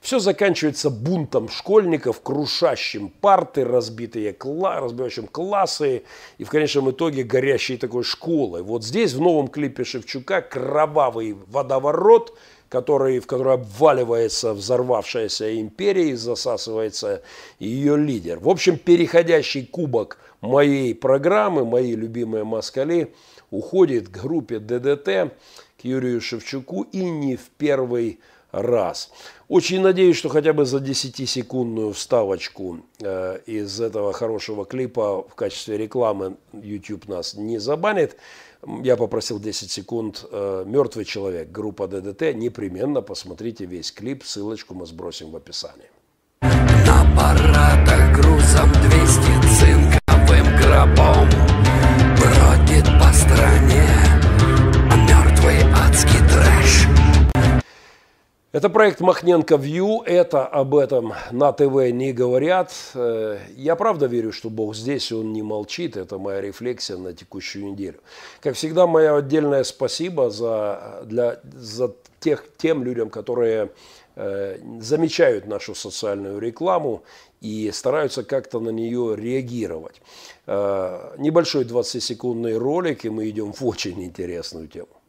все 0.00 0.18
заканчивается 0.18 0.90
бунтом 0.90 1.48
школьников, 1.48 2.20
крушащим 2.20 3.10
парты, 3.10 3.64
разбитые 3.64 4.32
кла 4.32 4.80
разбивающим 4.80 5.28
классы 5.28 6.02
и 6.38 6.42
в 6.42 6.50
конечном 6.50 6.90
итоге 6.90 7.22
горящей 7.22 7.76
такой 7.76 8.02
школой. 8.02 8.62
Вот 8.64 8.82
здесь 8.84 9.12
в 9.12 9.20
новом 9.20 9.46
клипе 9.46 9.84
Шевчука 9.84 10.42
кровавый 10.42 11.36
водоворот– 11.46 12.36
который, 12.72 13.18
в 13.18 13.26
который 13.26 13.52
обваливается 13.52 14.54
взорвавшаяся 14.54 15.60
империя 15.60 16.08
и 16.08 16.14
засасывается 16.14 17.20
ее 17.58 17.98
лидер. 17.98 18.38
В 18.38 18.48
общем, 18.48 18.78
переходящий 18.78 19.66
кубок 19.66 20.16
моей 20.40 20.94
программы, 20.94 21.66
мои 21.66 21.94
любимые 21.94 22.44
москали, 22.44 23.12
уходит 23.50 24.08
к 24.08 24.22
группе 24.22 24.58
ДДТ, 24.58 25.34
к 25.78 25.84
Юрию 25.84 26.22
Шевчуку 26.22 26.86
и 26.92 27.04
не 27.04 27.36
в 27.36 27.50
первый 27.58 28.20
раз. 28.52 29.10
Очень 29.48 29.82
надеюсь, 29.82 30.16
что 30.16 30.30
хотя 30.30 30.54
бы 30.54 30.64
за 30.64 30.78
10-секундную 30.78 31.92
вставочку 31.92 32.78
э, 33.00 33.40
из 33.44 33.82
этого 33.82 34.14
хорошего 34.14 34.64
клипа 34.64 35.26
в 35.28 35.34
качестве 35.34 35.76
рекламы 35.76 36.36
YouTube 36.54 37.06
нас 37.06 37.34
не 37.34 37.58
забанит. 37.58 38.16
Я 38.66 38.96
попросил 38.96 39.40
10 39.40 39.70
секунд. 39.70 40.24
Э, 40.30 40.64
Мертвый 40.66 41.04
человек, 41.04 41.50
группа 41.50 41.88
ДДТ. 41.88 42.34
Непременно 42.34 43.02
посмотрите 43.02 43.64
весь 43.64 43.90
клип. 43.90 44.24
Ссылочку 44.24 44.74
мы 44.74 44.86
сбросим 44.86 45.30
в 45.30 45.36
описании. 45.36 45.90
На 46.42 47.04
парадах 47.16 48.16
грузом 48.16 48.70
200 48.72 49.22
цинковым 49.58 50.56
гробом 50.56 51.28
Бродит 52.18 52.86
по 53.00 53.12
стране 53.12 53.88
мертвый 55.08 55.62
адский 55.72 56.20
трэш 56.28 57.01
это 58.52 58.68
проект 58.68 59.00
Махненко 59.00 59.56
Вью, 59.56 60.02
это 60.04 60.46
об 60.46 60.74
этом 60.74 61.14
на 61.30 61.52
ТВ 61.52 61.90
не 61.90 62.12
говорят. 62.12 62.70
Э, 62.94 63.38
я 63.56 63.76
правда 63.76 64.06
верю, 64.06 64.30
что 64.30 64.50
Бог 64.50 64.76
здесь, 64.76 65.10
Он 65.10 65.32
не 65.32 65.42
молчит. 65.42 65.96
Это 65.96 66.18
моя 66.18 66.42
рефлексия 66.42 66.98
на 66.98 67.14
текущую 67.14 67.72
неделю. 67.72 68.00
Как 68.40 68.54
всегда, 68.54 68.86
мое 68.86 69.16
отдельное 69.16 69.64
спасибо 69.64 70.28
за, 70.28 71.02
для, 71.06 71.40
за 71.54 71.94
тех, 72.20 72.44
тем 72.58 72.84
людям, 72.84 73.08
которые 73.08 73.70
э, 74.16 74.58
замечают 74.80 75.46
нашу 75.46 75.74
социальную 75.74 76.38
рекламу 76.38 77.04
и 77.40 77.70
стараются 77.72 78.22
как-то 78.22 78.60
на 78.60 78.68
нее 78.68 79.16
реагировать. 79.16 80.02
Э, 80.46 81.14
небольшой 81.16 81.64
20-секундный 81.64 82.58
ролик, 82.58 83.06
и 83.06 83.08
мы 83.08 83.30
идем 83.30 83.54
в 83.54 83.66
очень 83.66 84.04
интересную 84.04 84.68
тему. 84.68 85.01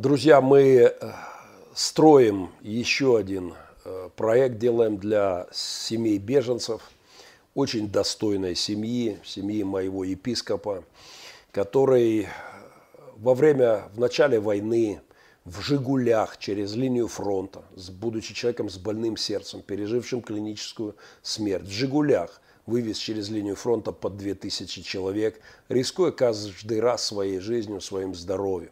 Друзья, 0.00 0.40
мы 0.40 0.62
э, 0.62 1.12
строим 1.74 2.50
еще 2.60 3.18
один 3.18 3.54
э, 3.84 4.10
проект, 4.14 4.56
делаем 4.58 4.96
для 4.96 5.48
семей 5.50 6.18
беженцев, 6.18 6.82
очень 7.56 7.90
достойной 7.90 8.54
семьи, 8.54 9.18
семьи 9.24 9.64
моего 9.64 10.04
епископа, 10.04 10.84
который 11.50 12.28
во 13.16 13.34
время, 13.34 13.88
в 13.92 13.98
начале 13.98 14.38
войны 14.38 15.00
в 15.44 15.62
«Жигулях» 15.62 16.38
через 16.38 16.76
линию 16.76 17.08
фронта, 17.08 17.64
будучи 17.90 18.34
человеком 18.34 18.70
с 18.70 18.78
больным 18.78 19.16
сердцем, 19.16 19.62
пережившим 19.62 20.22
клиническую 20.22 20.94
смерть, 21.22 21.64
в 21.64 21.72
«Жигулях» 21.72 22.40
вывез 22.66 22.98
через 22.98 23.30
линию 23.30 23.56
фронта 23.56 23.90
под 23.90 24.16
2000 24.16 24.80
человек, 24.82 25.40
рискуя 25.68 26.12
каждый 26.12 26.78
раз 26.78 27.04
своей 27.04 27.40
жизнью, 27.40 27.80
своим 27.80 28.14
здоровьем 28.14 28.70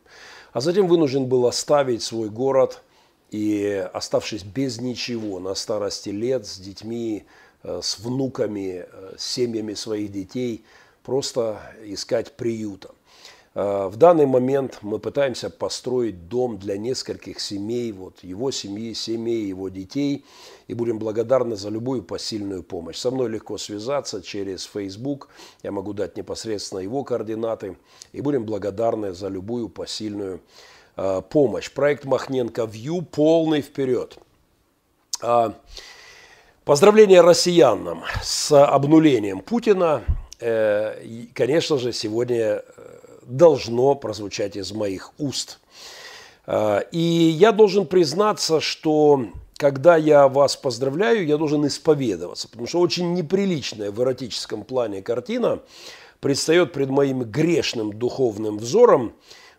а 0.52 0.60
затем 0.60 0.88
вынужден 0.88 1.26
был 1.26 1.46
оставить 1.46 2.02
свой 2.02 2.28
город 2.30 2.82
и, 3.30 3.88
оставшись 3.92 4.42
без 4.42 4.80
ничего 4.80 5.38
на 5.40 5.54
старости 5.54 6.10
лет, 6.10 6.46
с 6.46 6.58
детьми, 6.58 7.24
э, 7.62 7.80
с 7.82 7.98
внуками, 7.98 8.86
э, 8.90 9.14
с 9.18 9.24
семьями 9.24 9.74
своих 9.74 10.12
детей, 10.12 10.64
просто 11.02 11.60
искать 11.84 12.32
приюта. 12.32 12.90
Э, 13.56 13.88
в 13.90 13.96
данный 13.96 14.26
момент 14.26 14.80
мы 14.82 14.98
пытаемся 14.98 15.48
построить 15.48 16.28
дом 16.28 16.58
для 16.58 16.76
нескольких 16.76 17.40
семей, 17.40 17.90
вот 17.90 18.22
его 18.22 18.50
семьи, 18.50 18.92
семей 18.92 19.46
его 19.46 19.70
детей, 19.70 20.26
и 20.68 20.74
будем 20.74 20.98
благодарны 20.98 21.56
за 21.56 21.70
любую 21.70 22.02
посильную 22.02 22.62
помощь. 22.62 22.98
Со 22.98 23.10
мной 23.10 23.30
легко 23.30 23.56
связаться 23.56 24.20
через 24.20 24.64
Facebook, 24.64 25.30
я 25.62 25.72
могу 25.72 25.94
дать 25.94 26.18
непосредственно 26.18 26.80
его 26.80 27.02
координаты, 27.02 27.78
и 28.12 28.20
будем 28.20 28.44
благодарны 28.44 29.14
за 29.14 29.28
любую 29.28 29.70
посильную 29.70 30.42
э, 30.96 31.22
помощь. 31.22 31.70
Проект 31.70 32.04
Махненко 32.04 32.66
Вью 32.66 33.00
полный 33.00 33.62
вперед. 33.62 34.18
Э, 35.22 35.52
поздравления 36.66 37.22
россиянам 37.22 38.02
с 38.22 38.52
обнулением 38.52 39.40
Путина. 39.40 40.04
Э, 40.40 41.02
конечно 41.32 41.78
же, 41.78 41.94
сегодня 41.94 42.62
должно 43.26 43.94
прозвучать 43.94 44.56
из 44.56 44.72
моих 44.72 45.12
уст. 45.18 45.58
А, 46.46 46.80
и 46.92 46.98
я 46.98 47.52
должен 47.52 47.86
признаться, 47.86 48.60
что 48.60 49.26
когда 49.56 49.96
я 49.96 50.28
вас 50.28 50.56
поздравляю, 50.56 51.26
я 51.26 51.36
должен 51.36 51.66
исповедоваться, 51.66 52.48
потому 52.48 52.66
что 52.66 52.80
очень 52.80 53.14
неприличная 53.14 53.90
в 53.90 54.00
эротическом 54.02 54.64
плане 54.64 55.02
картина 55.02 55.60
предстает 56.20 56.72
пред 56.72 56.90
моим 56.90 57.22
грешным 57.22 57.92
духовным 57.92 58.58
взором, 58.58 59.14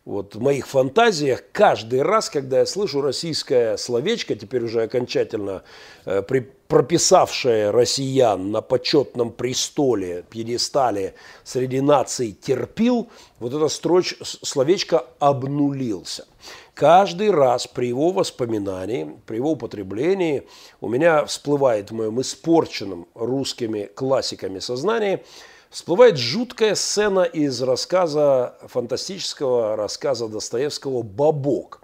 вот, 0.08 0.36
в 0.36 0.41
моих 0.41 0.67
фантазиях 0.67 1.43
каждый 1.52 2.02
раз, 2.02 2.30
когда 2.30 2.60
я 2.60 2.65
слышу 2.65 3.02
российское 3.02 3.76
словечко, 3.76 4.36
теперь 4.36 4.63
уже 4.63 4.84
окончательно 4.84 5.63
э, 6.06 6.22
при, 6.22 6.50
прописавшее 6.70 7.72
россиян 7.72 8.52
на 8.52 8.62
почетном 8.62 9.32
престоле, 9.32 10.24
пьедестале 10.30 11.13
среди 11.43 11.82
наций 11.82 12.32
терпил, 12.32 13.10
вот 13.39 13.54
это 13.54 13.67
строч, 13.67 14.15
словечко 14.22 15.04
обнулился. 15.20 16.26
Каждый 16.74 17.30
раз 17.30 17.67
при 17.67 17.88
его 17.88 18.12
воспоминании, 18.12 19.13
при 19.26 19.36
его 19.36 19.52
употреблении 19.52 20.48
у 20.80 20.88
меня 20.88 21.26
всплывает 21.26 21.91
в 21.91 21.96
моем 21.96 22.22
испорченном 22.22 23.10
русскими 23.13 23.89
классиками 23.93 24.60
сознании– 24.60 25.22
всплывает 25.69 26.17
жуткая 26.17 26.75
сцена 26.75 27.21
из 27.23 27.62
рассказа, 27.62 28.56
фантастического 28.67 29.75
рассказа 29.75 30.27
Достоевского 30.27 31.01
«Бабок». 31.01 31.82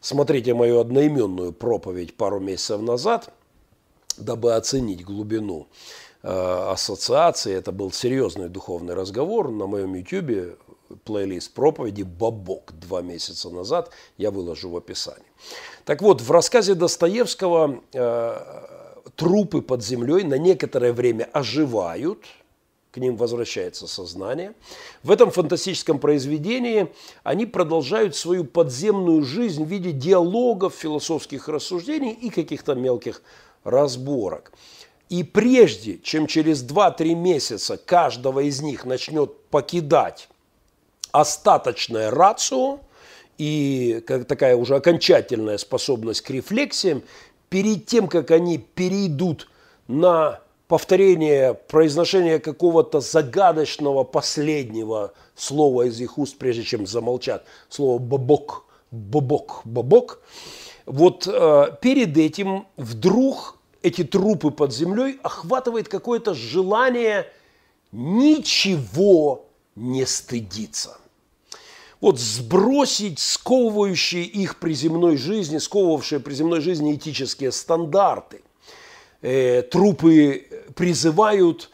Смотрите 0.00 0.52
мою 0.54 0.80
одноименную 0.80 1.52
проповедь 1.52 2.16
пару 2.16 2.40
месяцев 2.40 2.80
назад, 2.80 3.32
дабы 4.16 4.54
оценить 4.54 5.04
глубину 5.04 5.68
э, 6.22 6.28
ассоциации. 6.28 7.54
Это 7.54 7.70
был 7.70 7.92
серьезный 7.92 8.48
духовный 8.48 8.94
разговор 8.94 9.50
на 9.50 9.66
моем 9.66 9.94
YouTube, 9.94 10.58
плейлист 11.04 11.54
проповеди 11.54 12.02
«Бабок» 12.02 12.72
два 12.72 13.00
месяца 13.00 13.48
назад, 13.48 13.90
я 14.18 14.30
выложу 14.32 14.70
в 14.70 14.76
описании. 14.76 15.22
Так 15.84 16.02
вот, 16.02 16.20
в 16.20 16.30
рассказе 16.32 16.74
Достоевского 16.74 17.80
э, 17.92 18.40
трупы 19.14 19.62
под 19.62 19.84
землей 19.84 20.24
на 20.24 20.36
некоторое 20.36 20.92
время 20.92 21.28
оживают– 21.32 22.24
к 22.92 22.98
ним 22.98 23.16
возвращается 23.16 23.86
сознание. 23.86 24.52
В 25.02 25.10
этом 25.10 25.30
фантастическом 25.30 25.98
произведении 25.98 26.92
они 27.24 27.46
продолжают 27.46 28.14
свою 28.14 28.44
подземную 28.44 29.24
жизнь 29.24 29.64
в 29.64 29.68
виде 29.68 29.92
диалогов, 29.92 30.74
философских 30.74 31.48
рассуждений 31.48 32.12
и 32.12 32.28
каких-то 32.28 32.74
мелких 32.74 33.22
разборок. 33.64 34.52
И 35.08 35.24
прежде, 35.24 35.98
чем 35.98 36.26
через 36.26 36.62
2-3 36.62 37.14
месяца 37.14 37.78
каждого 37.78 38.40
из 38.40 38.60
них 38.60 38.84
начнет 38.84 39.34
покидать 39.48 40.28
остаточное 41.12 42.10
рацио 42.10 42.80
и 43.38 44.04
как 44.06 44.26
такая 44.26 44.54
уже 44.54 44.76
окончательная 44.76 45.56
способность 45.56 46.20
к 46.20 46.30
рефлексиям, 46.30 47.02
перед 47.48 47.86
тем, 47.86 48.06
как 48.06 48.30
они 48.30 48.58
перейдут 48.58 49.48
на 49.88 50.40
повторение, 50.72 51.52
произношение 51.52 52.38
какого-то 52.38 53.00
загадочного 53.00 54.04
последнего 54.04 55.12
слова 55.34 55.82
из 55.82 56.00
их 56.00 56.16
уст, 56.16 56.38
прежде 56.38 56.62
чем 56.62 56.86
замолчат. 56.86 57.44
Слово 57.68 57.98
«бабок», 57.98 58.64
«бабок», 58.90 59.60
«бабок». 59.66 60.22
Вот 60.86 61.26
э, 61.26 61.76
перед 61.82 62.16
этим 62.16 62.66
вдруг 62.78 63.58
эти 63.82 64.02
трупы 64.02 64.50
под 64.50 64.72
землей 64.72 65.20
охватывает 65.22 65.90
какое-то 65.90 66.32
желание 66.32 67.26
ничего 67.92 69.44
не 69.76 70.06
стыдиться. 70.06 70.96
Вот 72.00 72.18
сбросить 72.18 73.18
сковывающие 73.18 74.24
их 74.24 74.58
при 74.58 74.72
земной 74.72 75.18
жизни, 75.18 75.58
сковывавшие 75.58 76.18
при 76.18 76.32
земной 76.32 76.62
жизни 76.62 76.94
этические 76.94 77.52
стандарты– 77.52 78.40
э, 79.22 79.62
трупы 79.62 80.46
призывают 80.74 81.70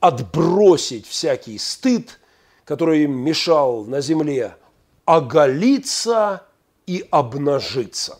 отбросить 0.00 1.06
всякий 1.06 1.58
стыд, 1.58 2.18
который 2.64 3.04
им 3.04 3.12
мешал 3.18 3.84
на 3.84 4.00
земле, 4.00 4.56
оголиться 5.04 6.44
и 6.86 7.06
обнажиться. 7.10 8.18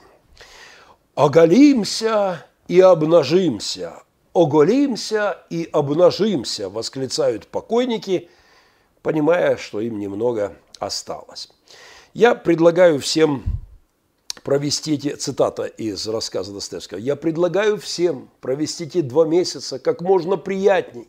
Оголимся 1.14 2.47
и 2.68 2.80
обнажимся, 2.80 4.03
оголимся 4.32 5.38
и 5.51 5.68
обнажимся, 5.72 6.68
восклицают 6.68 7.47
покойники, 7.47 8.28
понимая, 9.03 9.57
что 9.57 9.80
им 9.80 9.99
немного 9.99 10.57
осталось. 10.78 11.49
Я 12.14 12.34
предлагаю 12.34 12.99
всем 13.01 13.45
провести 14.51 14.95
эти, 14.95 15.15
цитата 15.15 15.63
из 15.63 16.09
рассказа 16.09 16.53
Достоевского, 16.53 16.99
«Я 16.99 17.15
предлагаю 17.15 17.79
всем 17.79 18.29
провести 18.41 18.83
эти 18.83 19.01
два 19.01 19.25
месяца 19.25 19.79
как 19.79 20.01
можно 20.01 20.37
приятней, 20.37 21.07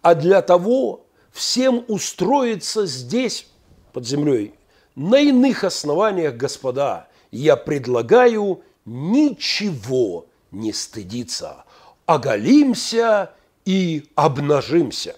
а 0.00 0.16
для 0.16 0.42
того 0.42 1.06
всем 1.30 1.84
устроиться 1.86 2.84
здесь, 2.86 3.46
под 3.92 4.04
землей, 4.04 4.54
на 4.96 5.20
иных 5.20 5.62
основаниях, 5.62 6.34
господа, 6.34 7.06
я 7.30 7.54
предлагаю 7.54 8.62
ничего 8.84 10.26
не 10.50 10.72
стыдиться, 10.72 11.64
оголимся 12.04 13.30
и 13.64 14.08
обнажимся». 14.16 15.14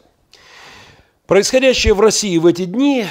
Происходящее 1.27 1.95
в 1.95 2.01
России 2.01 2.37
в 2.37 2.45
эти 2.45 2.67
дни 2.67 3.07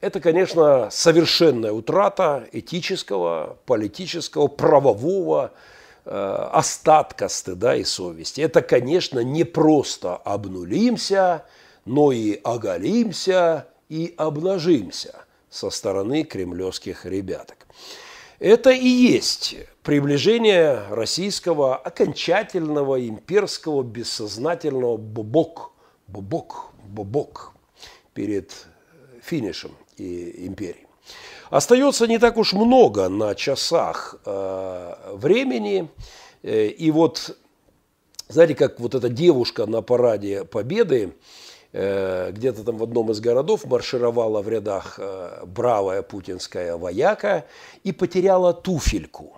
это, 0.00 0.20
конечно, 0.20 0.88
совершенная 0.90 1.72
утрата 1.72 2.46
этического, 2.52 3.58
политического, 3.66 4.46
правового 4.46 5.52
э, 6.04 6.10
остатка 6.52 7.28
стыда 7.28 7.76
и 7.76 7.84
совести. 7.84 8.42
Это, 8.42 8.60
конечно, 8.60 9.20
не 9.20 9.44
просто 9.44 10.16
обнулимся, 10.16 11.44
но 11.84 12.12
и 12.12 12.38
оголимся 12.44 13.68
и 13.88 14.14
обнажимся 14.16 15.24
со 15.48 15.70
стороны 15.70 16.24
кремлевских 16.24 17.06
ребяток. 17.06 17.66
Это 18.38 18.70
и 18.70 18.86
есть 18.86 19.56
приближение 19.82 20.82
российского 20.90 21.74
окончательного 21.74 23.08
имперского 23.08 23.82
бессознательного 23.82 24.98
бобок, 24.98 25.72
бобок, 26.06 26.72
бобок 26.84 27.54
перед 28.12 28.52
финишем 29.22 29.72
империи. 29.98 30.86
Остается 31.50 32.06
не 32.06 32.18
так 32.18 32.36
уж 32.36 32.52
много 32.52 33.08
на 33.08 33.34
часах 33.34 34.16
э, 34.24 34.94
времени. 35.12 35.88
Э, 36.42 36.66
и 36.66 36.90
вот, 36.90 37.36
знаете, 38.28 38.54
как 38.54 38.80
вот 38.80 38.94
эта 38.94 39.08
девушка 39.08 39.66
на 39.66 39.80
параде 39.80 40.44
Победы, 40.44 41.14
э, 41.72 42.32
где-то 42.32 42.64
там 42.64 42.78
в 42.78 42.82
одном 42.82 43.12
из 43.12 43.20
городов 43.20 43.64
маршировала 43.64 44.42
в 44.42 44.48
рядах 44.48 44.98
бравая 45.46 46.02
путинская 46.02 46.76
вояка 46.76 47.46
и 47.84 47.92
потеряла 47.92 48.52
туфельку. 48.52 49.36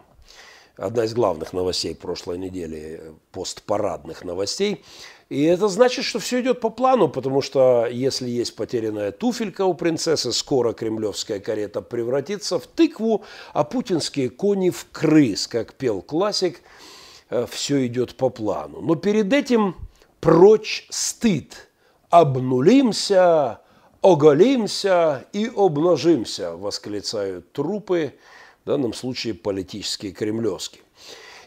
Одна 0.77 1.05
из 1.05 1.13
главных 1.13 1.53
новостей 1.53 1.95
прошлой 1.95 2.39
недели, 2.39 3.03
постпарадных 3.33 4.25
новостей– 4.25 4.85
и 5.29 5.43
это 5.43 5.69
значит, 5.69 6.07
что 6.07 6.19
все 6.21 6.41
идет 6.41 6.61
по 6.61 6.71
плану, 6.71 7.09
потому 7.09 7.43
что 7.43 7.87
если 7.87 8.31
есть 8.31 8.57
потерянная 8.57 9.13
туфелька 9.13 9.67
у 9.67 9.75
принцессы, 9.75 10.33
скоро 10.33 10.73
кремлевская 10.73 11.39
карета 11.39 11.83
превратится 11.83 12.59
в 12.59 12.67
тыкву, 12.67 13.25
а 13.53 13.65
путинские 13.65 14.31
кони 14.31 14.71
в 14.71 14.87
крыс, 14.91 15.47
как 15.47 15.75
пел 15.75 16.01
классик, 16.01 16.63
э, 17.29 17.47
все 17.51 17.87
идет 17.87 18.15
по 18.15 18.31
плану. 18.31 18.81
Но 18.81 18.95
перед 18.95 19.31
этим 19.35 19.77
прочь 20.21 20.87
стыд, 20.89 21.69
обнулимся, 22.09 23.61
оголимся 24.01 25.27
и 25.35 25.51
обнажимся, 25.55 26.57
восклицают 26.57 27.53
трупы, 27.53 28.15
в 28.65 28.67
данном 28.67 28.95
случае 28.95 29.35
политические 29.35 30.13
кремлевские. 30.13 30.83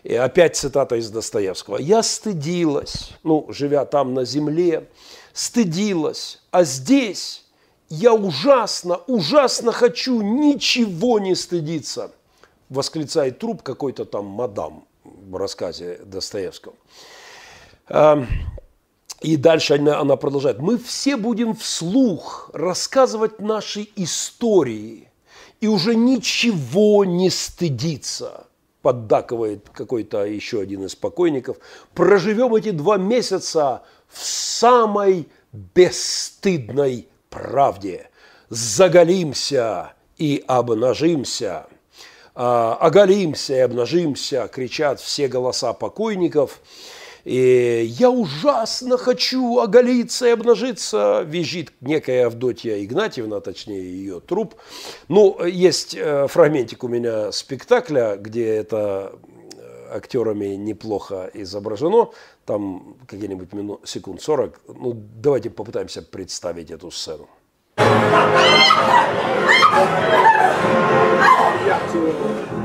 И 0.04 0.16
опять 0.16 0.56
цитата 0.56 0.95
из 0.95 1.10
Достоевского. 1.10 1.78
«Я 1.78 2.02
стыдилась, 2.02 3.12
ну, 3.24 3.45
живя 3.49 3.86
там 3.86 4.14
на 4.14 4.26
земле, 4.26 4.89
стыдилась, 5.32 6.41
а 6.49 6.64
здесь 6.64 7.45
я 7.89 8.14
ужасно, 8.14 8.97
ужасно 9.08 9.72
хочу 9.72 10.22
ничего 10.22 11.20
не 11.20 11.36
стыдиться», 11.36 12.12
восклицает 12.70 13.38
труп 13.38 13.62
какой-то 13.62 14.06
там 14.06 14.26
мадам 14.26 14.86
в 15.04 15.36
рассказе 15.36 15.99
Достоевского. 16.04 16.74
И 19.22 19.36
дальше 19.36 19.76
она, 19.76 19.99
она 19.99 20.16
продолжает. 20.16 20.58
Мы 20.58 20.80
все 20.80 21.16
будем 21.16 21.56
вслух 21.56 22.49
рассказывать 22.54 23.39
наши 23.39 23.88
истории 23.95 25.10
и 25.60 25.68
уже 25.68 25.93
ничего 25.93 27.06
не 27.06 27.30
стыдиться 27.30 28.47
поддакивает 28.82 29.70
какой-то 29.70 30.26
еще 30.26 30.62
один 30.62 30.86
из 30.86 30.96
покойников, 30.96 31.58
проживем 31.94 32.56
эти 32.56 32.72
два 32.72 32.98
месяца 32.98 33.84
в 34.08 34.24
самой 34.24 35.28
бесстыдной 35.52 37.08
правде. 37.30 38.10
Заголимся 38.50 39.94
и 40.18 40.44
обнажимся. 40.48 41.68
А, 42.34 42.78
оголимся 42.80 43.56
и 43.56 43.60
обнажимся, 43.60 44.50
кричат 44.52 45.00
все 45.00 45.28
голоса 45.28 45.74
покойников– 45.74 46.60
и 47.24 47.86
я 48.00 48.10
ужасно 48.10 48.98
хочу 48.98 49.60
оголиться 49.60 50.28
и 50.28 50.32
обнажиться, 50.32 51.24
визжит 51.26 51.72
некая 51.82 52.28
Авдотья 52.28 52.84
Игнатьевна, 52.84 53.40
точнее 53.40 53.82
ее 53.82 54.20
труп. 54.20 54.56
Ну, 55.08 55.44
есть 55.46 55.96
э, 55.96 56.28
фрагментик 56.28 56.84
у 56.84 56.88
меня 56.88 57.32
спектакля, 57.32 58.16
где 58.18 58.48
это 58.48 59.14
э, 59.58 59.96
актерами 59.96 60.56
неплохо 60.56 61.30
изображено, 61.34 62.10
там 62.46 62.98
какие-нибудь 63.08 63.54
минут, 63.54 63.82
секунд 63.88 64.22
40. 64.22 64.62
Ну, 64.68 64.94
давайте 64.94 65.50
попытаемся 65.50 66.02
представить 66.02 66.72
эту 66.72 66.92
сцену. 66.92 67.28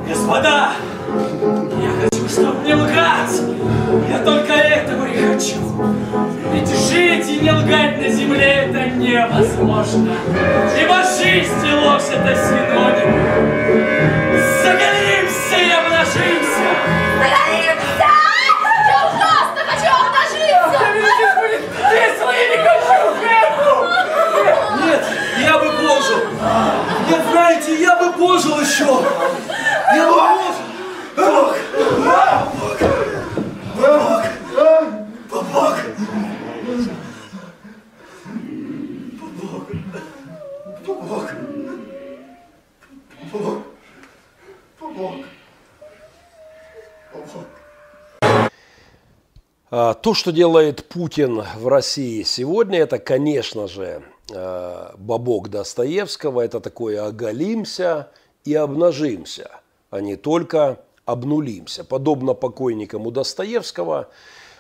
Господа, 0.08 0.72
чтобы 2.36 2.66
не 2.66 2.74
лгать. 2.74 3.40
Я 4.10 4.18
только 4.18 4.52
этого 4.52 5.06
и 5.06 5.16
хочу. 5.16 5.56
Ведь 6.52 6.68
жить 6.68 7.28
и 7.30 7.40
не 7.40 7.50
лгать 7.50 7.98
на 7.98 8.08
земле 8.08 8.68
это 8.68 8.90
невозможно. 8.90 10.12
Ибо 10.78 11.02
жизнь 11.02 11.66
и 11.66 11.72
ложь 11.72 12.10
это 12.12 12.34
синонимы. 12.36 13.22
Загоримся 14.62 15.56
и 15.56 15.70
обнажимся. 15.70 16.66
Загоримся! 17.16 18.10
Я 18.88 18.98
ужасно 19.06 19.60
хочу 19.70 19.90
обнажиться! 20.04 20.78
Будет 21.40 21.64
весело, 21.90 22.32
я 22.32 22.46
не 22.50 22.58
хочу 22.62 22.96
к 23.14 23.24
Нет, 24.84 25.02
я 25.42 25.54
бы 25.58 25.68
пожил. 25.70 26.20
Нет, 27.08 27.22
знаете, 27.30 27.70
я 27.80 27.96
бы 27.96 28.12
пожил 28.12 28.60
еще. 28.60 28.90
Я 29.94 30.04
бы 30.06 30.12
пожил. 30.12 30.66
Бог! 31.16 31.56
А, 49.68 49.94
то, 49.94 50.14
что 50.14 50.32
делает 50.32 50.84
Путин 50.88 51.44
в 51.56 51.68
России 51.68 52.24
сегодня, 52.24 52.80
это, 52.80 52.98
конечно 52.98 53.68
же, 53.68 54.02
а, 54.32 54.96
бабок 54.98 55.48
Достоевского, 55.48 56.40
это 56.40 56.58
такое 56.58 57.06
«оголимся 57.06 58.08
и 58.44 58.54
обнажимся», 58.54 59.60
а 59.90 60.00
не 60.00 60.16
только 60.16 60.80
«обнулимся». 61.06 61.84
Подобно 61.84 62.34
покойникам 62.34 63.06
у 63.06 63.10
Достоевского, 63.10 64.10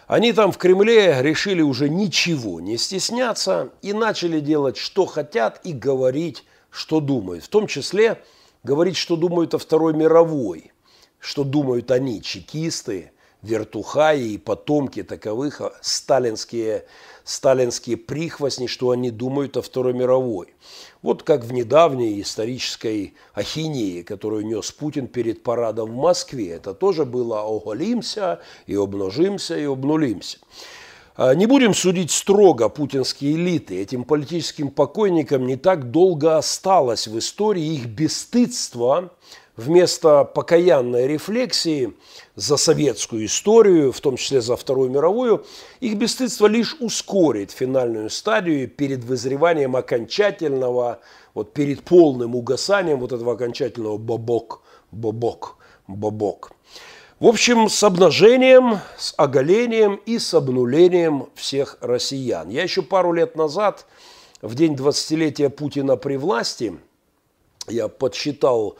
они 0.06 0.32
там 0.32 0.52
в 0.52 0.56
Кремле 0.56 1.20
решили 1.20 1.60
уже 1.60 1.90
ничего 1.90 2.60
не 2.60 2.78
стесняться 2.78 3.68
и 3.82 3.92
начали 3.92 4.40
делать, 4.40 4.78
что 4.78 5.04
хотят, 5.04 5.60
и 5.64 5.72
говорить, 5.72 6.44
что 6.70 7.00
думают. 7.00 7.44
В 7.44 7.48
том 7.48 7.66
числе 7.66 8.22
говорить, 8.62 8.96
что 8.96 9.16
думают 9.16 9.52
о 9.52 9.58
Второй 9.58 9.92
мировой, 9.92 10.72
что 11.18 11.44
думают 11.44 11.90
они, 11.90 12.22
чекисты– 12.22 13.10
вертухаи 13.46 14.32
и 14.32 14.38
потомки 14.38 15.02
таковых 15.02 15.60
а 15.60 15.72
сталинские, 15.80 16.84
сталинские 17.26 17.96
прихвостни, 17.96 18.68
что 18.68 18.90
они 18.90 19.10
думают 19.10 19.56
о 19.56 19.62
Второй 19.62 19.92
мировой. 19.92 20.54
Вот 21.02 21.24
как 21.24 21.44
в 21.44 21.52
недавней 21.52 22.20
исторической 22.22 23.14
ахинеи, 23.34 24.02
которую 24.02 24.46
нес 24.46 24.70
Путин 24.70 25.08
перед 25.08 25.42
парадом 25.42 25.90
в 25.90 25.96
Москве. 25.96 26.52
Это 26.52 26.72
тоже 26.72 27.04
было 27.04 27.40
«оголимся 27.42 28.40
и 28.66 28.74
обножимся 28.76 29.58
и 29.58 29.64
обнулимся». 29.64 30.38
А 31.16 31.34
не 31.34 31.46
будем 31.46 31.74
судить 31.74 32.10
строго 32.10 32.68
путинские 32.68 33.36
элиты. 33.36 33.80
Этим 33.80 34.04
политическим 34.04 34.70
покойникам 34.70 35.46
не 35.46 35.56
так 35.56 35.90
долго 35.90 36.36
осталось 36.36 37.08
в 37.08 37.18
истории 37.18 37.74
их 37.74 37.86
бесстыдство 37.86 39.12
вместо 39.56 40.24
покаянной 40.24 41.06
рефлексии 41.06 41.94
за 42.34 42.56
советскую 42.56 43.26
историю, 43.26 43.92
в 43.92 44.00
том 44.00 44.16
числе 44.16 44.40
за 44.40 44.56
Вторую 44.56 44.90
мировую, 44.90 45.44
их 45.80 45.96
бесстыдство 45.96 46.46
лишь 46.46 46.76
ускорит 46.80 47.50
финальную 47.50 48.10
стадию 48.10 48.68
перед 48.68 49.04
вызреванием 49.04 49.76
окончательного, 49.76 51.00
вот 51.34 51.52
перед 51.52 51.82
полным 51.82 52.34
угасанием 52.34 53.00
вот 53.00 53.12
этого 53.12 53.32
окончательного 53.32 53.98
бобок, 53.98 54.62
бобок, 54.90 55.56
бобок. 55.86 56.52
В 57.18 57.26
общем, 57.26 57.70
с 57.70 57.82
обнажением, 57.82 58.80
с 58.98 59.14
оголением 59.16 59.96
и 60.04 60.18
с 60.18 60.34
обнулением 60.34 61.30
всех 61.34 61.78
россиян. 61.80 62.50
Я 62.50 62.62
еще 62.62 62.82
пару 62.82 63.14
лет 63.14 63.36
назад, 63.36 63.86
в 64.42 64.54
день 64.54 64.74
20-летия 64.74 65.48
Путина 65.48 65.96
при 65.96 66.16
власти, 66.16 66.78
я 67.68 67.88
подсчитал 67.88 68.76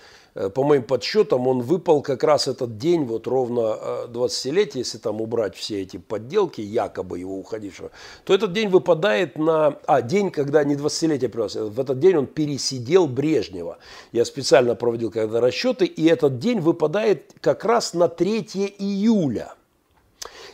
по 0.54 0.64
моим 0.64 0.82
подсчетам, 0.82 1.48
он 1.48 1.60
выпал 1.62 2.02
как 2.02 2.22
раз 2.22 2.46
этот 2.46 2.76
день, 2.76 3.04
вот 3.04 3.26
ровно 3.26 3.78
20-летие, 4.08 4.78
если 4.78 4.98
там 4.98 5.20
убрать 5.20 5.56
все 5.56 5.80
эти 5.80 5.96
подделки, 5.96 6.60
якобы 6.60 7.18
его 7.18 7.38
уходившего, 7.38 7.90
то 8.24 8.34
этот 8.34 8.52
день 8.52 8.68
выпадает 8.68 9.38
на... 9.38 9.78
А, 9.86 10.02
день, 10.02 10.30
когда 10.30 10.62
не 10.64 10.74
20-летие 10.74 11.28
привез, 11.28 11.54
в 11.54 11.80
этот 11.80 11.98
день 12.00 12.16
он 12.16 12.26
пересидел 12.26 13.06
Брежнева. 13.06 13.78
Я 14.12 14.24
специально 14.24 14.74
проводил 14.74 15.10
когда 15.10 15.40
расчеты, 15.40 15.86
и 15.86 16.06
этот 16.06 16.38
день 16.38 16.60
выпадает 16.60 17.32
как 17.40 17.64
раз 17.64 17.94
на 17.94 18.08
3 18.08 18.74
июля. 18.78 19.54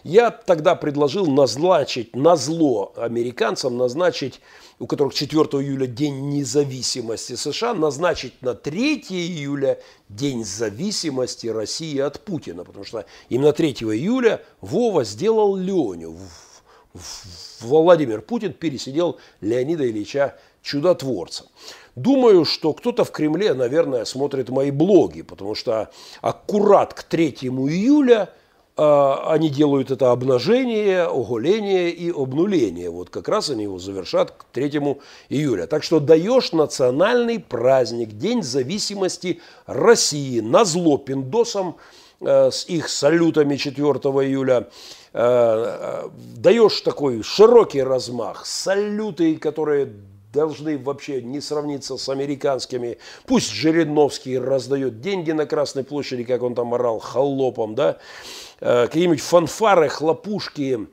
Я 0.04 0.30
тогда 0.30 0.74
предложил 0.74 1.26
назначить, 1.26 2.16
на 2.16 2.36
зло 2.36 2.92
американцам, 2.96 3.76
назначить 3.76 4.40
у 4.82 4.88
которых 4.88 5.14
4 5.14 5.42
июля 5.62 5.86
День 5.86 6.30
независимости 6.30 7.36
США, 7.36 7.72
назначить 7.72 8.42
на 8.42 8.54
3 8.54 9.04
июля 9.10 9.78
День 10.08 10.44
зависимости 10.44 11.46
России 11.46 12.00
от 12.00 12.18
Путина. 12.24 12.64
Потому 12.64 12.84
что 12.84 13.04
именно 13.28 13.52
3 13.52 13.74
июля 13.74 14.42
Вова 14.60 15.04
сделал 15.04 15.54
Леню. 15.54 16.18
Владимир 17.60 18.22
Путин 18.22 18.54
пересидел 18.54 19.18
Леонида 19.40 19.88
Ильича 19.88 20.36
Чудотворца. 20.62 21.44
Думаю, 21.94 22.44
что 22.44 22.72
кто-то 22.72 23.04
в 23.04 23.12
Кремле, 23.12 23.54
наверное, 23.54 24.04
смотрит 24.04 24.48
мои 24.48 24.72
блоги, 24.72 25.22
потому 25.22 25.54
что 25.54 25.92
аккурат 26.22 26.92
к 26.92 27.04
3 27.04 27.28
июля– 27.28 28.30
они 28.74 29.50
делают 29.50 29.90
это 29.90 30.12
обнажение, 30.12 31.02
оголение 31.02 31.90
и 31.90 32.10
обнуление. 32.10 32.90
Вот 32.90 33.10
как 33.10 33.28
раз 33.28 33.50
они 33.50 33.64
его 33.64 33.78
завершат 33.78 34.30
к 34.30 34.44
3 34.52 34.96
июля. 35.28 35.66
Так 35.66 35.82
что 35.82 36.00
даешь 36.00 36.52
национальный 36.52 37.38
праздник, 37.38 38.12
День 38.12 38.42
зависимости 38.42 39.40
России, 39.66 40.40
на 40.40 40.64
зло 40.64 40.96
пиндосам 40.96 41.76
э, 42.20 42.50
с 42.50 42.64
их 42.66 42.88
салютами 42.88 43.56
4 43.56 43.82
июля. 43.84 44.68
Э, 45.12 46.04
э, 46.04 46.08
даешь 46.36 46.80
такой 46.80 47.22
широкий 47.22 47.82
размах, 47.82 48.46
салюты, 48.46 49.36
которые 49.36 49.92
должны 50.32 50.78
вообще 50.78 51.20
не 51.20 51.40
сравниться 51.40 51.98
с 51.98 52.08
американскими. 52.08 52.96
Пусть 53.26 53.50
Жириновский 53.50 54.38
раздает 54.38 55.02
деньги 55.02 55.32
на 55.32 55.44
Красной 55.44 55.84
площади, 55.84 56.24
как 56.24 56.42
он 56.42 56.54
там 56.54 56.72
орал, 56.72 56.98
холопом, 56.98 57.74
да. 57.74 57.98
Э, 58.64 58.86
какие-нибудь 58.86 59.20
фанфары, 59.20 59.88
хлопушки. 59.88 60.86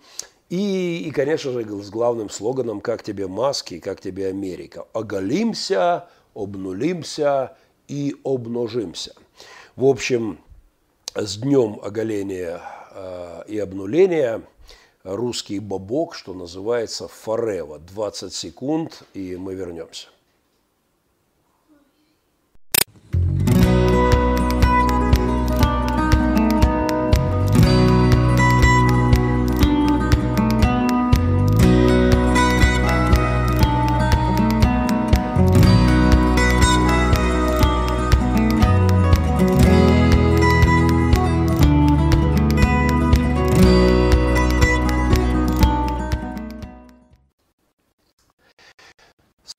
И, 0.50 1.04
и, 1.06 1.12
конечно 1.12 1.52
же, 1.52 1.64
с 1.84 1.90
главным 1.92 2.32
слоганом 2.32 2.82
«Как 2.82 3.04
тебе 3.04 3.28
маски, 3.28 3.80
как 3.80 4.02
тебе 4.02 4.26
Америка?» 4.26 4.88
«Оголимся, 4.94 6.08
обнулимся 6.34 7.56
и 7.88 8.16
обножимся». 8.24 9.14
В 9.76 9.86
общем, 9.86 10.40
с 11.14 11.38
днем 11.38 11.80
оголения 11.84 12.60
э, 12.96 13.44
и 13.48 13.60
обнуления 13.60 14.42
русский 15.04 15.60
бобок, 15.60 16.16
что 16.16 16.34
называется, 16.34 17.08
форева. 17.08 17.78
20 17.78 18.34
секунд, 18.34 19.04
и 19.14 19.36
мы 19.36 19.54
вернемся. 19.54 20.08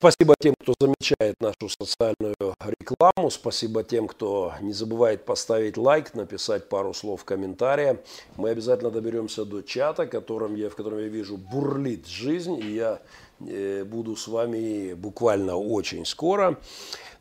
Спасибо 0.01 0.33
тем, 0.39 0.55
кто 0.59 0.73
замечает 0.79 1.35
нашу 1.39 1.69
социальную 1.69 2.33
рекламу. 2.79 3.29
Спасибо 3.29 3.83
тем, 3.83 4.07
кто 4.07 4.51
не 4.59 4.73
забывает 4.73 5.25
поставить 5.25 5.77
лайк, 5.77 6.15
написать 6.15 6.69
пару 6.69 6.95
слов 6.95 7.21
в 7.21 7.23
комментарии. 7.23 7.99
Мы 8.35 8.49
обязательно 8.49 8.89
доберемся 8.89 9.45
до 9.45 9.61
чата, 9.61 10.07
которым 10.07 10.55
я, 10.55 10.71
в 10.71 10.75
котором 10.75 10.97
я 10.97 11.07
вижу 11.07 11.37
бурлит 11.37 12.07
жизнь. 12.07 12.57
И 12.59 12.73
я 12.73 12.99
э, 13.47 13.83
буду 13.83 14.15
с 14.15 14.27
вами 14.27 14.95
буквально 14.95 15.55
очень 15.55 16.07
скоро. 16.07 16.57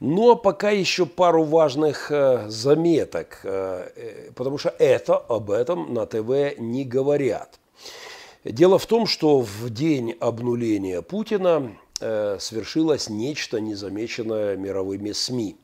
Но 0.01 0.35
пока 0.35 0.71
еще 0.71 1.05
пару 1.05 1.45
важных 1.45 2.11
э, 2.11 2.49
заметок, 2.49 3.41
э, 3.45 3.91
э 3.95 4.31
потому 4.35 4.57
что 4.57 4.75
это 4.79 5.19
об 5.19 5.51
этом 5.51 5.93
на 5.93 6.07
ТВ 6.07 6.59
не 6.59 6.87
говорят. 6.87 7.61
Дело 8.43 8.79
в 8.79 8.87
том, 8.87 9.05
что 9.07 9.41
в 9.41 9.69
день 9.69 10.17
обнуления 10.19 11.03
Путина 11.03 11.77
свершилось 12.01 13.09
нечто 13.09 13.61
незамеченное 13.61 14.57
мировыми 14.57 15.13
СМИ. 15.13 15.57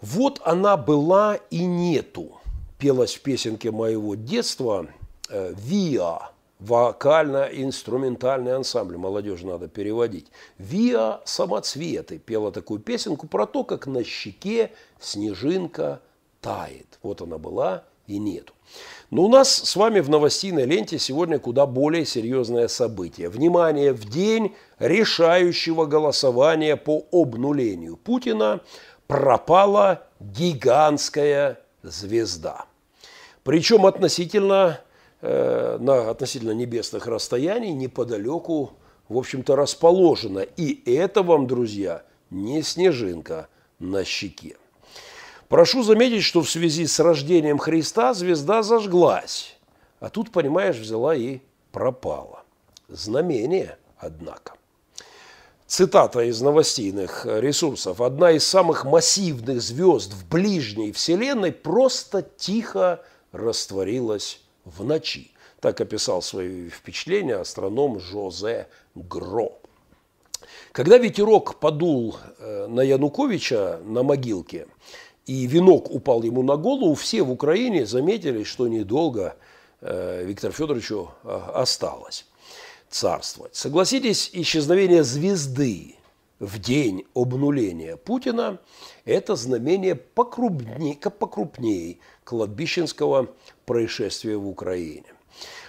Вот 0.00 0.40
она 0.44 0.76
была 0.76 1.36
и 1.50 1.64
нету. 1.64 2.40
Пелась 2.78 3.14
в 3.14 3.22
песенке 3.22 3.70
моего 3.72 4.14
детства 4.14 4.86
э, 5.28 5.54
«Виа» 5.56 6.30
вокально-инструментальный 6.60 8.54
ансамбль, 8.54 8.96
молодежь 8.96 9.42
надо 9.42 9.68
переводить. 9.68 10.26
«Виа 10.58 11.20
самоцветы» 11.24 12.18
пела 12.18 12.52
такую 12.52 12.80
песенку 12.80 13.26
про 13.26 13.46
то, 13.46 13.64
как 13.64 13.86
на 13.86 14.04
щеке 14.04 14.72
снежинка 15.00 16.00
тает. 16.40 16.98
Вот 17.02 17.20
она 17.22 17.38
была 17.38 17.84
и 18.06 18.18
нету. 18.18 18.54
Но 19.10 19.24
у 19.24 19.28
нас 19.28 19.50
с 19.50 19.74
вами 19.76 20.00
в 20.00 20.10
новостейной 20.10 20.66
ленте 20.66 20.98
сегодня 20.98 21.38
куда 21.38 21.66
более 21.66 22.04
серьезное 22.04 22.68
событие. 22.68 23.30
Внимание, 23.30 23.92
в 23.92 24.04
день 24.04 24.54
решающего 24.78 25.86
голосования 25.86 26.76
по 26.76 27.06
обнулению 27.10 27.96
Путина 27.96 28.60
пропала 29.06 30.06
гигантская 30.20 31.58
звезда. 31.82 32.66
Причем 33.44 33.86
относительно, 33.86 34.80
э, 35.22 35.78
на 35.80 36.10
относительно 36.10 36.50
небесных 36.50 37.06
расстояний 37.06 37.72
неподалеку, 37.72 38.72
в 39.08 39.16
общем-то, 39.16 39.56
расположена. 39.56 40.40
И 40.40 40.82
это 40.90 41.22
вам, 41.22 41.46
друзья, 41.46 42.02
не 42.28 42.60
снежинка 42.62 43.48
на 43.78 44.04
щеке. 44.04 44.56
Прошу 45.48 45.82
заметить, 45.82 46.24
что 46.24 46.42
в 46.42 46.50
связи 46.50 46.86
с 46.86 47.00
рождением 47.00 47.58
Христа 47.58 48.12
звезда 48.12 48.62
зажглась. 48.62 49.56
А 49.98 50.10
тут, 50.10 50.30
понимаешь, 50.30 50.76
взяла 50.76 51.14
и 51.14 51.40
пропала. 51.72 52.42
Знамение, 52.88 53.78
однако. 53.96 54.52
Цитата 55.66 56.20
из 56.20 56.40
новостейных 56.40 57.26
ресурсов. 57.26 58.00
Одна 58.00 58.30
из 58.32 58.46
самых 58.46 58.84
массивных 58.84 59.60
звезд 59.62 60.12
в 60.12 60.28
ближней 60.28 60.92
Вселенной 60.92 61.52
просто 61.52 62.22
тихо 62.22 63.02
растворилась 63.32 64.40
в 64.64 64.84
ночи. 64.84 65.30
Так 65.60 65.80
описал 65.80 66.22
свои 66.22 66.68
впечатления 66.68 67.36
астроном 67.36 68.00
Жозе 68.00 68.68
Гро. 68.94 69.58
Когда 70.72 70.98
ветерок 70.98 71.56
подул 71.56 72.16
э, 72.38 72.66
на 72.68 72.80
Януковича 72.82 73.80
на 73.84 74.02
могилке, 74.02 74.66
и 75.28 75.46
венок 75.46 75.90
упал 75.90 76.22
ему 76.22 76.42
на 76.42 76.56
голову, 76.56 76.94
все 76.94 77.22
в 77.22 77.30
Украине 77.30 77.84
заметили, 77.84 78.44
что 78.44 78.66
недолго 78.66 79.36
э, 79.82 80.24
Виктору 80.24 80.54
Федоровичу 80.54 81.10
э, 81.22 81.40
осталось 81.54 82.24
царствовать. 82.88 83.54
Согласитесь, 83.54 84.30
исчезновение 84.32 85.04
звезды 85.04 85.96
в 86.40 86.58
день 86.58 87.04
обнуления 87.14 87.96
Путина– 87.96 88.58
это 89.04 89.36
знамение 89.36 89.96
покрупнее, 89.96 90.96
покрупнее 90.96 91.98
кладбищенского 92.24 93.28
происшествия 93.66 94.38
в 94.38 94.48
Украине. 94.48 95.12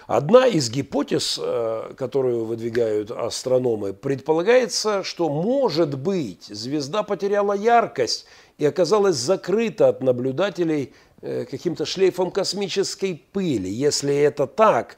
Одна 0.08 0.48
из 0.48 0.72
гипотез, 0.72 1.38
э, 1.40 1.94
которую 1.98 2.46
выдвигают 2.46 3.12
астрономы, 3.12 3.94
предполагается, 3.94 5.04
что, 5.04 5.30
может 5.30 6.00
быть, 6.00 6.46
звезда 6.46 7.04
потеряла 7.04 7.54
яркость 7.54 8.26
и 8.60 8.66
оказалась 8.66 9.16
закрыта 9.16 9.88
от 9.88 10.04
наблюдателей 10.04 10.94
э, 11.22 11.46
каким-то 11.46 11.86
шлейфом 11.86 12.30
космической 12.30 13.16
пыли. 13.16 13.70
Если 13.70 14.16
это 14.16 14.46
так, 14.46 14.98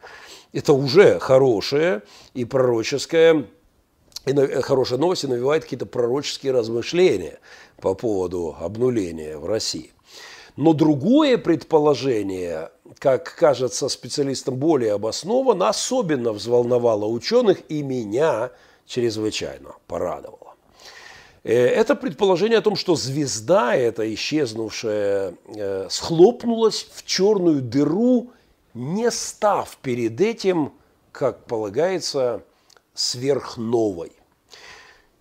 это 0.51 0.73
уже 0.73 1.19
хорошее 1.19 2.01
и 2.33 2.43
пророческое 2.43 3.45
и 4.25 4.33
на- 4.33 4.61
хорошая 4.61 4.99
новость 4.99 5.23
и 5.23 5.27
навевает 5.27 5.63
какие-то 5.63 5.85
пророческие 5.85 6.51
размышления 6.51 7.39
по 7.79 7.93
поводу 7.93 8.55
обнуления 8.59 9.37
в 9.37 9.45
России. 9.45 9.93
Но 10.57 10.73
другое 10.73 11.37
предположение, 11.37 12.71
как 12.99 13.35
кажется 13.35 13.89
специалистам 13.89 14.55
более 14.55 14.93
обоснованно, 14.93 15.69
особенно 15.69 16.33
взволновало 16.33 17.05
ученых 17.05 17.59
и 17.69 17.81
меня 17.83 18.51
чрезвычайно 18.85 19.75
порадовало. 19.87 20.50
Э, 21.43 21.53
Это 21.53 21.95
предположение 21.95 22.59
о 22.59 22.61
том, 22.61 22.75
что 22.75 22.95
звезда, 22.95 23.75
эта 23.75 24.13
исчезнувшая, 24.13 25.35
э, 25.55 25.87
схлопнулась 25.89 26.87
в 26.93 27.05
черную 27.05 27.61
дыру, 27.61 28.31
не 28.73 29.11
став 29.11 29.77
перед 29.77 30.21
этим, 30.21 30.73
как 31.11 31.45
полагается, 31.45 32.43
сверхновой. 32.93 34.11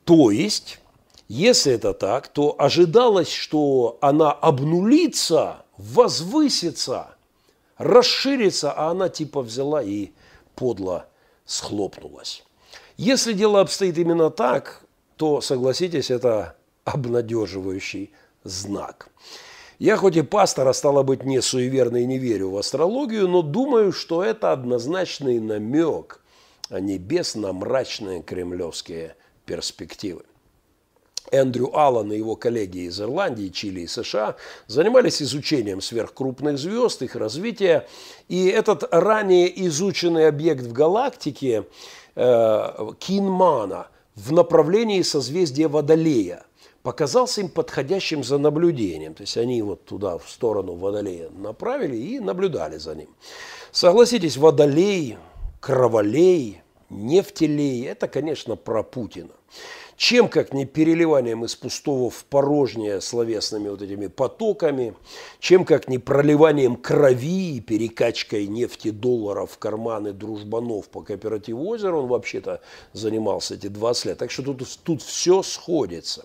То 0.04 0.30
есть, 0.30 0.80
если 1.28 1.72
это 1.72 1.94
так, 1.94 2.28
то 2.28 2.54
ожидалось, 2.58 3.30
что 3.30 3.98
она 4.00 4.32
обнулится, 4.32 5.64
возвысится, 5.76 7.14
расширится, 7.78 8.72
а 8.72 8.90
она 8.90 9.08
типа 9.08 9.40
взяла 9.40 9.82
и 9.82 10.10
подло 10.54 11.06
схлопнулась. 11.44 12.44
Если 12.96 13.32
дело 13.32 13.60
обстоит 13.60 13.96
именно 13.98 14.30
так, 14.30 14.84
то, 15.20 15.42
согласитесь, 15.42 16.10
это 16.10 16.56
обнадеживающий 16.84 18.10
знак. 18.42 19.10
Я 19.78 19.98
хоть 19.98 20.16
и 20.16 20.22
пастор, 20.22 20.66
а 20.66 20.72
стало 20.72 21.02
быть 21.02 21.24
не 21.24 21.42
суеверный 21.42 22.06
не 22.06 22.16
верю 22.16 22.52
в 22.52 22.56
астрологию, 22.56 23.28
но 23.28 23.42
думаю, 23.42 23.92
что 23.92 24.24
это 24.24 24.50
однозначный 24.50 25.38
намек 25.38 26.22
о 26.70 26.80
небесно-мрачные 26.80 28.22
кремлевские 28.22 29.14
перспективы. 29.44 30.22
Эндрю 31.30 31.76
Аллан 31.76 32.10
и 32.14 32.16
его 32.16 32.34
коллеги 32.34 32.86
из 32.86 32.98
Ирландии, 32.98 33.48
Чили 33.48 33.80
и 33.80 33.86
США 33.86 34.36
занимались 34.68 35.20
изучением 35.20 35.82
сверхкрупных 35.82 36.56
звезд, 36.56 37.02
их 37.02 37.14
развития. 37.14 37.86
И 38.28 38.46
этот 38.46 38.84
ранее 38.90 39.66
изученный 39.66 40.28
объект 40.28 40.62
в 40.62 40.72
галактике 40.72 41.66
э, 42.14 42.92
Кинмана 42.98 43.88
в 44.20 44.32
направлении 44.32 45.02
созвездия 45.02 45.68
Водолея 45.68 46.44
показался 46.82 47.40
им 47.40 47.48
подходящим 47.48 48.22
за 48.22 48.38
наблюдением. 48.38 49.14
То 49.14 49.22
есть 49.22 49.36
они 49.36 49.62
вот 49.62 49.84
туда, 49.84 50.18
в 50.18 50.28
сторону 50.28 50.74
Водолея 50.74 51.30
направили 51.30 51.96
и 51.96 52.20
наблюдали 52.20 52.76
за 52.78 52.94
ним. 52.94 53.08
Согласитесь, 53.72 54.36
Водолей, 54.36 55.16
Кроволей, 55.60 56.62
Нефтелей– 56.90 57.84
это, 57.86 58.08
конечно, 58.08 58.56
про 58.56 58.82
Путина. 58.82 59.30
Чем 60.00 60.30
как 60.30 60.54
не 60.54 60.64
переливанием 60.64 61.44
из 61.44 61.54
пустого 61.54 62.08
в 62.08 62.24
порожнее 62.24 63.02
словесными 63.02 63.68
вот 63.68 63.82
этими 63.82 64.06
потоками, 64.06 64.94
чем 65.40 65.66
как 65.66 65.88
не 65.88 65.98
проливанием 65.98 66.76
крови 66.76 67.56
и 67.56 67.60
перекачкой 67.60 68.46
нефти 68.46 68.92
долларов 68.92 69.50
в 69.50 69.58
карманы 69.58 70.14
дружбанов 70.14 70.88
по 70.88 71.02
кооперативу 71.02 71.68
озера, 71.68 71.96
он 71.96 72.06
вообще-то 72.06 72.62
занимался 72.94 73.56
эти 73.56 73.66
20 73.66 74.04
лет. 74.06 74.18
Так 74.18 74.30
что 74.30 74.42
тут, 74.42 74.66
тут 74.84 75.02
все 75.02 75.42
сходится. 75.42 76.24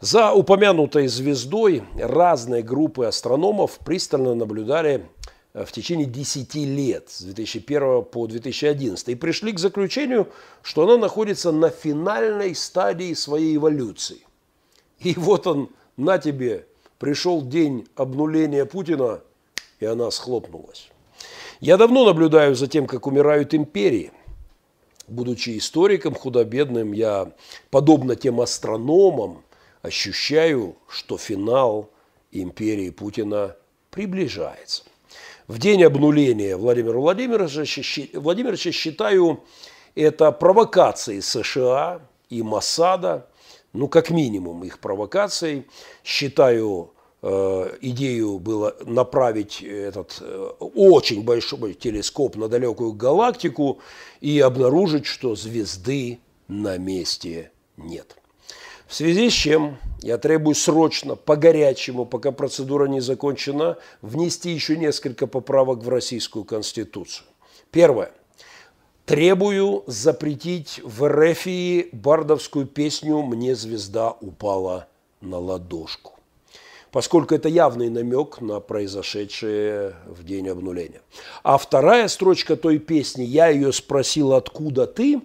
За 0.00 0.32
упомянутой 0.32 1.06
звездой 1.06 1.84
разные 1.98 2.62
группы 2.62 3.04
астрономов 3.04 3.80
пристально 3.84 4.34
наблюдали 4.34 5.06
в 5.54 5.70
течение 5.70 6.06
10 6.06 6.54
лет, 6.56 7.08
с 7.10 7.22
2001 7.22 8.02
по 8.04 8.26
2011, 8.26 9.08
и 9.08 9.14
пришли 9.14 9.52
к 9.52 9.60
заключению, 9.60 10.28
что 10.62 10.82
она 10.82 10.96
находится 10.96 11.52
на 11.52 11.70
финальной 11.70 12.56
стадии 12.56 13.14
своей 13.14 13.56
эволюции. 13.56 14.26
И 14.98 15.14
вот 15.14 15.46
он, 15.46 15.70
на 15.96 16.18
тебе, 16.18 16.66
пришел 16.98 17.40
день 17.40 17.86
обнуления 17.94 18.64
Путина, 18.64 19.20
и 19.78 19.86
она 19.86 20.10
схлопнулась. 20.10 20.90
Я 21.60 21.76
давно 21.76 22.04
наблюдаю 22.04 22.56
за 22.56 22.66
тем, 22.66 22.88
как 22.88 23.06
умирают 23.06 23.54
империи. 23.54 24.12
Будучи 25.06 25.56
историком 25.56 26.14
худо-бедным, 26.14 26.92
я, 26.92 27.30
подобно 27.70 28.16
тем 28.16 28.40
астрономам, 28.40 29.44
ощущаю, 29.82 30.76
что 30.88 31.16
финал 31.16 31.90
империи 32.32 32.90
Путина 32.90 33.54
приближается. 33.90 34.82
В 35.46 35.58
день 35.58 35.84
обнуления 35.84 36.56
Владимира 36.56 36.98
Владимировича, 36.98 38.18
Владимировича 38.18 38.72
считаю 38.72 39.44
это 39.94 40.32
провокацией 40.32 41.20
США 41.20 42.00
и 42.30 42.42
Масада, 42.42 43.28
ну, 43.74 43.88
как 43.88 44.08
минимум 44.08 44.64
их 44.64 44.78
провокацией. 44.78 45.66
Считаю, 46.02 46.92
э, 47.20 47.76
идею 47.82 48.38
было 48.38 48.74
направить 48.86 49.62
этот 49.62 50.16
э, 50.22 50.50
очень 50.60 51.22
большой 51.22 51.74
телескоп 51.74 52.36
на 52.36 52.48
далекую 52.48 52.94
галактику 52.94 53.80
и 54.22 54.40
обнаружить, 54.40 55.04
что 55.04 55.34
звезды 55.34 56.20
на 56.48 56.78
месте 56.78 57.50
нет. 57.76 58.16
В 58.86 58.94
связи 58.94 59.30
с 59.30 59.32
чем 59.32 59.78
я 60.02 60.18
требую 60.18 60.54
срочно, 60.54 61.16
по-горячему, 61.16 62.04
пока 62.04 62.30
процедура 62.30 62.86
не 62.86 63.00
закончена, 63.00 63.78
внести 64.02 64.50
еще 64.50 64.76
несколько 64.76 65.26
поправок 65.26 65.82
в 65.82 65.88
Российскую 65.88 66.44
Конституцию. 66.44 67.26
Первое. 67.70 68.12
Требую 69.06 69.84
запретить 69.86 70.80
в 70.82 71.06
РФии 71.08 71.88
бардовскую 71.92 72.66
песню 72.66 73.22
«Мне 73.22 73.54
звезда 73.54 74.12
упала 74.12 74.88
на 75.20 75.38
ладошку», 75.38 76.12
поскольку 76.90 77.34
это 77.34 77.48
явный 77.48 77.90
намек 77.90 78.40
на 78.40 78.60
произошедшее 78.60 79.94
в 80.06 80.24
день 80.24 80.48
обнуления. 80.48 81.02
А 81.42 81.58
вторая 81.58 82.08
строчка 82.08 82.56
той 82.56 82.78
песни 82.78 83.24
«Я 83.24 83.48
ее 83.48 83.72
спросил, 83.72 84.32
откуда 84.32 84.86
ты?» 84.86 85.20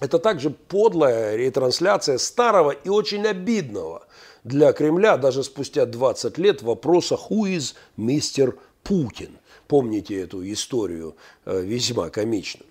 Это 0.00 0.18
также 0.18 0.50
подлая 0.50 1.36
ретрансляция 1.36 2.18
старого 2.18 2.70
и 2.70 2.88
очень 2.88 3.26
обидного 3.26 4.02
для 4.44 4.72
Кремля 4.72 5.16
даже 5.18 5.44
спустя 5.44 5.86
20 5.86 6.38
лет 6.38 6.62
вопроса 6.62 7.16
«Who 7.16 7.56
is 7.56 7.74
мистер 7.96 8.56
Путин?» 8.82 9.38
Помните 9.68 10.20
эту 10.22 10.50
историю 10.50 11.14
э, 11.44 11.60
весьма 11.60 12.08
комичную. 12.10 12.66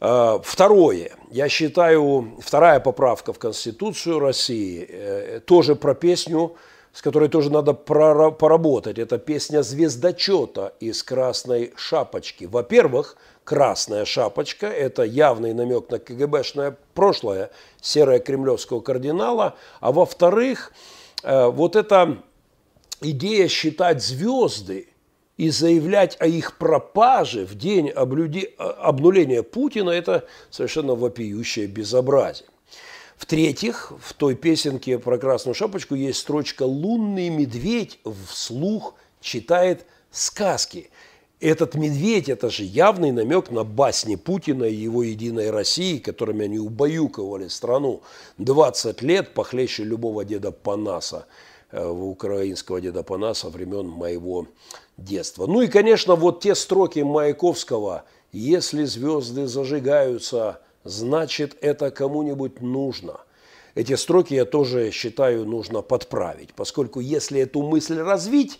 Э, 0.00 0.38
Второе. 0.42 1.12
Я 1.30 1.48
считаю, 1.48 2.36
вторая 2.40 2.80
поправка 2.80 3.32
в 3.32 3.38
Конституцию 3.38 4.18
России 4.18 4.86
э, 4.88 5.40
тоже 5.44 5.76
про 5.76 5.94
песню, 5.94 6.56
с 6.92 7.02
которой 7.02 7.28
тоже 7.28 7.52
надо 7.52 7.74
поработать. 7.74 8.98
Это 8.98 9.18
песня 9.18 9.62
«Звездочета» 9.62 10.72
из 10.80 11.02
«Красной 11.02 11.74
шапочки». 11.76 12.46
Во-первых, 12.46 13.18
«Красная 13.46 14.04
шапочка»– 14.04 14.66
это 14.66 15.04
явный 15.04 15.54
намек 15.54 15.88
на 15.88 16.00
КГБшное 16.00 16.76
прошлое 16.94 17.52
серое 17.80 18.18
кремлевского 18.18 18.80
кардинала. 18.80 19.54
А 19.78 19.92
во-вторых, 19.92 20.72
э, 21.22 21.46
вот 21.46 21.76
эта 21.76 22.24
идея 23.00 23.46
считать 23.46 24.02
звезды 24.02 24.88
и 25.36 25.50
заявлять 25.50 26.16
о 26.18 26.26
их 26.26 26.58
пропаже 26.58 27.46
в 27.46 27.54
день 27.54 27.88
облюди- 27.88 28.52
обнуления 28.58 29.44
Путина– 29.44 29.90
это 29.92 30.26
совершенно 30.50 30.96
вопиющее 30.96 31.68
безобразие. 31.68 32.48
В-третьих, 33.16 33.92
в 34.02 34.12
той 34.14 34.34
песенке 34.34 34.98
про 34.98 35.18
красную 35.18 35.54
шапочку 35.54 35.94
есть 35.94 36.18
строчка 36.18 36.64
«Лунный 36.64 37.28
медведь 37.28 38.00
вслух 38.28 38.96
читает 39.20 39.86
сказки». 40.10 40.90
Этот 41.40 41.74
медведь– 41.74 42.28
это 42.30 42.48
же 42.48 42.64
явный 42.64 43.12
намек 43.12 43.50
на 43.50 43.62
басни 43.62 44.16
Путина 44.16 44.64
и 44.64 44.74
его 44.74 45.02
«Единой 45.02 45.50
России», 45.50 45.98
которыми 45.98 46.46
они 46.46 46.58
убаюковали 46.58 47.48
страну 47.48 48.00
20 48.38 49.02
лет 49.02 49.34
похлеще 49.34 49.84
любого 49.84 50.24
деда 50.24 50.50
Панаса, 50.50 51.26
э, 51.72 51.86
украинского 51.86 52.80
деда 52.80 53.02
Панаса 53.02 53.50
времен 53.50 53.86
моего 53.86 54.46
детства. 54.96 55.46
Ну 55.46 55.60
и, 55.60 55.66
конечно, 55.66 56.14
вот 56.14 56.40
те 56.40 56.54
строки 56.54 57.00
Маяковского 57.00 58.04
«Если 58.32 58.84
звезды 58.84 59.46
зажигаются, 59.46 60.62
значит, 60.84 61.58
это 61.60 61.90
кому-нибудь 61.90 62.62
нужно». 62.62 63.20
Эти 63.74 63.94
строки 63.94 64.32
я 64.32 64.46
тоже 64.46 64.90
считаю 64.90 65.44
нужно 65.44 65.82
подправить, 65.82 66.54
поскольку 66.54 67.00
если 67.00 67.42
эту 67.42 67.60
мысль 67.60 67.98
развить, 67.98 68.58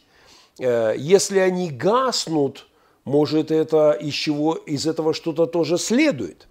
если 0.58 1.38
они 1.38 1.70
гаснут, 1.70 2.66
может 3.04 3.50
это 3.50 3.92
из 3.92 4.14
чего 4.14 4.54
из 4.54 4.86
этого 4.86 5.14
что-то 5.14 5.46
тоже 5.46 5.78
следует. 5.78 6.48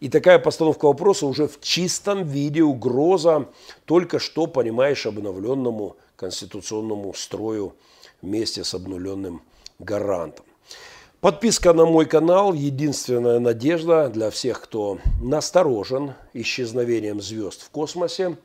И 0.00 0.08
такая 0.08 0.38
постановка 0.38 0.86
вопроса 0.86 1.26
уже 1.26 1.48
в 1.48 1.60
чистом 1.60 2.24
виде 2.24 2.62
угроза 2.62 3.48
только 3.86 4.18
что, 4.18 4.46
понимаешь, 4.46 5.06
обновленному 5.06 5.96
конституционному 6.16 7.14
строю 7.14 7.74
вместе 8.20 8.64
с 8.64 8.74
обнуленным 8.74 9.42
гарантом. 9.78 10.44
Подписка 11.20 11.72
на 11.72 11.86
мой 11.86 12.04
канал– 12.04 12.52
единственная 12.54 13.38
надежда 13.38 14.10
для 14.10 14.30
всех, 14.30 14.60
кто 14.60 14.98
насторожен 15.22 16.12
исчезновением 16.34 17.22
звезд 17.22 17.62
в 17.62 17.70
космосе 17.70 18.36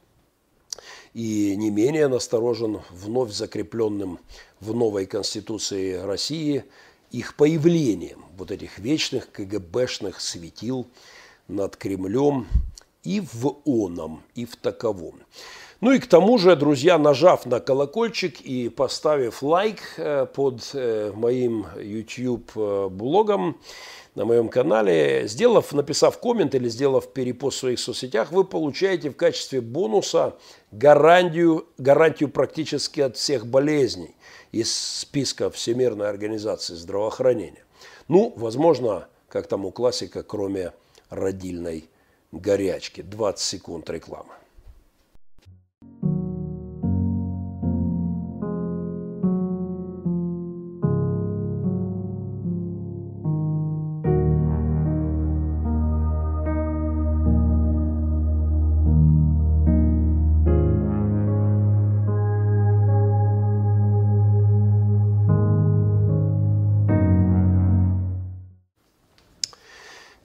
и 1.19 1.57
не 1.57 1.69
менее 1.69 2.07
насторожен 2.07 2.79
вновь 2.91 3.33
закрепленным 3.33 4.19
в 4.61 4.73
новой 4.73 5.05
Конституции 5.05 5.95
России 5.95 6.63
их 7.11 7.35
появлением, 7.35 8.23
вот 8.37 8.51
этих 8.51 8.79
вечных 8.79 9.29
КГБшных 9.29 10.21
светил 10.21 10.87
над 11.49 11.75
Кремлем 11.75 12.47
и 13.03 13.19
в 13.19 13.57
оном, 13.65 14.23
и 14.33 14.45
в 14.45 14.55
таковом. 14.55 15.19
Ну 15.81 15.93
и 15.93 15.99
к 15.99 16.07
тому 16.07 16.37
же, 16.37 16.57
друзья, 16.57 16.97
нажав 16.97 17.45
на 17.45 17.61
колокольчик 17.61 18.41
и 18.41 18.67
поставив 18.67 19.41
лайк 19.41 19.79
э, 19.95 20.25
под 20.25 20.69
э, 20.73 21.13
моим 21.15 21.67
YouTube 21.79 22.51
э, 22.55 22.89
блогом 22.89 23.61
на 24.13 24.25
моем 24.25 24.49
канале, 24.49 25.25
сделав, 25.29 25.71
написав 25.71 26.19
коммент 26.19 26.53
или 26.53 26.67
сделав 26.67 27.13
перепост 27.13 27.57
в 27.57 27.59
своих 27.61 27.79
соцсетях, 27.79 28.33
вы 28.33 28.43
получаете 28.43 29.09
в 29.09 29.15
качестве 29.15 29.61
бонуса 29.61 30.35
гарантию, 30.73 31.65
гарантию 31.77 32.27
практически 32.27 32.99
от 32.99 33.15
всех 33.15 33.47
болезней 33.47 34.17
из 34.51 34.75
списка 34.75 35.49
Всемирной 35.49 36.09
организации 36.09 36.75
здравоохранения. 36.75 37.63
Ну, 38.09 38.33
возможно, 38.35 39.07
как 39.29 39.47
там 39.47 39.65
у 39.65 39.71
классика, 39.71 40.23
кроме 40.23 40.73
родильной 41.09 41.89
горячки. 42.33 43.01
20 43.01 43.39
секунд 43.39 43.89
рекламы. 43.89 44.38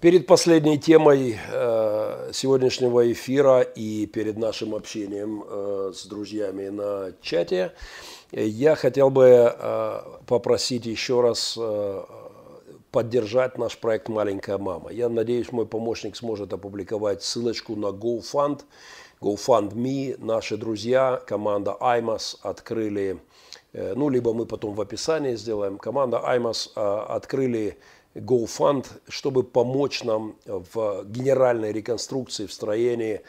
Перед 0.04 0.26
последней 0.26 0.78
темой 0.78 1.38
э, 1.50 2.30
сегодняшнего 2.34 3.10
эфира 3.10 3.62
и 3.62 4.04
перед 4.04 4.36
нашим 4.36 4.74
общением 4.74 5.42
э, 5.48 5.92
с 5.94 6.04
друзьями 6.04 6.68
на 6.68 7.12
чате 7.22 7.72
я 8.30 8.74
хотел 8.74 9.08
бы 9.08 9.24
э, 9.24 10.00
попросить 10.26 10.84
еще 10.84 11.22
раз 11.22 11.58
поддержать 12.90 13.56
наш 13.56 13.78
проект 13.78 14.10
«Маленькая 14.10 14.58
мама». 14.58 14.92
Я 14.92 15.08
надеюсь, 15.08 15.50
мой 15.52 15.64
помощник 15.64 16.16
сможет 16.16 16.52
опубликовать 16.52 17.22
ссылочку 17.22 17.74
на 17.74 17.86
GoFund. 17.86 18.60
GoFundMe, 19.22 20.22
наши 20.22 20.58
друзья, 20.58 21.18
команда 21.26 21.78
IMAS 21.80 22.36
открыли, 22.42 23.20
ну, 23.72 24.10
либо 24.10 24.34
мы 24.34 24.44
потом 24.44 24.74
в 24.74 24.82
описании 24.82 25.34
сделаем, 25.34 25.78
команда 25.78 26.18
IMAS 26.18 26.74
открыли 26.74 27.78
GoFund, 28.14 28.86
чтобы 29.08 29.42
помочь 29.42 30.04
нам 30.04 30.36
в 30.46 31.04
генеральной 31.04 31.72
реконструкции, 31.72 32.46
в 32.46 32.52
строении 32.52 33.22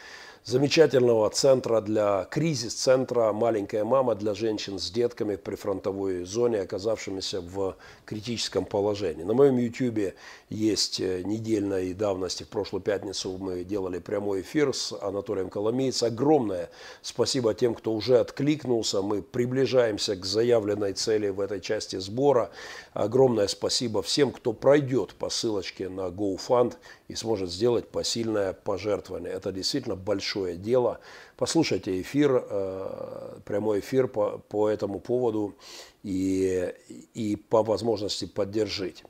замечательного 0.46 1.28
центра 1.32 1.82
для 1.82 2.26
кризис-центра 2.26 3.34
«Маленькая 3.34 3.84
мама» 3.84 4.14
для 4.14 4.36
женщин 4.36 4.78
с 4.78 4.92
детками 4.92 5.38
при 5.38 5.56
фронтовой 5.56 6.24
зоне, 6.24 6.62
оказавшимися 6.62 7.42
в 7.42 7.76
критическом 8.06 8.66
положении. 8.66 9.24
На 9.24 9.34
моем 9.34 9.58
YouTube 9.58 10.14
есть 10.50 11.00
э, 11.00 11.24
недельной 11.24 11.94
давности. 11.96 12.44
В 12.44 12.50
прошлую 12.50 12.84
пятницу 12.84 13.36
мы 13.40 13.64
делали 13.64 13.98
прямой 13.98 14.42
эфир 14.42 14.72
с 14.72 14.94
Анатолием 15.02 15.50
Коломейц. 15.50 16.04
Огромное 16.04 16.70
спасибо 17.02 17.56
тем, 17.56 17.74
кто 17.74 17.92
уже 17.92 18.20
откликнулся. 18.20 19.02
Мы 19.02 19.24
приближаемся 19.24 20.16
к 20.16 20.26
заявленной 20.26 20.94
цели 20.94 21.30
в 21.30 21.40
этой 21.40 21.60
части 21.60 21.96
сбора. 21.96 22.52
Огромное 22.94 23.48
спасибо 23.48 24.04
всем, 24.04 24.32
кто 24.32 24.54
пройдет 24.54 25.16
по 25.16 25.32
ссылочке 25.32 25.90
на 25.90 26.10
GoFund 26.10 26.76
и 27.08 27.16
сможет 27.16 27.52
сделать 27.52 27.88
посильное 27.88 28.54
пожертвование. 28.54 29.32
Это 29.32 29.52
действительно 29.52 29.96
большое 29.96 30.56
дело. 30.56 31.00
Послушайте 31.38 32.02
эфир, 32.02 32.44
э, 32.50 33.40
прямой 33.46 33.80
эфир 33.80 34.08
по, 34.08 34.40
по 34.50 34.70
этому 34.70 35.00
поводу 35.00 35.56
и, 36.04 36.74
и 37.14 37.36
по 37.36 37.64
возможности 37.64 38.26
поддержите. 38.26 39.04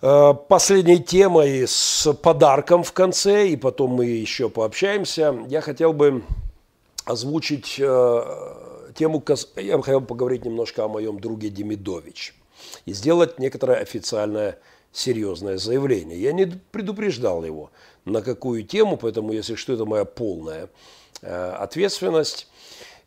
Э, 0.00 0.32
последней 0.48 1.02
темой 1.02 1.66
с 1.66 2.12
подарком 2.14 2.82
в 2.82 2.92
конце, 2.92 3.48
и 3.48 3.56
потом 3.56 3.90
мы 3.90 4.06
еще 4.06 4.48
пообщаемся, 4.48 5.36
я 5.48 5.60
хотел 5.60 5.92
бы 5.92 6.22
озвучить 7.04 7.76
э, 7.80 8.92
тему, 8.94 9.22
я 9.56 9.76
бы 9.76 9.82
хотел 9.82 10.00
поговорить 10.00 10.44
немножко 10.44 10.84
о 10.84 10.88
моем 10.88 11.20
друге 11.20 11.50
Демидович 11.50 12.34
и 12.86 12.92
сделать 12.92 13.38
некоторое 13.38 13.78
официальное 13.78 14.58
серьезное 14.98 15.58
заявление. 15.58 16.20
Я 16.20 16.32
не 16.32 16.46
предупреждал 16.46 17.44
его, 17.44 17.70
на 18.04 18.22
какую 18.22 18.64
тему, 18.64 18.96
поэтому, 18.96 19.32
если 19.32 19.54
что, 19.54 19.72
это 19.72 19.84
моя 19.84 20.04
полная 20.04 20.68
э, 21.22 21.50
ответственность. 21.58 22.48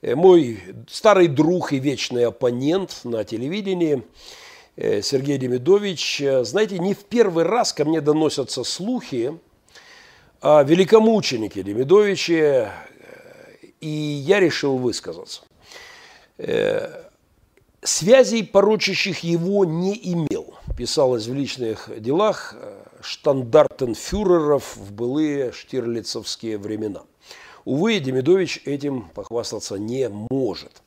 Э, 0.02 0.16
мой 0.16 0.60
старый 0.88 1.28
друг 1.28 1.74
и 1.74 1.80
вечный 1.80 2.26
оппонент 2.26 3.02
на 3.04 3.24
телевидении 3.24 4.04
э, 4.78 5.02
Сергей 5.02 5.38
Демидович, 5.38 6.24
знаете, 6.44 6.80
не 6.80 6.94
в 6.94 7.04
первый 7.04 7.44
раз 7.44 7.74
ко 7.74 7.86
мне 7.86 8.02
доносятся 8.02 8.64
слухи 8.64 9.38
о 10.40 10.64
великомученике 10.64 11.62
Демидовиче, 11.62 12.72
и 13.80 13.88
я 13.88 14.40
решил 14.40 14.78
высказаться. 14.78 15.42
Связей, 17.84 18.44
порочащих 18.44 19.20
его, 19.20 19.66
не 19.66 19.94
имел. 20.14 20.41
Писалось 20.82 21.28
в 21.28 21.34
личных 21.36 21.92
делах 22.02 22.56
э, 22.58 22.84
штандартенфюреров 23.02 24.78
в 24.78 24.92
былые 24.92 25.52
штирлицовские 25.52 26.58
времена. 26.58 27.04
Увы, 27.66 28.00
Демидович 28.00 28.64
этим 28.66 29.08
похвастаться 29.14 29.76
не 29.76 30.10
может. 30.10 30.82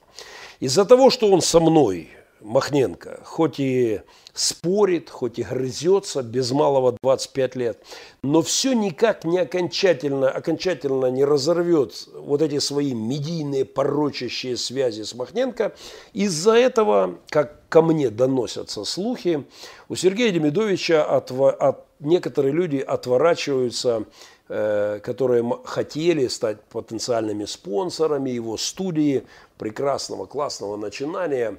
Из-за 0.58 0.84
того, 0.84 1.10
что 1.10 1.30
он 1.30 1.42
со 1.42 1.60
мной, 1.60 2.10
Махненко, 2.44 3.20
хоть 3.24 3.58
и 3.58 4.02
спорит, 4.34 5.08
хоть 5.08 5.38
и 5.38 5.42
грызется, 5.42 6.22
без 6.22 6.50
малого 6.50 6.94
25 7.02 7.56
лет, 7.56 7.82
но 8.22 8.42
все 8.42 8.74
никак 8.74 9.24
не 9.24 9.38
окончательно, 9.38 10.28
окончательно 10.28 11.06
не 11.06 11.24
разорвет 11.24 12.06
вот 12.14 12.42
эти 12.42 12.58
свои 12.58 12.92
медийные 12.92 13.64
порочащие 13.64 14.58
связи 14.58 15.02
с 15.02 15.14
Махненко. 15.14 15.74
Из-за 16.12 16.52
этого, 16.52 17.18
как 17.30 17.66
ко 17.70 17.80
мне 17.80 18.10
доносятся 18.10 18.84
слухи, 18.84 19.44
у 19.88 19.96
Сергея 19.96 20.30
Демидовича 20.30 21.02
от, 21.02 21.30
от, 21.30 21.86
некоторые 22.00 22.52
люди 22.52 22.76
отворачиваются 22.76 24.04
э, 24.48 25.00
которые 25.02 25.60
хотели 25.64 26.26
стать 26.26 26.60
потенциальными 26.64 27.46
спонсорами 27.46 28.28
его 28.30 28.58
студии, 28.58 29.24
прекрасного, 29.58 30.26
классного 30.26 30.76
начинания. 30.76 31.56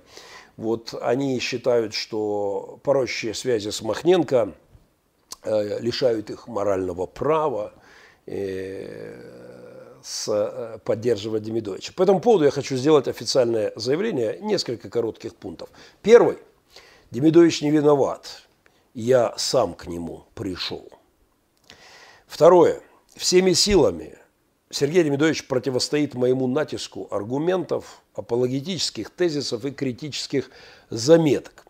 Вот 0.58 0.94
они 1.02 1.40
считают, 1.40 1.94
что 1.94 2.80
порочащие 2.84 3.34
связи 3.34 3.70
с 3.70 3.82
Махненко 3.82 4.54
э, 5.44 5.80
лишают 5.80 6.30
их 6.30 6.48
морального 6.48 7.06
права 7.06 7.74
э, 8.26 9.20
с, 10.02 10.30
э, 10.30 10.80
поддерживать 10.86 11.44
Демидовича. 11.44 11.92
По 11.94 12.04
этому 12.04 12.22
поводу 12.22 12.46
я 12.46 12.52
хочу 12.52 12.78
сделать 12.78 13.08
официальное 13.08 13.74
заявление, 13.76 14.40
несколько 14.42 14.90
коротких 14.90 15.36
пунктов. 15.36 15.70
Первый. 16.02 16.38
Демидович 17.12 17.62
не 17.62 17.72
виноват. 17.72 18.44
Я 18.94 19.34
сам 19.38 19.74
к 19.74 19.88
нему 19.88 20.24
пришел. 20.36 20.90
Второе. 22.28 22.82
Всеми 23.16 23.54
силами 23.54 24.18
Сергей 24.70 25.04
Демидович 25.04 25.48
противостоит 25.48 26.16
моему 26.16 26.48
натиску 26.48 27.08
аргументов, 27.12 28.02
апологетических 28.16 29.10
тезисов 29.10 29.66
и 29.66 29.72
критических 29.72 30.50
заметок. 30.90 31.66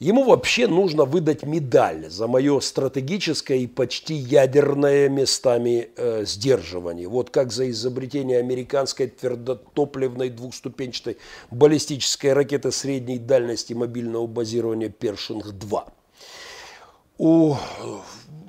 Ему 0.00 0.24
вообще 0.24 0.66
нужно 0.66 1.04
выдать 1.04 1.44
медаль 1.44 2.10
за 2.10 2.26
мое 2.26 2.58
стратегическое 2.60 3.58
и 3.58 3.66
почти 3.68 4.14
ядерное 4.14 5.08
местами 5.08 5.88
э, 5.96 6.24
сдерживание. 6.26 7.08
Вот 7.08 7.30
как 7.30 7.52
за 7.52 7.70
изобретение 7.70 8.40
американской 8.40 9.06
твердотопливной 9.06 10.30
двухступенчатой 10.30 11.16
баллистической 11.52 12.32
ракеты 12.32 12.72
средней 12.72 13.18
дальности 13.18 13.72
мобильного 13.72 14.26
базирования 14.26 14.88
«Першинг-2». 14.88 15.84
У... 17.18 17.54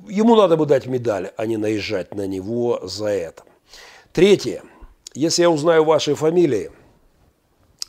Ему 0.09 0.35
надо 0.35 0.57
бы 0.57 0.65
дать 0.65 0.87
медаль, 0.87 1.31
а 1.37 1.45
не 1.45 1.57
наезжать 1.57 2.15
на 2.15 2.25
него 2.25 2.79
за 2.83 3.07
это. 3.07 3.43
Третье. 4.13 4.63
Если 5.13 5.43
я 5.43 5.49
узнаю 5.49 5.83
ваши 5.83 6.15
фамилии, 6.15 6.71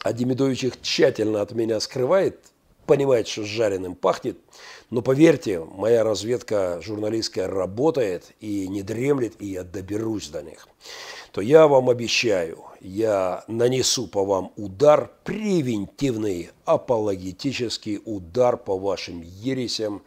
а 0.02 0.12
Демидович 0.12 0.64
их 0.64 0.80
тщательно 0.80 1.40
от 1.40 1.52
меня 1.52 1.80
скрывает, 1.80 2.38
понимает, 2.86 3.28
что 3.28 3.42
с 3.42 3.46
жареным 3.46 3.94
пахнет. 3.94 4.38
Но 4.90 5.02
поверьте, 5.02 5.60
моя 5.60 6.04
разведка 6.04 6.80
журналистская 6.80 7.48
работает 7.48 8.32
и 8.40 8.68
не 8.68 8.82
дремлет, 8.82 9.34
и 9.40 9.46
я 9.46 9.64
доберусь 9.64 10.28
до 10.28 10.42
них. 10.42 10.68
То 11.32 11.40
я 11.40 11.66
вам 11.66 11.90
обещаю, 11.90 12.64
я 12.80 13.44
нанесу 13.48 14.06
по 14.06 14.24
вам 14.24 14.52
удар, 14.56 15.10
превентивный, 15.24 16.50
апологетический 16.64 18.00
удар 18.04 18.56
по 18.56 18.78
вашим 18.78 19.22
ересям, 19.22 20.02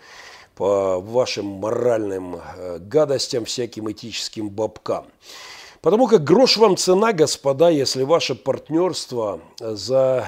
по 0.56 1.00
вашим 1.00 1.46
моральным 1.46 2.38
э, 2.38 2.80
гадостям, 2.80 3.46
всяким 3.46 3.92
этическим 3.92 4.50
бабкам. 4.50 5.06
Потому 5.82 6.08
как 6.08 6.24
грош 6.24 6.58
вам 6.58 6.76
цена, 6.76 7.14
господа, 7.14 7.70
если 7.70 8.04
ваше 8.04 8.36
партнерство 8.36 9.40
за, 9.60 10.28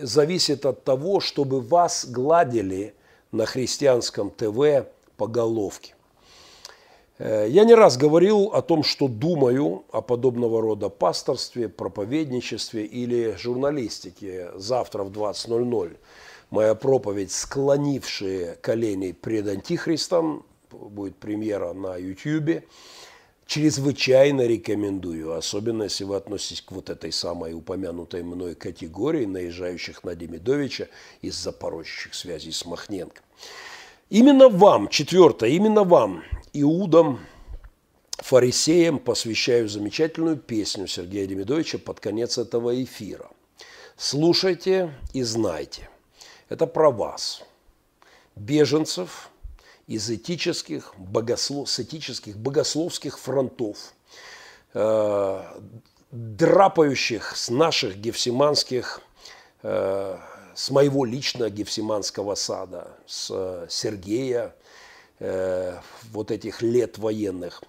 зависит 0.00 0.64
от 0.64 0.82
того, 0.84 1.20
чтобы 1.20 1.60
вас 1.60 2.06
гладили 2.06 2.94
на 3.30 3.44
христианском 3.44 4.30
ТВ 4.30 4.86
по 5.18 5.26
головке. 5.26 5.94
Э, 7.18 7.46
я 7.48 7.64
не 7.64 7.74
раз 7.74 7.98
говорил 7.98 8.50
о 8.54 8.62
том, 8.62 8.82
что 8.82 9.08
думаю 9.08 9.84
о 9.92 10.00
подобного 10.00 10.62
рода 10.62 10.88
пасторстве, 10.88 11.68
проповедничестве 11.68 12.86
или 12.86 13.36
журналистике. 13.36 14.52
Завтра 14.54 15.04
в 15.04 15.10
20.00 15.10 15.98
моя 16.48 16.74
проповедь 16.74 17.30
«Склонившие 17.30 18.56
колени 18.62 19.12
пред 19.12 19.48
Антихристом» 19.48 20.46
будет 20.70 21.16
премьера 21.16 21.74
на 21.74 21.96
YouTube 21.96 22.62
чрезвычайно 23.48 24.46
рекомендую, 24.46 25.34
особенно 25.34 25.84
если 25.84 26.04
вы 26.04 26.16
относитесь 26.16 26.60
к 26.60 26.70
вот 26.70 26.90
этой 26.90 27.10
самой 27.10 27.54
упомянутой 27.54 28.22
мной 28.22 28.54
категории 28.54 29.24
наезжающих 29.24 30.04
на 30.04 30.14
Демидовича 30.14 30.88
из-за 31.22 31.50
порочащих 31.50 32.14
связей 32.14 32.52
с 32.52 32.66
Махненко. 32.66 33.22
Именно 34.10 34.50
вам, 34.50 34.88
четвертое, 34.88 35.48
именно 35.48 35.82
вам, 35.84 36.22
иудам, 36.52 37.20
фарисеям, 38.18 38.98
посвящаю 38.98 39.66
замечательную 39.66 40.36
песню 40.36 40.86
Сергея 40.86 41.26
Демидовича 41.26 41.78
под 41.78 42.00
конец 42.00 42.36
этого 42.36 42.82
эфира. 42.84 43.30
Слушайте 43.96 44.94
и 45.14 45.22
знайте. 45.22 45.88
Это 46.50 46.66
про 46.66 46.90
вас, 46.90 47.42
беженцев– 48.36 49.30
из 49.88 50.10
этических, 50.10 50.94
богослов, 50.98 51.68
с 51.70 51.80
этических 51.80 52.36
богословских 52.36 53.18
фронтов, 53.18 53.94
э, 54.74 55.42
драпающих 56.12 57.34
с 57.34 57.48
наших 57.48 57.96
гефсиманских, 57.96 59.00
э, 59.62 60.18
с 60.54 60.70
моего 60.70 61.06
лично 61.06 61.48
гефсиманского 61.48 62.34
сада, 62.34 62.88
с 63.06 63.66
Сергея, 63.70 64.54
э, 65.20 65.78
вот 66.12 66.30
этих 66.30 66.60
лет 66.60 66.98
военных. 66.98 67.62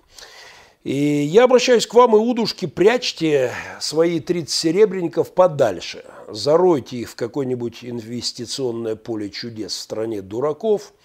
И 0.84 0.94
я 0.94 1.46
обращаюсь 1.46 1.88
к 1.88 1.94
вам, 1.94 2.16
иудушки, 2.18 2.66
прячьте 2.66 3.54
свои 3.80 4.20
30 4.20 4.50
серебряников 4.50 5.34
подальше. 5.34 6.04
Заройте 6.28 6.98
их 6.98 7.12
в 7.12 7.16
какое-нибудь 7.16 7.80
инвестиционное 7.84 8.98
поле 8.98 9.30
чудес 9.30 9.74
в 9.74 9.80
стране 9.80 10.22
дураков– 10.22 10.92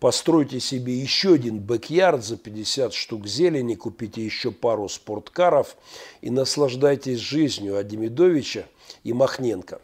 постройте 0.00 0.60
себе 0.60 0.94
еще 0.94 1.34
один 1.34 1.58
бэк-ярд 1.58 2.24
за 2.24 2.36
50 2.36 2.92
штук 2.92 3.26
зелени, 3.26 3.74
купите 3.74 4.24
еще 4.24 4.50
пару 4.50 4.88
спорткаров 4.88 5.76
и 6.20 6.30
наслаждайтесь 6.30 7.18
жизнью 7.18 7.76
Адемидовича 7.78 8.66
и 9.04 9.12
Махненко. 9.12 9.80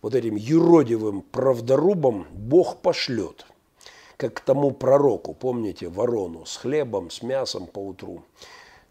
Вот 0.00 0.14
этим 0.14 0.34
юродивым 0.34 1.22
правдорубом 1.22 2.26
Бог 2.32 2.78
пошлет, 2.82 3.46
как 4.16 4.34
к 4.34 4.40
тому 4.40 4.72
пророку, 4.72 5.32
помните, 5.32 5.88
ворону 5.88 6.44
с 6.44 6.56
хлебом, 6.56 7.10
с 7.10 7.22
мясом 7.22 7.66
по 7.66 7.78
утру. 7.78 8.24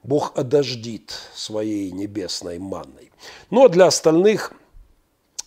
Бог 0.04 0.32
одождит 0.36 1.14
своей 1.36 1.92
небесной 1.92 2.60
манной. 2.60 3.12
Ну 3.50 3.66
а 3.66 3.70
для 3.70 3.86
остальных 3.88 4.54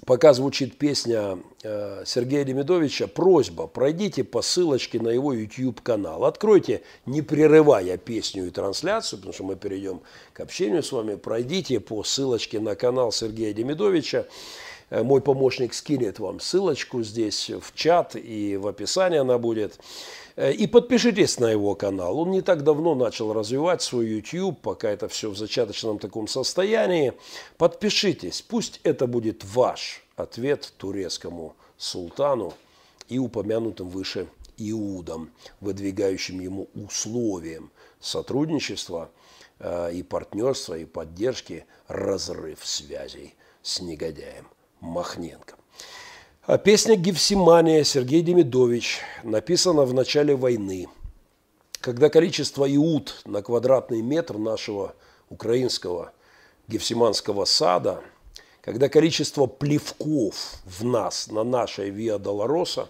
пока 0.07 0.33
звучит 0.33 0.79
песня 0.79 1.39
Сергея 1.65 2.45
Демидовича, 2.45 3.07
просьба, 3.07 3.67
пройдите 3.67 4.23
по 4.23 4.43
ссылочке 4.43 5.01
на 5.01 5.09
его 5.09 5.33
YouTube-канал. 5.33 6.27
Откройте, 6.27 6.83
не 7.07 7.23
прерывая 7.23 7.97
песню 7.97 8.47
и 8.47 8.51
трансляцию, 8.51 9.19
потому 9.19 9.33
что 9.33 9.45
мы 9.45 9.57
перейдем 9.57 10.03
к 10.35 10.41
общению 10.41 10.83
с 10.83 10.93
вами. 10.93 11.15
Пройдите 11.15 11.81
по 11.81 12.05
ссылочке 12.05 12.61
на 12.61 12.75
канал 12.75 13.12
Сергея 13.12 13.55
Демидовича. 13.55 14.27
Э, 14.91 15.03
мой 15.03 15.23
помощник 15.23 15.73
скинет 15.73 16.19
вам 16.19 16.39
ссылочку 16.39 17.03
здесь 17.03 17.51
в 17.51 17.75
чат 17.75 18.15
и 18.15 18.59
в 18.59 18.67
описании 18.67 19.19
она 19.19 19.39
будет. 19.39 19.79
Э, 20.37 20.53
и 20.53 20.67
подпишитесь 20.67 21.39
на 21.39 21.51
его 21.51 21.75
канал. 21.75 22.19
Он 22.19 22.31
не 22.31 22.43
так 22.43 22.62
давно 22.62 22.95
начал 22.95 23.33
развивать 23.33 23.81
свой 23.81 24.07
YouTube, 24.07 24.61
пока 24.61 24.91
это 24.91 25.09
все 25.09 25.31
в 25.31 25.39
зачаточном 25.39 25.99
таком 25.99 26.29
состоянии. 26.29 27.15
Подпишитесь, 27.57 28.43
пусть 28.43 28.81
это 28.85 29.07
будет 29.07 29.45
ваш 29.45 30.03
ответ 30.17 30.73
турецкому 30.77 31.57
султану 31.77 32.55
и 33.09 33.19
упомянутым 33.19 33.89
выше 33.89 34.29
Иудам, 34.57 35.33
выдвигающим 35.61 36.41
ему 36.41 36.69
условиям 36.75 37.73
сотрудничества 38.01 39.11
э, 39.59 39.93
и 39.95 40.03
партнерства, 40.03 40.79
и 40.79 40.85
поддержки, 40.85 41.67
разрыв 41.89 42.65
связей 42.65 43.35
с 43.62 43.81
негодяем 43.81 44.47
Махненко. 44.81 45.57
А 46.47 46.59
песня 46.59 46.95
«Гефсимания» 46.95 47.83
Сергей 47.85 48.23
Демидович 48.23 49.01
написана 49.23 49.85
в 49.85 49.95
начале 49.95 50.37
войны, 50.37 50.89
когда 51.81 52.11
количество 52.11 52.73
иуд 52.73 53.23
на 53.25 53.43
квадратный 53.43 54.03
метр 54.03 54.39
нашего 54.39 54.95
украинского 55.31 56.12
Гефсиманского 56.69 57.45
сада, 57.45 58.03
когда 58.65 58.89
количество 58.89 59.47
плевков 59.47 60.55
в 60.65 60.85
нас, 60.85 61.31
на 61.31 61.45
нашей 61.45 61.91
Виа 61.91 62.19
Долороса 62.19 62.89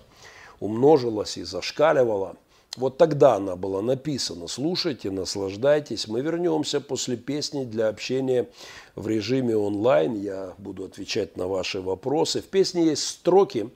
умножилось 0.60 1.36
и 1.36 1.42
зашкаливало– 1.42 2.36
вот 2.76 2.98
тогда 2.98 3.36
она 3.36 3.54
была 3.54 3.82
написана. 3.82 4.48
Слушайте, 4.48 5.10
наслаждайтесь. 5.10 6.08
Мы 6.08 6.22
вернемся 6.22 6.80
после 6.80 7.16
песни 7.16 7.64
для 7.64 7.88
общения 7.88 8.48
в 8.96 9.06
режиме 9.06 9.56
онлайн. 9.56 10.14
Я 10.14 10.54
буду 10.58 10.84
отвечать 10.84 11.36
на 11.36 11.46
ваши 11.46 11.80
вопросы. 11.80 12.40
В 12.40 12.46
песне 12.46 12.86
есть 12.86 13.06
строки 13.06 13.70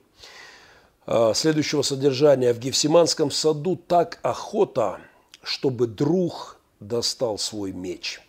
а, 1.05 1.33
следующего 1.33 1.81
содержания. 1.81 2.53
В 2.53 2.59
Гефсиманском 2.59 3.31
саду 3.31 3.77
так 3.77 4.19
охота, 4.21 4.99
чтобы 5.43 5.87
друг 5.87 6.59
достал 6.81 7.37
свой 7.37 7.71
меч. 7.71 8.19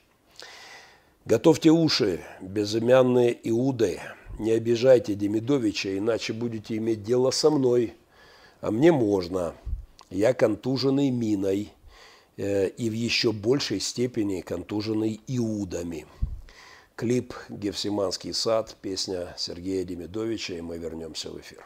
Готовьте 1.30 1.70
уши, 1.70 2.24
безымянные 2.40 3.38
Иуды. 3.48 4.00
Не 4.40 4.50
обижайте 4.50 5.14
Демидовича, 5.14 5.96
иначе 5.96 6.32
будете 6.32 6.76
иметь 6.76 7.04
дело 7.04 7.30
со 7.30 7.50
мной. 7.50 7.94
А 8.60 8.72
мне 8.72 8.90
можно– 8.90 9.54
я 10.10 10.34
контуженный 10.34 11.10
миной 11.10 11.72
э, 12.36 12.66
и 12.70 12.90
в 12.90 12.94
еще 12.94 13.30
большей 13.30 13.78
степени 13.78 14.40
контуженный 14.40 15.20
иудами. 15.28 16.04
Клип 16.96 17.32
«Гефсиманский 17.48 18.34
сад», 18.34 18.76
песня 18.82 19.32
Сергея 19.38 19.84
Демидовича, 19.84 20.54
и 20.54 20.60
мы 20.60 20.78
вернемся 20.78 21.30
в 21.30 21.38
эфир. 21.38 21.64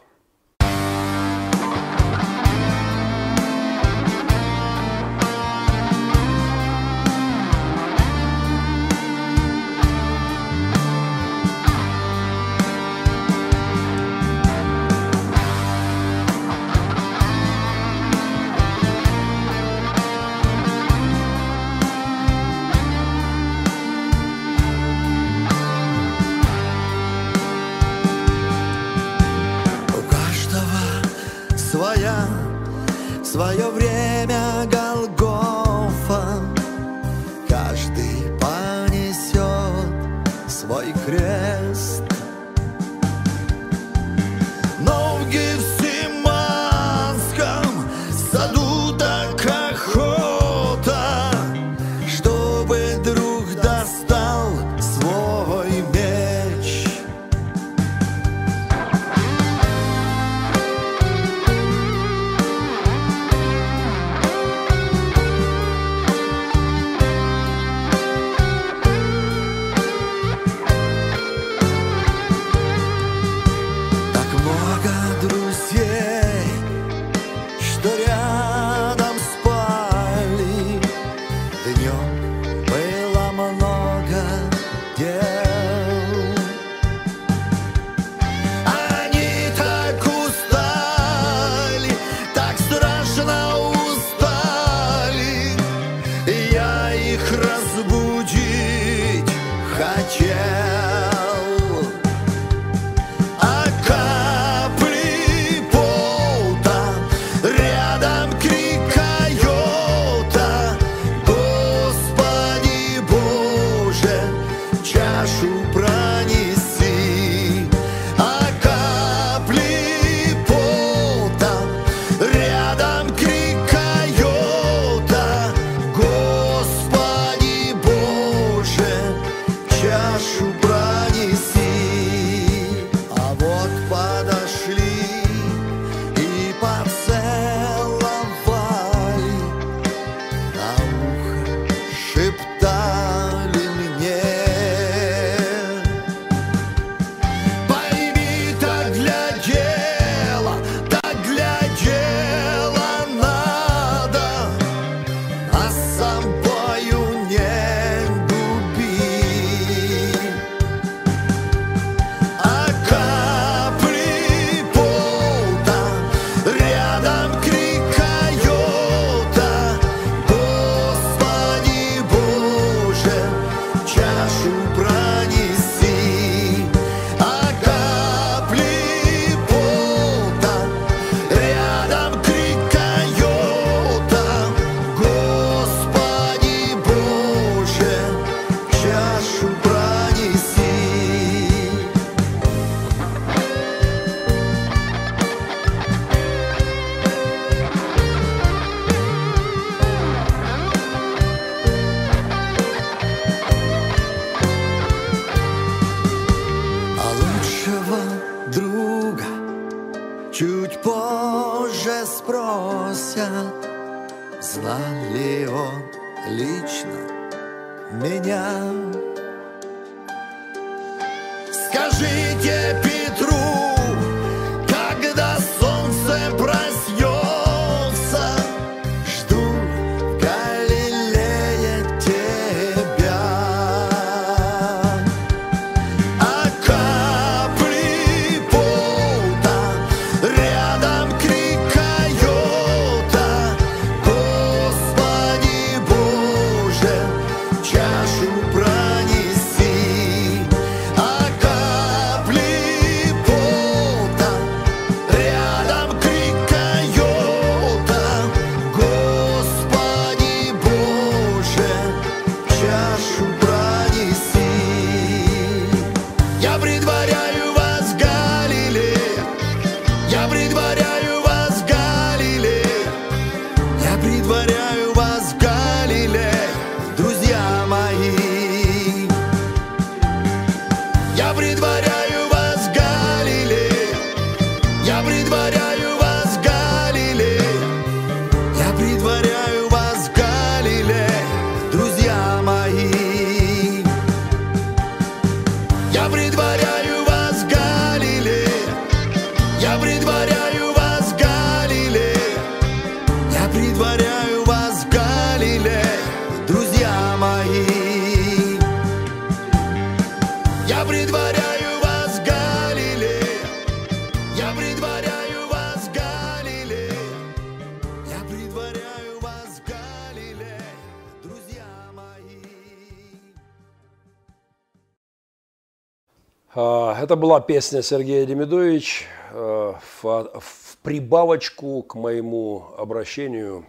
была 327.25 327.41
песня 327.41 327.81
Сергея 327.81 328.27
Демидович 328.27 329.07
э, 329.31 329.73
в 330.03 330.77
прибавочку 330.83 331.83
к 331.83 331.95
моему 331.95 332.67
обращению 332.77 333.65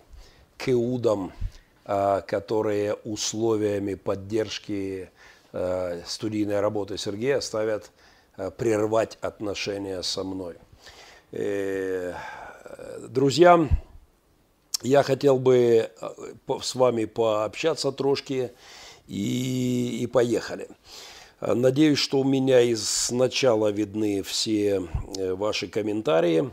к 0.57 0.67
иудам, 0.67 1.31
э, 1.85 2.21
которые 2.27 2.95
условиями 3.05 3.93
поддержки 3.93 5.09
э, 5.53 6.01
студийной 6.05 6.59
работы 6.59 6.97
Сергея 6.97 7.39
ставят 7.39 7.91
прервать 8.57 9.17
отношения 9.21 10.03
со 10.03 10.25
мной. 10.25 10.55
Друзья, 13.07 13.69
я 14.81 15.01
хотел 15.01 15.39
бы 15.39 15.89
с 16.61 16.75
вами 16.75 17.05
пообщаться 17.05 17.93
трошки 17.93 18.51
и, 19.07 19.99
и. 20.01 20.07
Поехали. 20.07 20.67
Э, 21.41 21.53
надеюсь, 21.53 21.99
что 21.99 22.19
у 22.19 22.23
меня 22.23 22.61
из 22.61 23.09
начала 23.11 23.71
видны 23.71 24.23
все 24.23 24.83
э, 25.17 25.33
ваши 25.33 25.67
комментарии. 25.67 26.49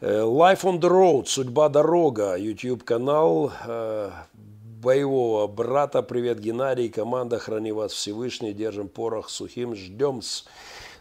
Э, 0.00 0.20
Life 0.20 0.62
on 0.62 0.80
the 0.80 0.88
Road, 0.88 1.26
Судьба 1.26 1.68
дорога, 1.68 2.36
YouTube 2.36 2.84
канал 2.84 3.52
боевого 4.82 5.46
брата. 5.48 6.02
Привет, 6.02 6.38
Геннадий, 6.38 6.88
команда, 6.88 7.38
храни 7.38 7.72
вас 7.72 7.92
Всевышний, 7.92 8.52
держим 8.52 8.88
порох 8.88 9.30
сухим, 9.30 9.74
ждем 9.74 10.22
с... 10.22 10.44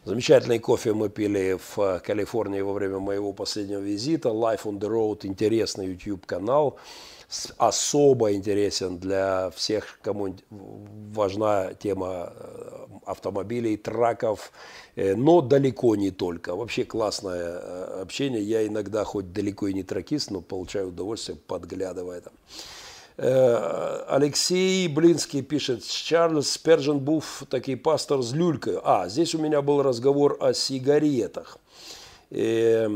Замечательный 0.06 0.60
кофе 0.60 0.94
мы 0.94 1.10
пили 1.10 1.58
в 1.58 2.00
Калифорнии 2.06 2.62
во 2.62 2.74
время 2.74 3.00
моего 3.00 3.34
последнего 3.34 3.80
визита. 3.80 4.30
Life 4.30 4.64
on 4.66 4.80
the 4.80 4.88
Road– 4.88 5.22
интересный 5.24 5.88
YouTube-канал, 5.88 6.78
особо 7.58 8.34
интересен 8.34 9.00
для 9.00 9.50
всех, 9.56 10.00
кому 10.04 10.36
важна 10.52 11.74
тема 11.74 12.32
автомобилей, 13.06 13.78
траков, 13.78 14.52
э, 14.96 15.16
но 15.16 15.42
далеко 15.42 15.96
не 15.96 16.12
только. 16.12 16.56
Вообще 16.56 16.84
классное 16.84 17.60
э, 17.62 18.02
общение. 18.02 18.42
Я 18.42 18.68
иногда, 18.68 19.04
хоть 19.04 19.32
далеко 19.32 19.68
и 19.68 19.74
не 19.74 19.84
тракист, 19.84 20.32
но 20.32 20.42
получаю 20.42 20.90
удовольствие, 20.90 21.38
подглядывая 21.48 22.22
там. 22.22 22.34
Э, 23.18 24.04
Алексей 24.10 24.88
Блинский 24.88 25.42
пишет, 25.42 25.86
Чарльз 25.86 26.52
Спержен 26.52 27.00
Буф, 27.00 27.44
такие 27.50 27.78
пастор 27.78 28.22
с 28.22 28.34
люлькой. 28.34 28.80
А, 28.84 29.08
здесь 29.08 29.36
у 29.36 29.40
меня 29.40 29.62
был 29.62 29.82
разговор 29.82 30.38
о 30.40 30.54
сигаретах. 30.54 31.58
И, 32.32 32.90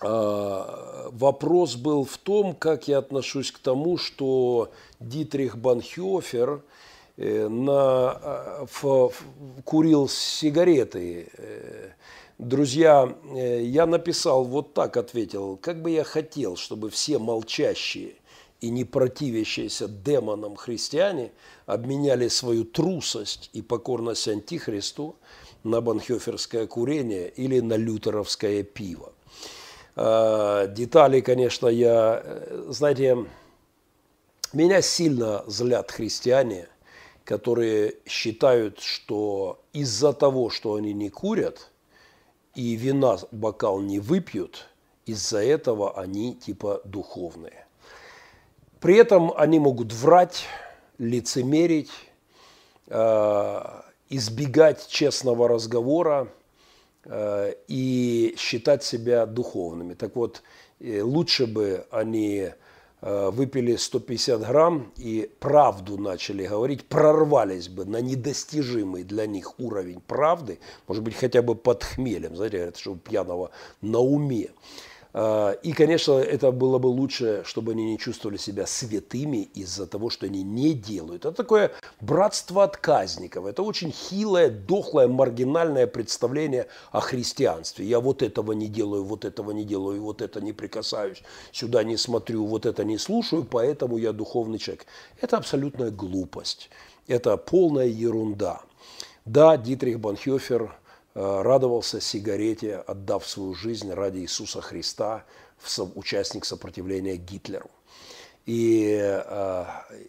а, 0.00 1.08
вопрос 1.12 1.76
был 1.76 2.04
в 2.04 2.18
том, 2.18 2.54
как 2.54 2.88
я 2.88 2.98
отношусь 2.98 3.52
к 3.52 3.58
тому, 3.58 3.96
что 3.96 4.72
Дитрих 4.98 5.56
Банхёфер– 5.56 6.62
на, 7.20 8.10
а, 8.12 8.66
в- 8.70 9.10
в- 9.10 9.62
курил 9.64 10.08
сигареты. 10.08 11.28
Э, 11.36 11.90
Друзья, 12.38 13.14
э, 13.36 13.62
я 13.64 13.84
написал 13.84 14.44
вот 14.44 14.72
так, 14.72 14.96
ответил, 14.96 15.58
как 15.58 15.82
бы 15.82 15.90
я 15.90 16.04
хотел, 16.04 16.56
чтобы 16.56 16.88
все 16.88 17.18
молчащие 17.18 18.14
и 18.62 18.70
не 18.70 18.84
противящиеся 18.84 19.88
демонам 19.88 20.56
христиане 20.56 21.32
обменяли 21.66 22.28
свою 22.28 22.64
трусость 22.64 23.50
и 23.52 23.60
покорность 23.60 24.26
антихристу 24.26 25.16
на 25.64 25.82
банхёферское 25.82 26.66
курение 26.66 27.28
или 27.28 27.60
на 27.60 27.74
лютеровское 27.76 28.62
пиво. 28.62 29.12
Детали, 29.96 31.20
конечно, 31.20 31.68
я, 31.68 32.22
э, 32.24 32.66
знаете, 32.70 33.26
меня 34.54 34.80
сильно 34.80 35.44
злят 35.46 35.90
христиане, 35.90 36.68
которые 37.30 37.94
считают, 38.06 38.80
что 38.80 39.60
из-за 39.72 40.12
того, 40.12 40.50
что 40.50 40.74
они 40.74 40.92
не 40.92 41.10
курят 41.10 41.70
и 42.56 42.74
вина 42.74 43.18
бокал 43.30 43.80
не 43.80 44.00
выпьют, 44.00 44.66
из-за 45.06 45.38
этого 45.38 45.96
они 45.96 46.34
типа 46.34 46.80
духовные. 46.84 47.66
При 48.80 48.96
этом 48.96 49.32
они 49.36 49.60
могут 49.60 49.92
врать, 49.92 50.46
лицемерить, 50.98 51.92
э, 52.88 53.60
избегать 54.08 54.88
честного 54.88 55.46
разговора 55.46 56.32
э, 57.04 57.54
и 57.68 58.34
считать 58.38 58.82
себя 58.82 59.24
духовными. 59.26 59.94
Так 59.94 60.16
вот, 60.16 60.42
э, 60.80 61.00
лучше 61.00 61.46
бы 61.46 61.86
они 61.92 62.50
выпили 63.02 63.76
150 63.76 64.40
грамм 64.40 64.92
и 64.96 65.30
правду 65.40 65.96
начали 65.98 66.46
говорить, 66.46 66.84
прорвались 66.84 67.68
бы 67.68 67.84
на 67.84 68.00
недостижимый 68.00 69.04
для 69.04 69.26
них 69.26 69.58
уровень 69.58 70.00
правды, 70.00 70.58
может 70.86 71.02
быть, 71.02 71.14
хотя 71.14 71.42
бы 71.42 71.54
под 71.54 71.82
хмелем, 71.82 72.36
знаете, 72.36 72.58
говорят, 72.58 72.76
что 72.76 72.92
у 72.92 72.96
пьяного 72.96 73.50
на 73.80 74.00
уме. 74.00 74.50
А, 75.12 75.52
И, 75.62 75.72
конечно, 75.72 76.12
это 76.12 76.52
было 76.52 76.78
бы 76.78 76.86
лучше, 76.86 77.42
чтобы 77.44 77.72
они 77.72 77.84
не 77.84 77.98
чувствовали 77.98 78.36
себя 78.36 78.66
святыми 78.66 79.48
из-за 79.54 79.86
того, 79.86 80.10
что 80.10 80.26
они 80.26 80.42
не 80.42 80.72
делают. 80.72 81.24
Это 81.24 81.32
такое 81.32 81.72
братство 82.00 82.64
отказников. 82.64 83.46
Это 83.46 83.62
очень 83.62 83.92
хилое, 83.92 84.50
дохлое, 84.50 85.08
маргинальное 85.08 85.86
представление 85.86 86.66
о 86.92 87.00
христианстве. 87.00 87.86
Я 87.86 88.00
вот 88.00 88.22
этого 88.22 88.52
не 88.52 88.68
делаю, 88.68 89.04
вот 89.04 89.24
этого 89.24 89.50
не 89.50 89.64
делаю, 89.64 90.00
вот 90.02 90.22
это 90.22 90.40
не 90.40 90.52
прикасаюсь, 90.52 91.22
сюда 91.52 91.82
не 91.82 91.96
смотрю, 91.96 92.46
вот 92.46 92.66
это 92.66 92.84
не 92.84 92.98
слушаю, 92.98 93.44
поэтому 93.44 93.98
я 93.98 94.12
духовный 94.12 94.58
человек. 94.58 94.86
Это 95.20 95.36
абсолютная 95.36 95.90
глупость. 95.90 96.70
Это 97.08 97.36
полная 97.36 97.86
ерунда. 97.86 98.62
Да, 99.24 99.56
Дитрих 99.56 100.00
Банхёфер 100.00 100.62
э, 100.62 100.79
радовался 101.14 102.00
сигарете, 102.00 102.76
отдав 102.76 103.26
свою 103.26 103.54
жизнь 103.54 103.92
ради 103.92 104.18
Иисуса 104.18 104.60
Христа, 104.60 105.24
участник 105.94 106.44
сопротивления 106.44 107.16
Гитлеру. 107.16 107.70
И 108.46 108.98
э, 109.00 109.64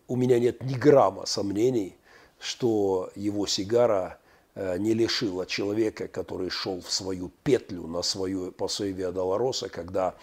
у 0.07 0.15
меня 0.15 0.39
нет 0.39 0.63
ни 0.63 0.73
грамма 0.73 1.25
сомнений, 1.25 1.95
что 2.39 3.11
его 3.15 3.45
сигара 3.45 4.19
э, 4.55 4.77
не 4.77 4.93
лишила 4.93 5.45
человека, 5.45 6.07
который 6.07 6.49
шел 6.49 6.81
в 6.81 6.91
свою 6.91 7.29
петлю 7.43 7.87
на 7.87 8.01
свою, 8.01 8.51
по 8.51 8.67
своей 8.67 8.93
Виа 8.93 9.11
Долороса, 9.11 9.69
когда 9.69 10.15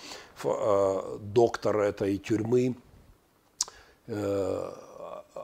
э, 0.42 1.18
доктор 1.20 1.80
этой 1.80 2.18
тюрьмы 2.18 2.74
э, 4.06 4.72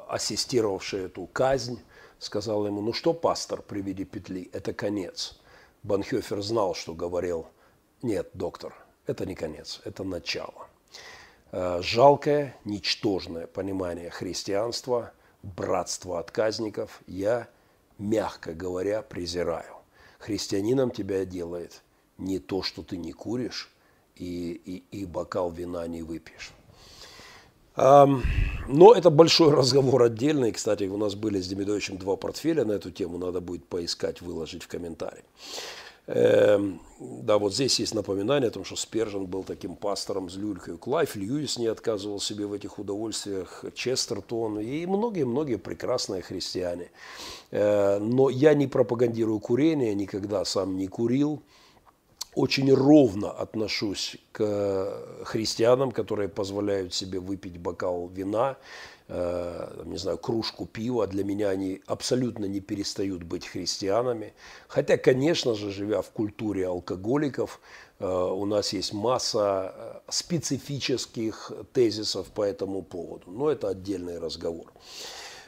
ассистировавший 0.08 1.04
эту 1.04 1.26
казнь, 1.26 1.78
сказал 2.18 2.66
ему, 2.66 2.80
ну 2.80 2.92
что, 2.92 3.12
пастор, 3.12 3.62
при 3.62 3.80
виде 3.80 4.04
петли, 4.04 4.50
это 4.52 4.72
конец. 4.72 5.38
Банхёфер 5.82 6.40
знал, 6.42 6.74
что 6.74 6.94
говорил, 6.94 7.46
нет, 8.02 8.30
доктор, 8.34 8.74
это 9.06 9.26
не 9.26 9.34
конец, 9.34 9.80
это 9.84 10.04
начало. 10.04 10.68
Э, 11.52 11.80
Жалкое, 11.82 12.56
ничтожное 12.64 13.46
понимание 13.46 14.10
христианства, 14.10 15.12
братства 15.42 16.18
отказников 16.18 17.02
я, 17.06 17.48
мягко 17.98 18.54
говоря, 18.54 19.02
презираю. 19.02 19.76
Христианином 20.18 20.90
тебя 20.90 21.24
делает 21.24 21.82
не 22.18 22.38
то, 22.38 22.62
что 22.62 22.82
ты 22.82 22.96
не 22.96 23.12
куришь 23.12 23.70
и, 24.16 24.52
и, 24.64 24.84
и 24.98 25.04
бокал 25.04 25.50
вина 25.50 25.86
не 25.86 26.02
выпьешь. 26.02 26.52
Но 27.76 28.94
это 28.94 29.10
большой 29.10 29.52
разговор 29.54 30.02
отдельный. 30.04 30.52
Кстати, 30.52 30.84
у 30.84 30.96
нас 30.96 31.14
были 31.14 31.40
с 31.40 31.48
Демидовичем 31.48 31.98
два 31.98 32.16
портфеля 32.16 32.64
на 32.64 32.72
эту 32.72 32.90
тему. 32.90 33.18
Надо 33.18 33.40
будет 33.40 33.66
поискать, 33.66 34.22
выложить 34.22 34.62
в 34.62 34.68
комментарии. 34.68 35.24
Эм, 36.06 36.80
Да, 37.00 37.38
вот 37.38 37.54
здесь 37.54 37.80
есть 37.80 37.94
напоминание 37.94 38.48
о 38.48 38.50
том, 38.50 38.64
что 38.64 38.76
Спержин 38.76 39.26
был 39.26 39.42
таким 39.42 39.74
пастором 39.74 40.28
с 40.28 40.36
люлькой. 40.36 40.76
Клайв 40.76 41.16
Льюис 41.16 41.58
не 41.58 41.66
отказывал 41.66 42.20
себе 42.20 42.46
в 42.46 42.52
этих 42.52 42.78
удовольствиях, 42.78 43.64
Честертон 43.74 44.60
и 44.60 44.86
многие-многие 44.86 45.56
прекрасные 45.56 46.22
христиане. 46.22 46.90
Э, 47.50 47.98
Но 47.98 48.30
я 48.30 48.54
не 48.54 48.66
пропагандирую 48.66 49.40
курение, 49.40 49.94
никогда 49.94 50.44
сам 50.44 50.76
не 50.76 50.88
курил 50.88 51.42
очень 52.34 52.72
ровно 52.72 53.30
отношусь 53.30 54.16
к 54.32 55.24
христианам, 55.24 55.92
которые 55.92 56.28
позволяют 56.28 56.94
себе 56.94 57.20
выпить 57.20 57.58
бокал 57.58 58.08
вина, 58.08 58.56
э, 59.08 59.82
не 59.84 59.96
знаю, 59.96 60.18
кружку 60.18 60.66
пива. 60.66 61.06
Для 61.06 61.24
меня 61.24 61.50
они 61.50 61.80
абсолютно 61.86 62.46
не 62.46 62.60
перестают 62.60 63.22
быть 63.22 63.46
христианами. 63.46 64.34
Хотя, 64.68 64.96
конечно 64.96 65.54
же, 65.54 65.70
живя 65.70 66.02
в 66.02 66.10
культуре 66.10 66.66
алкоголиков, 66.66 67.60
э, 67.98 68.06
у 68.06 68.44
нас 68.46 68.72
есть 68.72 68.92
масса 68.92 69.74
э, 69.76 70.00
специфических 70.08 71.52
тезисов 71.72 72.28
по 72.28 72.42
этому 72.42 72.82
поводу. 72.82 73.30
Но 73.30 73.50
это 73.50 73.68
отдельный 73.68 74.18
разговор. 74.18 74.72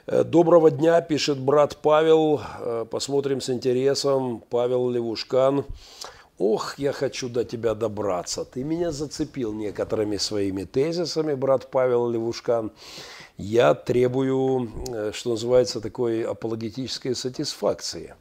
Э, 0.07 0.23
Доброго 0.23 0.71
дня, 0.71 1.01
пишет 1.01 1.39
брат 1.39 1.79
Павел. 1.83 2.41
Э, 2.61 2.85
Посмотрим 2.89 3.41
с 3.41 3.51
интересом. 3.51 4.43
Павел 4.51 4.89
Левушкан. 4.91 5.65
Ох, 6.39 6.79
я 6.79 6.93
хочу 6.93 7.29
до 7.31 7.45
тебя 7.45 7.75
добраться. 7.75 8.45
Ты 8.45 8.63
меня 8.63 8.93
зацепил 8.93 9.55
некоторыми 9.55 10.19
своими 10.19 10.65
тезисами, 10.65 11.35
брат 11.35 11.71
Павел 11.71 12.11
Левушкан. 12.11 12.73
Я 13.39 13.75
требую, 13.75 14.71
э, 14.89 15.13
что 15.15 15.31
называется, 15.31 15.81
такой 15.81 16.23
апологетической 16.25 17.15
сатисфакции. 17.15 18.15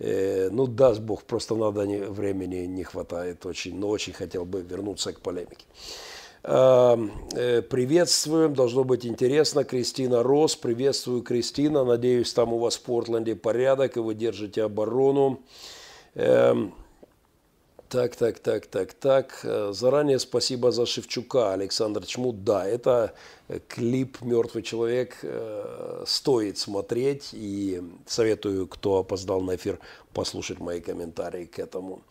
Э, 0.00 0.48
Ну, 0.50 0.66
даст 0.66 1.00
Бог, 1.00 1.22
просто 1.22 1.54
надо 1.54 1.86
не- 1.86 1.98
времени 2.10 2.66
не 2.66 2.82
хватает 2.82 3.46
очень, 3.46 3.78
но 3.78 3.88
очень 3.88 4.12
хотел 4.12 4.44
бы 4.44 4.60
вернуться 4.62 5.12
к 5.12 5.20
полемике. 5.20 5.64
Э, 6.42 6.96
э, 7.36 7.62
Приветствуем, 7.62 8.54
должно 8.54 8.82
быть 8.82 9.06
интересно. 9.06 9.62
Кристина 9.62 10.24
Рос, 10.24 10.56
приветствую, 10.56 11.22
Кристина. 11.22 11.84
Надеюсь, 11.84 12.32
там 12.32 12.52
у 12.52 12.58
вас 12.58 12.76
в 12.76 12.80
Портленде 12.82 13.36
порядок, 13.36 13.96
и 13.96 14.00
вы 14.00 14.14
держите 14.14 14.64
оборону. 14.64 15.38
Эм, 16.16 16.72
Так, 17.94 18.16
так, 18.16 18.40
так, 18.40 18.66
так, 18.66 18.92
так. 18.92 19.40
Э, 19.44 19.70
Заранее 19.72 20.18
спасибо 20.18 20.72
за 20.72 20.84
Шевчука, 20.84 21.52
Александр 21.52 22.04
Чмут. 22.04 22.42
Да, 22.42 22.66
это 22.66 23.14
э, 23.46 23.60
клип 23.68 24.20
«Мертвый 24.20 24.64
человек» 24.64 25.18
э, 25.22 26.02
стоит 26.04 26.58
смотреть. 26.58 27.28
И 27.32 27.80
советую, 28.04 28.66
кто 28.66 28.98
опоздал 28.98 29.40
на 29.42 29.54
эфир, 29.54 29.78
послушать 30.12 30.58
мои 30.58 30.80
комментарии 30.80 31.44
к 31.44 31.60
этому. 31.60 32.02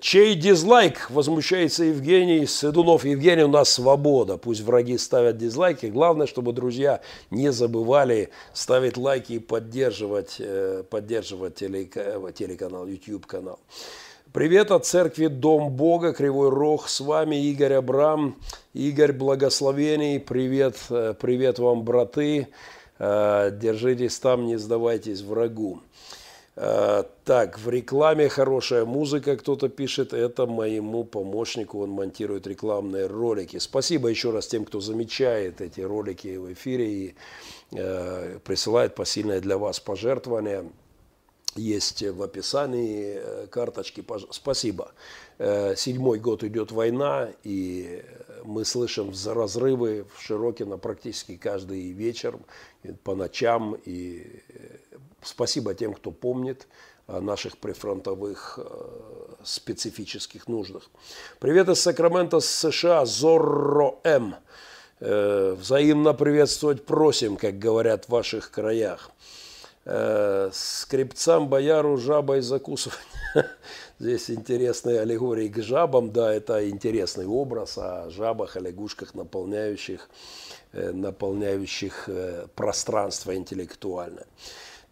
Чей 0.00 0.36
дизлайк? 0.36 1.10
Возмущается 1.10 1.82
Евгений 1.82 2.46
Седунов. 2.46 3.04
Евгений, 3.04 3.42
у 3.42 3.48
нас 3.48 3.70
свобода. 3.70 4.36
Пусть 4.36 4.60
враги 4.60 4.96
ставят 4.96 5.38
дизлайки. 5.38 5.86
Главное, 5.86 6.28
чтобы 6.28 6.52
друзья 6.52 7.00
не 7.32 7.50
забывали 7.50 8.28
ставить 8.52 8.96
лайки 8.96 9.32
и 9.32 9.38
поддерживать, 9.40 10.40
поддерживать 10.88 11.60
телека- 11.60 12.32
телеканал, 12.32 12.86
YouTube 12.86 13.26
канал. 13.26 13.58
Привет 14.32 14.70
от 14.72 14.84
церкви 14.84 15.28
Дом 15.28 15.70
Бога, 15.70 16.12
Кривой 16.12 16.50
Рог. 16.50 16.90
С 16.90 17.00
вами 17.00 17.36
Игорь 17.36 17.72
Абрам. 17.72 18.36
Игорь, 18.74 19.12
благословений. 19.12 20.20
Привет, 20.20 20.76
э, 20.90 21.14
привет 21.18 21.58
вам, 21.58 21.82
браты. 21.82 22.48
Э, 22.98 23.50
Держитесь 23.50 24.18
там, 24.18 24.44
не 24.44 24.58
сдавайтесь 24.58 25.22
врагу. 25.22 25.80
Э, 26.56 27.04
Так, 27.24 27.58
в 27.58 27.70
рекламе 27.70 28.28
хорошая 28.28 28.84
музыка, 28.84 29.34
кто-то 29.38 29.70
пишет, 29.70 30.12
это 30.12 30.44
моему 30.44 31.04
помощнику, 31.04 31.80
он 31.80 31.90
монтирует 31.90 32.46
рекламные 32.46 33.06
ролики. 33.06 33.56
Спасибо 33.58 34.08
еще 34.08 34.30
раз 34.30 34.46
тем, 34.46 34.66
кто 34.66 34.80
замечает 34.80 35.62
эти 35.62 35.80
ролики 35.80 36.36
в 36.36 36.52
эфире 36.52 36.86
и 36.90 37.14
присылает 38.44 38.94
посильное 38.94 39.40
для 39.40 39.56
вас 39.56 39.80
пожертвование. 39.80 40.64
Есть 41.58 42.02
в 42.02 42.22
описании 42.22 43.18
э, 43.20 43.46
карточки. 43.50 44.04
Спасибо. 44.30 44.92
Э, 45.38 45.74
Седьмой 45.76 46.20
год 46.20 46.44
идет 46.44 46.70
война, 46.70 47.30
и 47.42 48.04
мы 48.44 48.64
слышим 48.64 49.12
разрывы 49.26 50.06
в 50.14 50.22
Широкино 50.22 50.78
практически 50.78 51.36
каждый 51.36 51.90
вечер, 51.90 52.38
и 52.84 52.92
по 52.92 53.16
ночам. 53.16 53.76
И 53.84 54.42
э, 54.48 54.76
спасибо 55.22 55.74
тем, 55.74 55.94
кто 55.94 56.12
помнит 56.12 56.68
о 57.08 57.20
наших 57.20 57.58
прифронтовых 57.58 58.60
э, 58.62 59.34
специфических 59.42 60.46
нуждах. 60.46 60.88
Привет 61.40 61.68
из 61.68 61.80
Сакрамента, 61.80 62.38
США, 62.38 63.04
Зорро 63.04 63.96
М. 64.04 64.36
Э, 65.00 65.56
Взаимно 65.58 66.14
приветствовать 66.14 66.84
просим, 66.84 67.36
как 67.36 67.58
говорят 67.58 68.04
в 68.04 68.10
ваших 68.10 68.50
краях. 68.52 69.10
Э, 69.90 70.50
Скрипцам, 70.52 71.48
бояру, 71.48 71.96
жабой 71.96 72.42
закусывать. 72.42 72.98
Здесь 73.98 74.30
интересные 74.30 75.00
аллегории 75.00 75.48
к 75.48 75.62
жабам. 75.62 76.12
Да, 76.12 76.30
это 76.32 76.68
интересный 76.68 77.26
образ 77.26 77.78
о 77.78 78.10
жабах, 78.10 78.56
о 78.56 78.60
лягушках, 78.60 79.14
наполняющих, 79.14 80.10
э, 80.72 80.90
наполняющих 80.92 82.04
э, 82.06 82.48
пространство 82.54 83.34
интеллектуальное. 83.34 84.26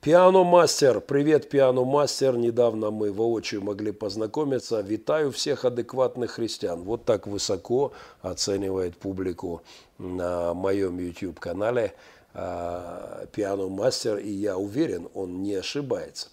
Пиано-мастер. 0.01 1.03
Привет, 1.03 1.51
пиано-мастер. 1.51 2.39
Недавно 2.39 2.91
мы 2.91 3.13
воочию 3.13 3.61
могли 3.61 3.93
познакомиться. 3.93 4.81
Витаю 4.81 5.31
всех 5.31 5.67
адекватных 5.67 6.31
христиан. 6.31 6.85
Вот 6.85 7.05
так 7.05 7.27
высоко 7.27 7.93
оценивает 8.23 8.97
публику 8.97 9.61
на 9.99 10.55
моем 10.55 10.99
YouTube-канале 10.99 11.93
пиано-мастер. 13.33 14.19
И 14.19 14.31
я 14.31 14.57
уверен, 14.59 15.09
он 15.15 15.43
не 15.43 15.55
ошибается. 15.55 16.29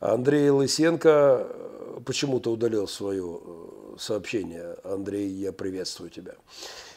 Андрей 0.00 0.50
Лысенко 0.50 1.46
э, 1.48 2.00
почему-то 2.04 2.52
удалил 2.52 2.86
свое 2.86 3.40
э, 3.40 3.96
сообщение. 3.98 4.76
Андрей, 4.84 5.28
я 5.28 5.52
приветствую 5.52 6.10
тебя. 6.10 6.34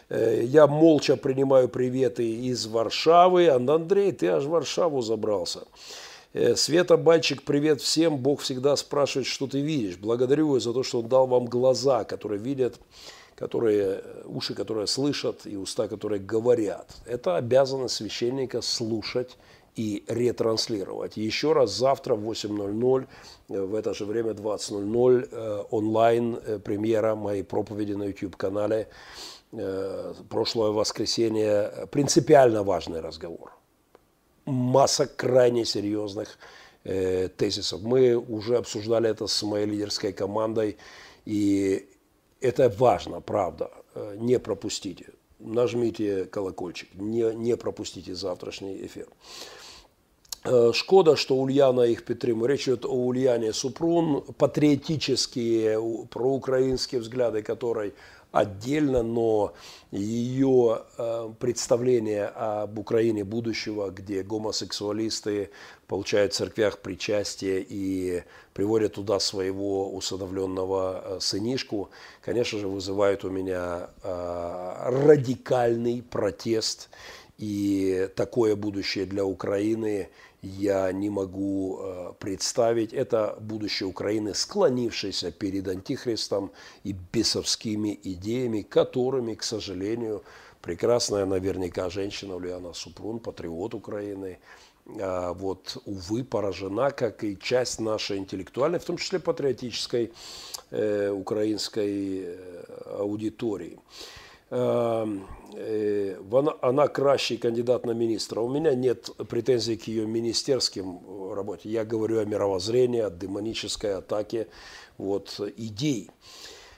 Э, 0.10 0.44
Я 0.44 0.68
молча 0.68 1.18
принимаю 1.18 1.68
приветы 1.68 2.30
из 2.30 2.68
Варшавы. 2.68 3.50
Андрей, 3.50 4.12
ты 4.12 4.28
аж 4.28 4.44
в 4.44 4.50
Варшаву 4.50 5.02
забрался. 5.02 5.62
Света 6.56 6.96
Бальчик, 6.96 7.44
привет 7.44 7.82
всем. 7.82 8.18
Бог 8.18 8.40
всегда 8.40 8.78
спрашивает, 8.78 9.28
что 9.28 9.48
ты 9.48 9.60
видишь. 9.60 9.98
Благодарю 9.98 10.46
его 10.46 10.60
за 10.62 10.72
то, 10.72 10.82
что 10.82 11.00
он 11.00 11.10
дал 11.10 11.28
вам 11.28 11.46
глаза, 11.46 12.06
которые 12.06 12.40
видят, 12.40 12.76
которые, 13.42 14.04
уши, 14.26 14.54
которые 14.54 14.86
слышат, 14.86 15.48
и 15.48 15.58
уста, 15.58 15.88
которые 15.88 16.20
говорят. 16.20 16.88
Это 17.08 17.38
обязанность 17.38 17.96
священника 17.96 18.62
слушать 18.62 19.36
и 19.76 20.04
ретранслировать. 20.08 21.18
Еще 21.18 21.54
раз 21.54 21.72
завтра 21.72 22.14
в 22.14 22.24
8.00, 22.24 23.08
э, 23.50 23.62
в 23.62 23.74
это 23.74 23.96
же 23.96 24.06
время 24.06 24.34
20.00, 24.34 25.28
э, 25.32 25.64
онлайн 25.72 26.36
э, 26.36 26.60
премьера 26.60 27.16
моей 27.16 27.44
проповеди 27.44 27.94
на 27.94 28.04
YouTube-канале 28.04 28.88
прошлое 30.30 30.72
воскресенье. 30.72 31.88
Принципиально 31.92 32.64
важный 32.64 33.02
разговор 33.02 33.52
масса 34.46 35.08
крайне 35.08 35.66
серьезных 35.66 36.38
тезисов. 36.84 37.82
Мы 37.82 38.16
уже 38.16 38.56
обсуждали 38.58 39.10
это 39.10 39.28
с 39.28 39.44
моей 39.44 39.66
лидерской 39.66 40.14
командой, 40.14 40.78
и 41.26 41.86
это 42.41 42.69
важно, 42.79 43.21
правда. 43.21 43.71
Э, 43.95 44.17
Не 44.21 44.39
пропустите. 44.39 45.05
Нажмите 45.41 46.25
колокольчик, 46.25 46.89
не, 46.95 47.33
не 47.35 47.57
пропустите 47.57 48.15
завтрашний 48.15 48.87
эфир. 48.87 49.07
Е, 50.47 50.73
Шкода, 50.73 51.17
що 51.17 51.35
Ульяна 51.35 51.87
їх 51.87 52.05
підтримує. 52.05 52.49
Речь 52.49 52.69
идет 52.69 52.85
о 52.85 52.89
Ульяне 52.89 53.53
Супрун, 53.53 54.23
патриотические, 54.37 55.79
у- 55.79 56.07
проукраинские 56.07 57.01
взгляды 57.01 57.43
которой 57.43 57.93
отдельно, 58.32 59.04
но 59.04 59.54
ее 59.92 60.84
э, 60.98 61.34
представление 61.40 62.28
об 62.28 62.80
Украине 62.80 63.24
будущего, 63.24 63.90
где 63.90 64.24
гомосексуалисты 64.24 65.50
получают 65.88 66.34
в 66.34 66.38
церквях 66.38 66.80
причастие 66.80 67.66
и 67.68 68.24
приводят 68.54 68.94
туда 68.94 69.20
своего 69.20 69.94
усыновленного 69.94 71.04
э, 71.04 71.20
сынишку, 71.20 71.90
конечно 72.22 72.60
же, 72.60 72.68
вызывает 72.68 73.26
у 73.26 73.30
меня 73.30 73.90
э, 74.02 74.90
радикальный 75.06 76.02
протест. 76.02 76.90
И 77.38 78.08
такое 78.16 78.56
будущее 78.56 79.06
для 79.06 79.26
Украины 79.26 80.10
я 80.42 80.92
не 80.92 81.10
могу 81.10 81.80
э, 81.80 82.14
представить. 82.20 82.94
Это 82.94 83.38
будущее 83.40 83.88
Украины, 83.88 84.34
склонившееся 84.34 85.32
перед 85.32 85.68
антихристом 85.68 86.52
и 86.84 86.96
бесовскими 87.14 88.00
идеями, 88.04 88.62
которыми, 88.62 89.36
к 89.36 89.44
сожалению, 89.44 90.24
прекрасная 90.62 91.26
наверняка 91.26 91.90
женщина 91.90 92.36
Ульяна 92.36 92.74
Супрун, 92.74 93.20
патриот 93.20 93.74
Украины, 93.76 94.40
а, 95.00 95.34
вот, 95.34 95.78
увы, 95.86 96.24
поражена, 96.24 96.92
как 96.92 97.24
и 97.24 97.38
часть 97.38 97.80
нашей 97.80 98.18
интеллектуальной, 98.18 98.80
в 98.80 98.86
том 98.86 98.98
числе 98.98 99.20
патриотической 99.20 100.12
э, 100.72 101.10
украинской 101.10 102.24
э, 102.26 102.96
аудитории. 102.98 103.78
Э, 104.52 105.08
э, 105.54 106.18
вона- 106.20 106.58
она 106.62 106.88
кращий 106.90 107.38
кандидат 107.38 107.86
на 107.86 107.92
министра. 107.92 108.42
У 108.42 108.50
меня 108.50 108.76
нет 108.76 109.10
претензий 109.30 109.78
к 109.78 109.88
ее 109.88 110.06
министерским 110.06 111.00
э, 111.08 111.34
работе. 111.34 111.70
Я 111.70 111.86
говорю 111.86 112.20
о 112.20 112.26
мировоззрении, 112.26 113.00
о 113.00 113.10
демонической 113.10 113.96
атаке 113.96 114.48
вот, 114.98 115.40
идей. 115.58 116.10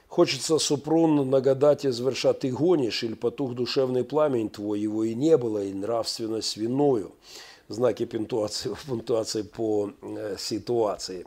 Хочется, 0.07 0.59
Супрун, 0.59 1.27
нагадать 1.31 1.85
и 1.85 1.89
завершать, 1.89 2.41
ты 2.41 2.51
гонишь, 2.51 3.03
или 3.03 3.15
потух 3.15 3.55
душевный 3.55 4.03
пламень 4.03 4.51
твой, 4.51 4.79
его 4.79 5.03
и 5.03 5.15
не 5.15 5.35
было, 5.37 5.63
и 5.63 5.73
нравственность 5.73 6.55
виною. 6.55 7.11
Знаки 7.69 8.05
пунктуации, 8.05 8.75
пунктуации 8.87 9.41
по 9.41 9.89
э, 10.03 10.35
ситуации. 10.37 11.25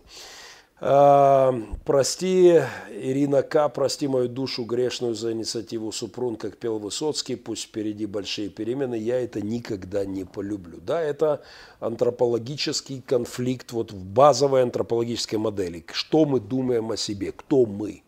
А, 0.78 1.54
прости, 1.86 2.60
Ирина 2.90 3.42
К., 3.42 3.70
прости 3.70 4.08
мою 4.08 4.28
душу 4.28 4.64
грешную 4.64 5.14
за 5.14 5.32
инициативу 5.32 5.90
Супрун, 5.90 6.36
как 6.36 6.58
пел 6.58 6.78
Высоцкий, 6.78 7.36
пусть 7.36 7.64
впереди 7.64 8.04
большие 8.04 8.50
перемены, 8.50 8.96
я 8.96 9.18
это 9.18 9.40
никогда 9.40 10.04
не 10.04 10.24
полюблю. 10.24 10.78
Да, 10.82 11.00
это 11.00 11.42
антропологический 11.80 13.00
конфликт 13.00 13.72
вот 13.72 13.92
в 13.92 14.04
базовой 14.04 14.62
антропологической 14.62 15.38
модели. 15.38 15.82
Что 15.92 16.26
мы 16.26 16.40
думаем 16.40 16.90
о 16.90 16.98
себе, 16.98 17.32
кто 17.32 17.64
мы? 17.64 18.02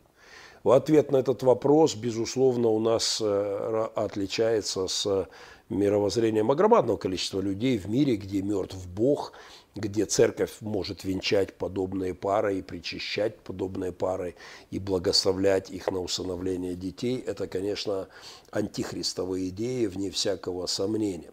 В 0.62 0.72
ответ 0.72 1.10
на 1.10 1.16
этот 1.16 1.42
вопрос, 1.44 1.94
безусловно, 1.94 2.68
у 2.68 2.80
нас 2.80 3.22
э, 3.24 3.88
отличается 3.94 4.88
с 4.88 5.26
мировоззрением 5.70 6.50
огромного 6.50 6.96
количества 6.96 7.40
людей 7.40 7.78
в 7.78 7.88
мире, 7.88 8.16
где 8.16 8.42
мертв 8.42 8.76
Бог, 8.88 9.32
где 9.77 10.05
церковь 10.05 10.51
может 10.61 11.03
венчать 11.03 11.53
подобные 11.53 12.13
пары 12.13 12.59
и 12.59 12.61
причащать 12.61 13.39
подобные 13.39 13.91
пары 13.91 14.35
и 14.71 14.79
благословлять 14.79 15.69
их 15.69 15.91
на 15.91 15.99
усыновление 15.99 16.75
детей. 16.75 17.17
Это, 17.17 17.47
конечно, 17.47 18.07
антихристовые 18.51 19.49
идеи, 19.49 19.87
вне 19.87 20.11
всякого 20.11 20.67
сомнения. 20.67 21.31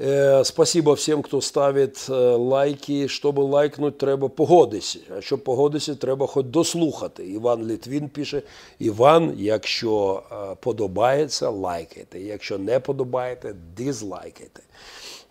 Е, 0.00 0.44
Спасибо 0.44 0.92
всім, 0.92 1.22
хто 1.22 1.40
ставить 1.40 2.06
е, 2.10 2.12
лайки. 2.36 3.08
Щоб 3.08 3.38
лайкнути, 3.38 3.98
треба 3.98 4.28
погодитися. 4.28 4.98
А 5.18 5.20
щоб 5.20 5.44
погодитися, 5.44 5.94
треба 5.94 6.26
хоч 6.26 6.46
дослухати. 6.46 7.26
Іван 7.26 7.66
Літвін 7.66 8.08
пише: 8.08 8.42
Іван, 8.78 9.34
якщо 9.36 10.22
е, 10.32 10.56
подобається, 10.60 11.50
лайкайте. 11.50 12.20
Якщо 12.20 12.58
не 12.58 12.80
подобаєте, 12.80 13.54
дизлайкайте. 13.76 14.62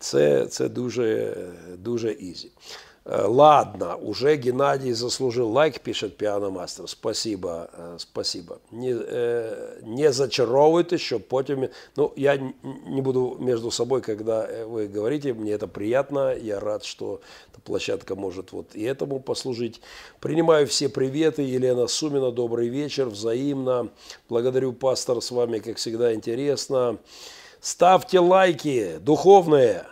Це, 0.01 0.45
це 0.45 0.69
дуже, 0.69 1.35
дуже 1.77 2.11
ізі. 2.11 2.51
Е, 3.11 3.21
Ладно, 3.21 3.95
уже 4.01 4.35
Геннадий 4.35 4.93
заслужил 4.93 5.51
лайк, 5.51 5.79
пишет 5.79 6.17
пианомастер. 6.17 6.89
Спасибо, 6.89 7.49
е, 7.49 7.67
спасибо. 7.97 8.57
Не, 8.71 8.91
е, 8.91 9.57
не 9.85 10.11
зачаровуйте, 10.11 10.97
щоб 10.97 11.21
потім... 11.27 11.67
Ну, 11.97 12.11
я 12.15 12.33
н- 12.35 12.53
не 12.87 13.01
буду 13.01 13.37
между 13.39 13.71
собой, 13.71 14.01
когда 14.01 14.41
э, 14.45 14.65
вы 14.65 14.87
говорите, 14.95 15.33
мне 15.33 15.51
это 15.55 15.67
приятно, 15.67 16.33
я 16.35 16.59
рад, 16.59 16.83
что 16.83 17.19
эта 17.53 17.61
площадка 17.63 18.15
может 18.15 18.51
вот 18.51 18.65
и 18.75 18.81
этому 18.83 19.19
послужить. 19.19 19.81
Принимаю 20.19 20.65
все 20.65 20.89
приветы, 20.89 21.43
Елена 21.43 21.87
Сумина, 21.87 22.31
добрый 22.31 22.67
вечер, 22.67 23.05
взаимно. 23.07 23.87
Благодарю, 24.29 24.73
пастор, 24.73 25.21
с 25.21 25.31
вами, 25.31 25.59
как 25.59 25.77
всегда, 25.77 26.13
интересно. 26.13 26.97
Ставьте 27.61 28.19
лайки 28.19 28.97
духовные. 28.99 29.85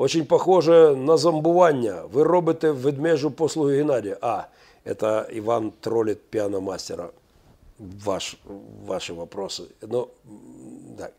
очень 0.00 0.24
похоже 0.24 0.96
на 0.96 1.16
зомбування. 1.16 2.02
Ви 2.12 2.22
робите 2.22 2.70
ведмежу 2.70 3.30
послугу 3.30 3.68
Геннадія. 3.68 4.16
А, 4.20 4.42
это 4.86 5.38
Иван 5.38 5.72
троллит 5.80 6.22
пианомастера. 6.30 7.10
Ваш, 8.04 8.36
ваши 8.86 9.12
вопросы. 9.12 9.62
Ну, 9.82 10.08
так. 10.98 11.12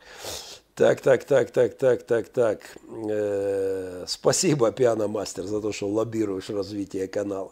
Так, 0.73 1.01
так, 1.01 1.23
так, 1.23 1.51
так, 1.51 1.73
так, 1.77 2.03
так, 2.03 2.29
так. 2.29 2.77
Э, 3.09 4.03
спасибо, 4.07 4.71
пианомастер, 4.71 5.43
за 5.43 5.61
то, 5.61 5.71
что 5.71 5.87
лоббируешь 5.87 6.49
развитие 6.49 7.07
канала. 7.07 7.51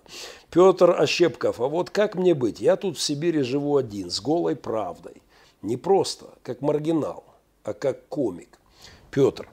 Петр 0.49 1.01
Ощепков, 1.01 1.59
а 1.59 1.67
вот 1.67 1.89
как 1.89 2.15
мне 2.15 2.33
быть? 2.33 2.59
Я 2.61 2.75
тут 2.75 2.97
в 2.97 3.01
Сибири 3.01 3.43
живу 3.43 3.77
один, 3.77 4.09
с 4.09 4.19
голой 4.19 4.55
правдой. 4.55 5.21
Не 5.61 5.77
просто 5.77 6.25
как 6.43 6.61
маргинал, 6.61 7.23
а 7.63 7.73
как 7.73 8.07
комик. 8.07 8.49
Петр, 9.11 9.47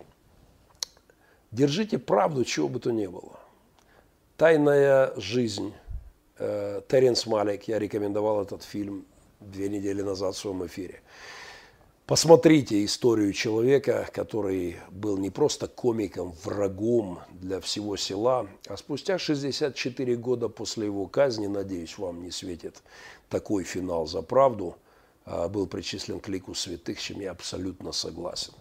держите 1.50 1.98
правду, 1.98 2.44
чего 2.44 2.68
бы 2.68 2.80
то 2.80 2.90
ни 2.90 3.06
было. 3.06 3.38
Тайная 4.36 5.12
жизнь. 5.16 5.72
Э, 6.38 6.82
Теренс 6.88 7.26
Малик, 7.26 7.68
я 7.68 7.78
рекомендовал 7.78 8.42
этот 8.42 8.62
фильм 8.62 9.06
две 9.40 9.68
недели 9.68 10.02
назад 10.02 10.34
в 10.34 10.38
своем 10.38 10.66
эфире. 10.66 11.00
Посмотрите 12.06 12.84
историю 12.84 13.32
человека, 13.32 14.08
который 14.12 14.76
был 14.92 15.18
не 15.18 15.30
просто 15.30 15.66
комиком, 15.66 16.36
врагом 16.44 17.18
для 17.32 17.60
всего 17.60 17.96
села, 17.96 18.46
а 18.68 18.76
спустя 18.76 19.18
64 19.18 20.14
года 20.14 20.48
после 20.48 20.86
его 20.86 21.08
казни, 21.08 21.48
надеюсь, 21.48 21.98
вам 21.98 22.22
не 22.22 22.30
светит 22.30 22.76
такой 23.28 23.64
финал 23.64 24.06
за 24.06 24.22
правду, 24.22 24.76
а, 25.24 25.48
был 25.48 25.66
причислен 25.66 26.20
к 26.20 26.28
лику 26.28 26.54
святых, 26.54 27.00
с 27.00 27.02
чем 27.02 27.20
я 27.20 27.32
абсолютно 27.32 27.90
согласен. 27.90 28.52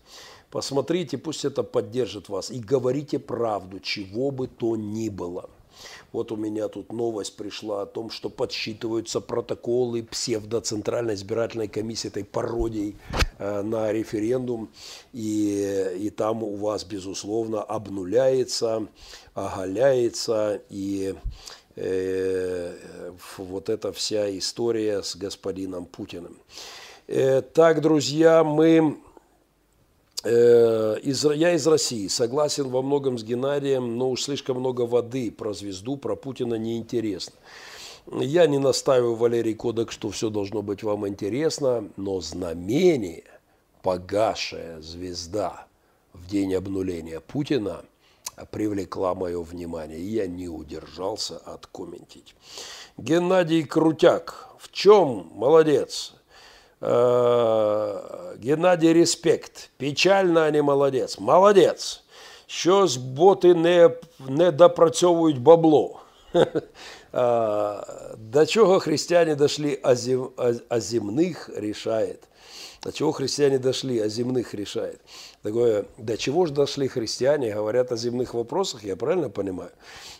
Посмотрите, 0.55 1.17
пусть 1.17 1.43
это 1.43 1.63
поддержит 1.63 2.29
вас 2.29 2.49
и 2.49 2.59
говорите 2.59 3.19
правду, 3.19 3.81
чего 3.81 4.31
бы 4.31 4.47
то 4.47 4.77
ни 4.77 5.09
было. 5.09 5.49
Вот 6.13 6.31
у 6.31 6.37
меня 6.37 6.69
тут 6.69 6.93
новость 6.93 7.35
пришла 7.35 7.81
о 7.81 7.85
том, 7.85 8.09
что 8.09 8.29
подсчитываются 8.29 9.19
протоколы 9.19 10.01
псевдоцентральной 10.03 11.15
избирательной 11.15 11.67
комиссии 11.67 12.07
этой 12.07 12.23
пародией 12.23 12.95
э, 13.37 13.63
на 13.63 13.91
референдум. 13.91 14.69
И, 15.11 15.93
и 15.99 16.09
там 16.09 16.41
у 16.41 16.55
вас, 16.55 16.85
безусловно, 16.85 17.61
обнуляется, 17.61 18.87
оголяется 19.33 20.61
и 20.69 21.15
э, 21.75 23.11
вот 23.37 23.67
эта 23.67 23.91
вся 23.91 24.37
история 24.37 25.03
с 25.03 25.17
господином 25.17 25.85
Путиным. 25.85 26.37
Э, 27.07 27.41
так, 27.41 27.81
друзья, 27.81 28.45
мы 28.45 28.99
из, 30.25 31.23
я 31.23 31.53
из 31.53 31.67
России, 31.67 32.07
согласен 32.07 32.69
во 32.69 32.81
многом 32.81 33.17
с 33.19 33.23
Геннадием, 33.23 33.97
но 33.97 34.09
уж 34.09 34.23
слишком 34.23 34.59
много 34.59 34.81
воды 34.81 35.31
про 35.31 35.53
звезду, 35.53 35.97
про 35.97 36.15
Путина 36.15 36.55
неинтересно. 36.55 37.35
Я 38.07 38.47
не 38.47 38.57
настаиваю, 38.57 39.15
Валерий 39.15 39.53
Кодек, 39.53 39.91
что 39.91 40.09
все 40.09 40.29
должно 40.29 40.61
быть 40.61 40.83
вам 40.83 41.07
интересно, 41.07 41.89
но 41.95 42.21
знамение, 42.21 43.23
погасшая 43.81 44.81
звезда 44.81 45.67
в 46.13 46.27
день 46.27 46.55
обнуления 46.55 47.19
Путина 47.19 47.83
привлекла 48.51 49.15
мое 49.15 49.41
внимание, 49.41 49.99
и 49.99 50.07
я 50.07 50.27
не 50.27 50.47
удержался 50.47 51.37
от 51.37 51.67
комментить. 51.67 52.35
Геннадий 52.97 53.63
Крутяк, 53.63 54.49
в 54.57 54.71
чем 54.71 55.29
молодец? 55.33 56.14
Е, 56.85 56.89
Геннадій 58.43 58.93
Респект. 58.93 59.69
Печально, 59.77 60.39
а 60.39 60.51
не 60.51 60.61
молодець. 60.61 61.19
Молодець. 61.19 62.03
Щось 62.47 62.97
боти 62.97 63.53
не, 63.53 63.89
не 64.29 64.51
допрацьовують 64.51 65.41
бабло. 65.41 65.99
А, 67.13 68.13
До 68.17 68.45
чего 68.45 68.79
христиане 68.79 69.35
дошли, 69.35 69.79
о, 69.83 69.93
о 70.69 70.79
земных 70.79 71.49
решает. 71.55 72.19
До 72.83 72.91
чего 72.91 73.11
христиане 73.11 73.57
дошли, 73.57 73.99
о 73.99 74.09
земных 74.09 74.53
решает. 74.53 74.99
Такое, 75.41 75.85
до 75.97 76.17
чего 76.17 76.45
же 76.45 76.53
дошли 76.53 76.87
христиане, 76.87 77.53
говорят 77.53 77.91
о 77.91 77.97
земных 77.97 78.33
вопросах, 78.33 78.83
я 78.83 78.95
правильно 78.95 79.29
понимаю? 79.29 79.71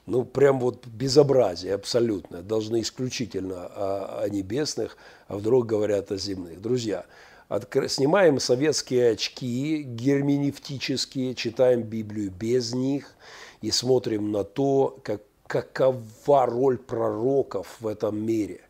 Ну, 0.05 0.23
прям 0.23 0.59
вот 0.59 0.85
безобразие 0.85 1.73
абсолютно. 1.73 2.43
Должны 2.43 2.81
исключительно 2.81 3.65
о, 3.65 4.21
о 4.23 4.29
небесных, 4.29 4.97
а 5.27 5.37
вдруг 5.37 5.65
говорят 5.65 6.11
о 6.11 6.17
земных. 6.17 6.61
Друзья, 6.61 7.05
откр... 7.47 7.89
снимаем 7.89 8.39
советские 8.39 9.11
очки 9.11 9.81
герменевтические, 9.81 11.33
читаем 11.33 11.81
Библию 11.81 12.31
без 12.31 12.73
них 12.73 13.15
и 13.61 13.71
смотрим 13.71 14.31
на 14.31 14.43
то, 14.43 14.99
как, 15.03 15.23
какова 15.47 16.45
роль 16.45 16.77
пророков 16.77 17.77
в 17.79 17.87
этом 17.87 18.23
мире. 18.23 18.61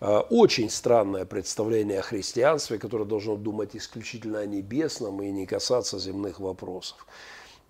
А, 0.00 0.20
очень 0.20 0.68
странное 0.68 1.24
представление 1.24 2.00
о 2.00 2.02
христианстве, 2.02 2.78
которое 2.78 3.04
должно 3.04 3.36
думать 3.36 3.74
исключительно 3.74 4.40
о 4.40 4.46
небесном 4.46 5.22
и 5.22 5.30
не 5.30 5.46
касаться 5.46 5.98
земных 5.98 6.40
вопросов. 6.40 7.06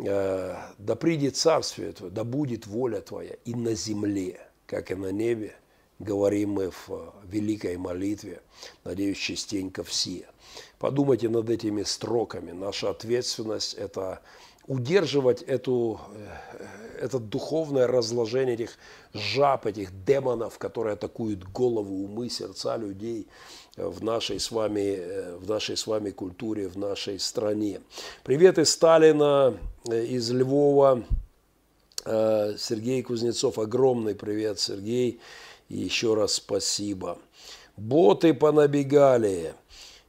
А, 0.06 0.74
да 0.78 0.94
придет 0.96 1.36
царствие 1.36 1.92
Твое, 1.92 2.12
да 2.12 2.24
будет 2.24 2.66
воля 2.66 3.00
Твоя 3.00 3.36
и 3.44 3.54
на 3.54 3.74
земле, 3.74 4.40
как 4.66 4.90
и 4.90 4.94
на 4.94 5.10
небе, 5.10 5.56
говорим 5.98 6.50
мы 6.50 6.70
в 6.70 6.88
а, 6.90 7.14
великой 7.24 7.76
молитве, 7.76 8.40
надеюсь, 8.84 9.18
частенько 9.18 9.82
все. 9.82 10.26
Подумайте 10.78 11.28
над 11.28 11.50
этими 11.50 11.82
строками. 11.82 12.52
Наша 12.52 12.90
ответственность– 12.90 13.74
это 13.74 14.20
удерживать 14.68 15.42
эту, 15.42 16.00
э, 16.14 16.66
это 17.00 17.18
духовное 17.18 17.86
разложение 17.86 18.54
этих 18.54 18.78
жаб, 19.14 19.66
этих 19.66 20.04
демонов, 20.04 20.58
которые 20.58 20.92
атакуют 20.92 21.42
голову, 21.44 22.04
умы, 22.04 22.28
сердца 22.28 22.76
людей 22.76 23.28
в 23.78 24.02
нашей 24.02 24.40
с 24.40 24.50
вами, 24.50 24.96
э, 24.98 25.36
в 25.36 25.48
нашей 25.48 25.76
с 25.76 25.86
вами 25.86 26.10
культуре, 26.10 26.68
в 26.68 26.76
нашей 26.76 27.18
стране. 27.18 27.80
Привет 28.24 28.58
из 28.58 28.70
Сталина, 28.70 29.56
э, 29.88 30.04
из 30.04 30.30
Львова. 30.30 31.04
Сергей 32.04 33.02
Кузнецов, 33.02 33.58
огромный 33.58 34.14
привет, 34.14 34.58
Сергей. 34.58 35.20
Еще 35.68 36.14
раз 36.14 36.34
спасибо. 36.34 37.18
Боты 37.76 38.32
понабегали. 38.32 39.54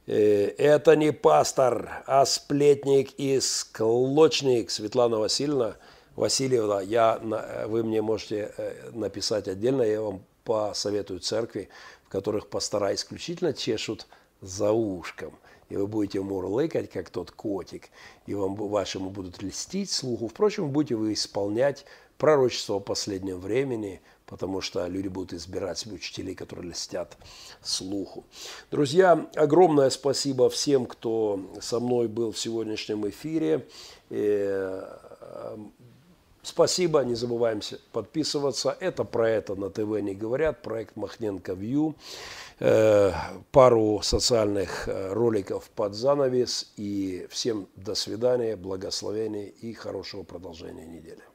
Э, 0.06 0.46
это 0.58 0.96
не 0.96 1.12
пастор, 1.12 2.02
а 2.06 2.26
сплетник 2.26 3.12
и 3.18 3.38
склочник 3.40 4.70
Светлана 4.70 5.18
Васильевна. 5.18 5.76
Васильевна, 6.16 6.80
я, 6.80 7.20
вы 7.68 7.84
мне 7.84 8.02
можете 8.02 8.52
э, 8.56 8.90
написать 8.92 9.46
отдельно, 9.46 9.82
я 9.82 10.02
вам 10.02 10.24
посоветую 10.44 11.20
церкви, 11.20 11.68
которых 12.10 12.48
пастора 12.48 12.92
исключительно 12.94 13.54
чешут 13.54 14.06
за 14.42 14.72
ушком. 14.72 15.32
И 15.70 15.76
вы 15.76 15.86
будете 15.86 16.20
мурлыкать, 16.20 16.90
как 16.90 17.08
тот 17.10 17.30
котик, 17.30 17.88
и 18.26 18.34
вам, 18.34 18.56
вашему 18.56 19.08
будут 19.08 19.40
льстить 19.42 19.90
слуху. 19.90 20.28
Впрочем, 20.28 20.70
будете 20.70 20.96
вы 20.96 21.12
исполнять 21.12 21.86
пророчество 22.18 22.76
о 22.76 22.80
последнем 22.80 23.38
времени, 23.38 24.02
потому 24.26 24.60
что 24.60 24.86
люди 24.88 25.08
будут 25.08 25.32
избирать 25.32 25.78
себе 25.78 25.94
учителей, 25.94 26.34
которые 26.34 26.70
льстят 26.70 27.16
слуху. 27.62 28.24
Друзья, 28.70 29.30
огромное 29.36 29.90
спасибо 29.90 30.50
всем, 30.50 30.86
кто 30.86 31.40
со 31.60 31.78
мной 31.78 32.08
был 32.08 32.32
в 32.32 32.38
сегодняшнем 32.38 33.08
эфире. 33.08 33.68
Спасибо, 36.42 37.00
не 37.00 37.14
забываем 37.14 37.60
подписываться. 37.92 38.76
Это 38.80 39.04
про 39.04 39.28
это 39.28 39.54
на 39.54 39.68
ТВ 39.68 40.00
не 40.00 40.14
говорят, 40.14 40.62
проект 40.62 40.96
Махненко 40.96 41.52
Вью. 41.52 41.94
Э, 42.60 43.12
пару 43.52 44.00
социальных 44.02 44.88
э, 44.88 45.12
роликов 45.12 45.70
под 45.74 45.94
занавес. 45.94 46.72
И 46.76 47.26
всем 47.30 47.68
до 47.76 47.94
свидания, 47.94 48.56
благословения 48.56 49.46
и 49.46 49.72
хорошего 49.74 50.22
продолжения 50.22 50.86
недели. 50.86 51.29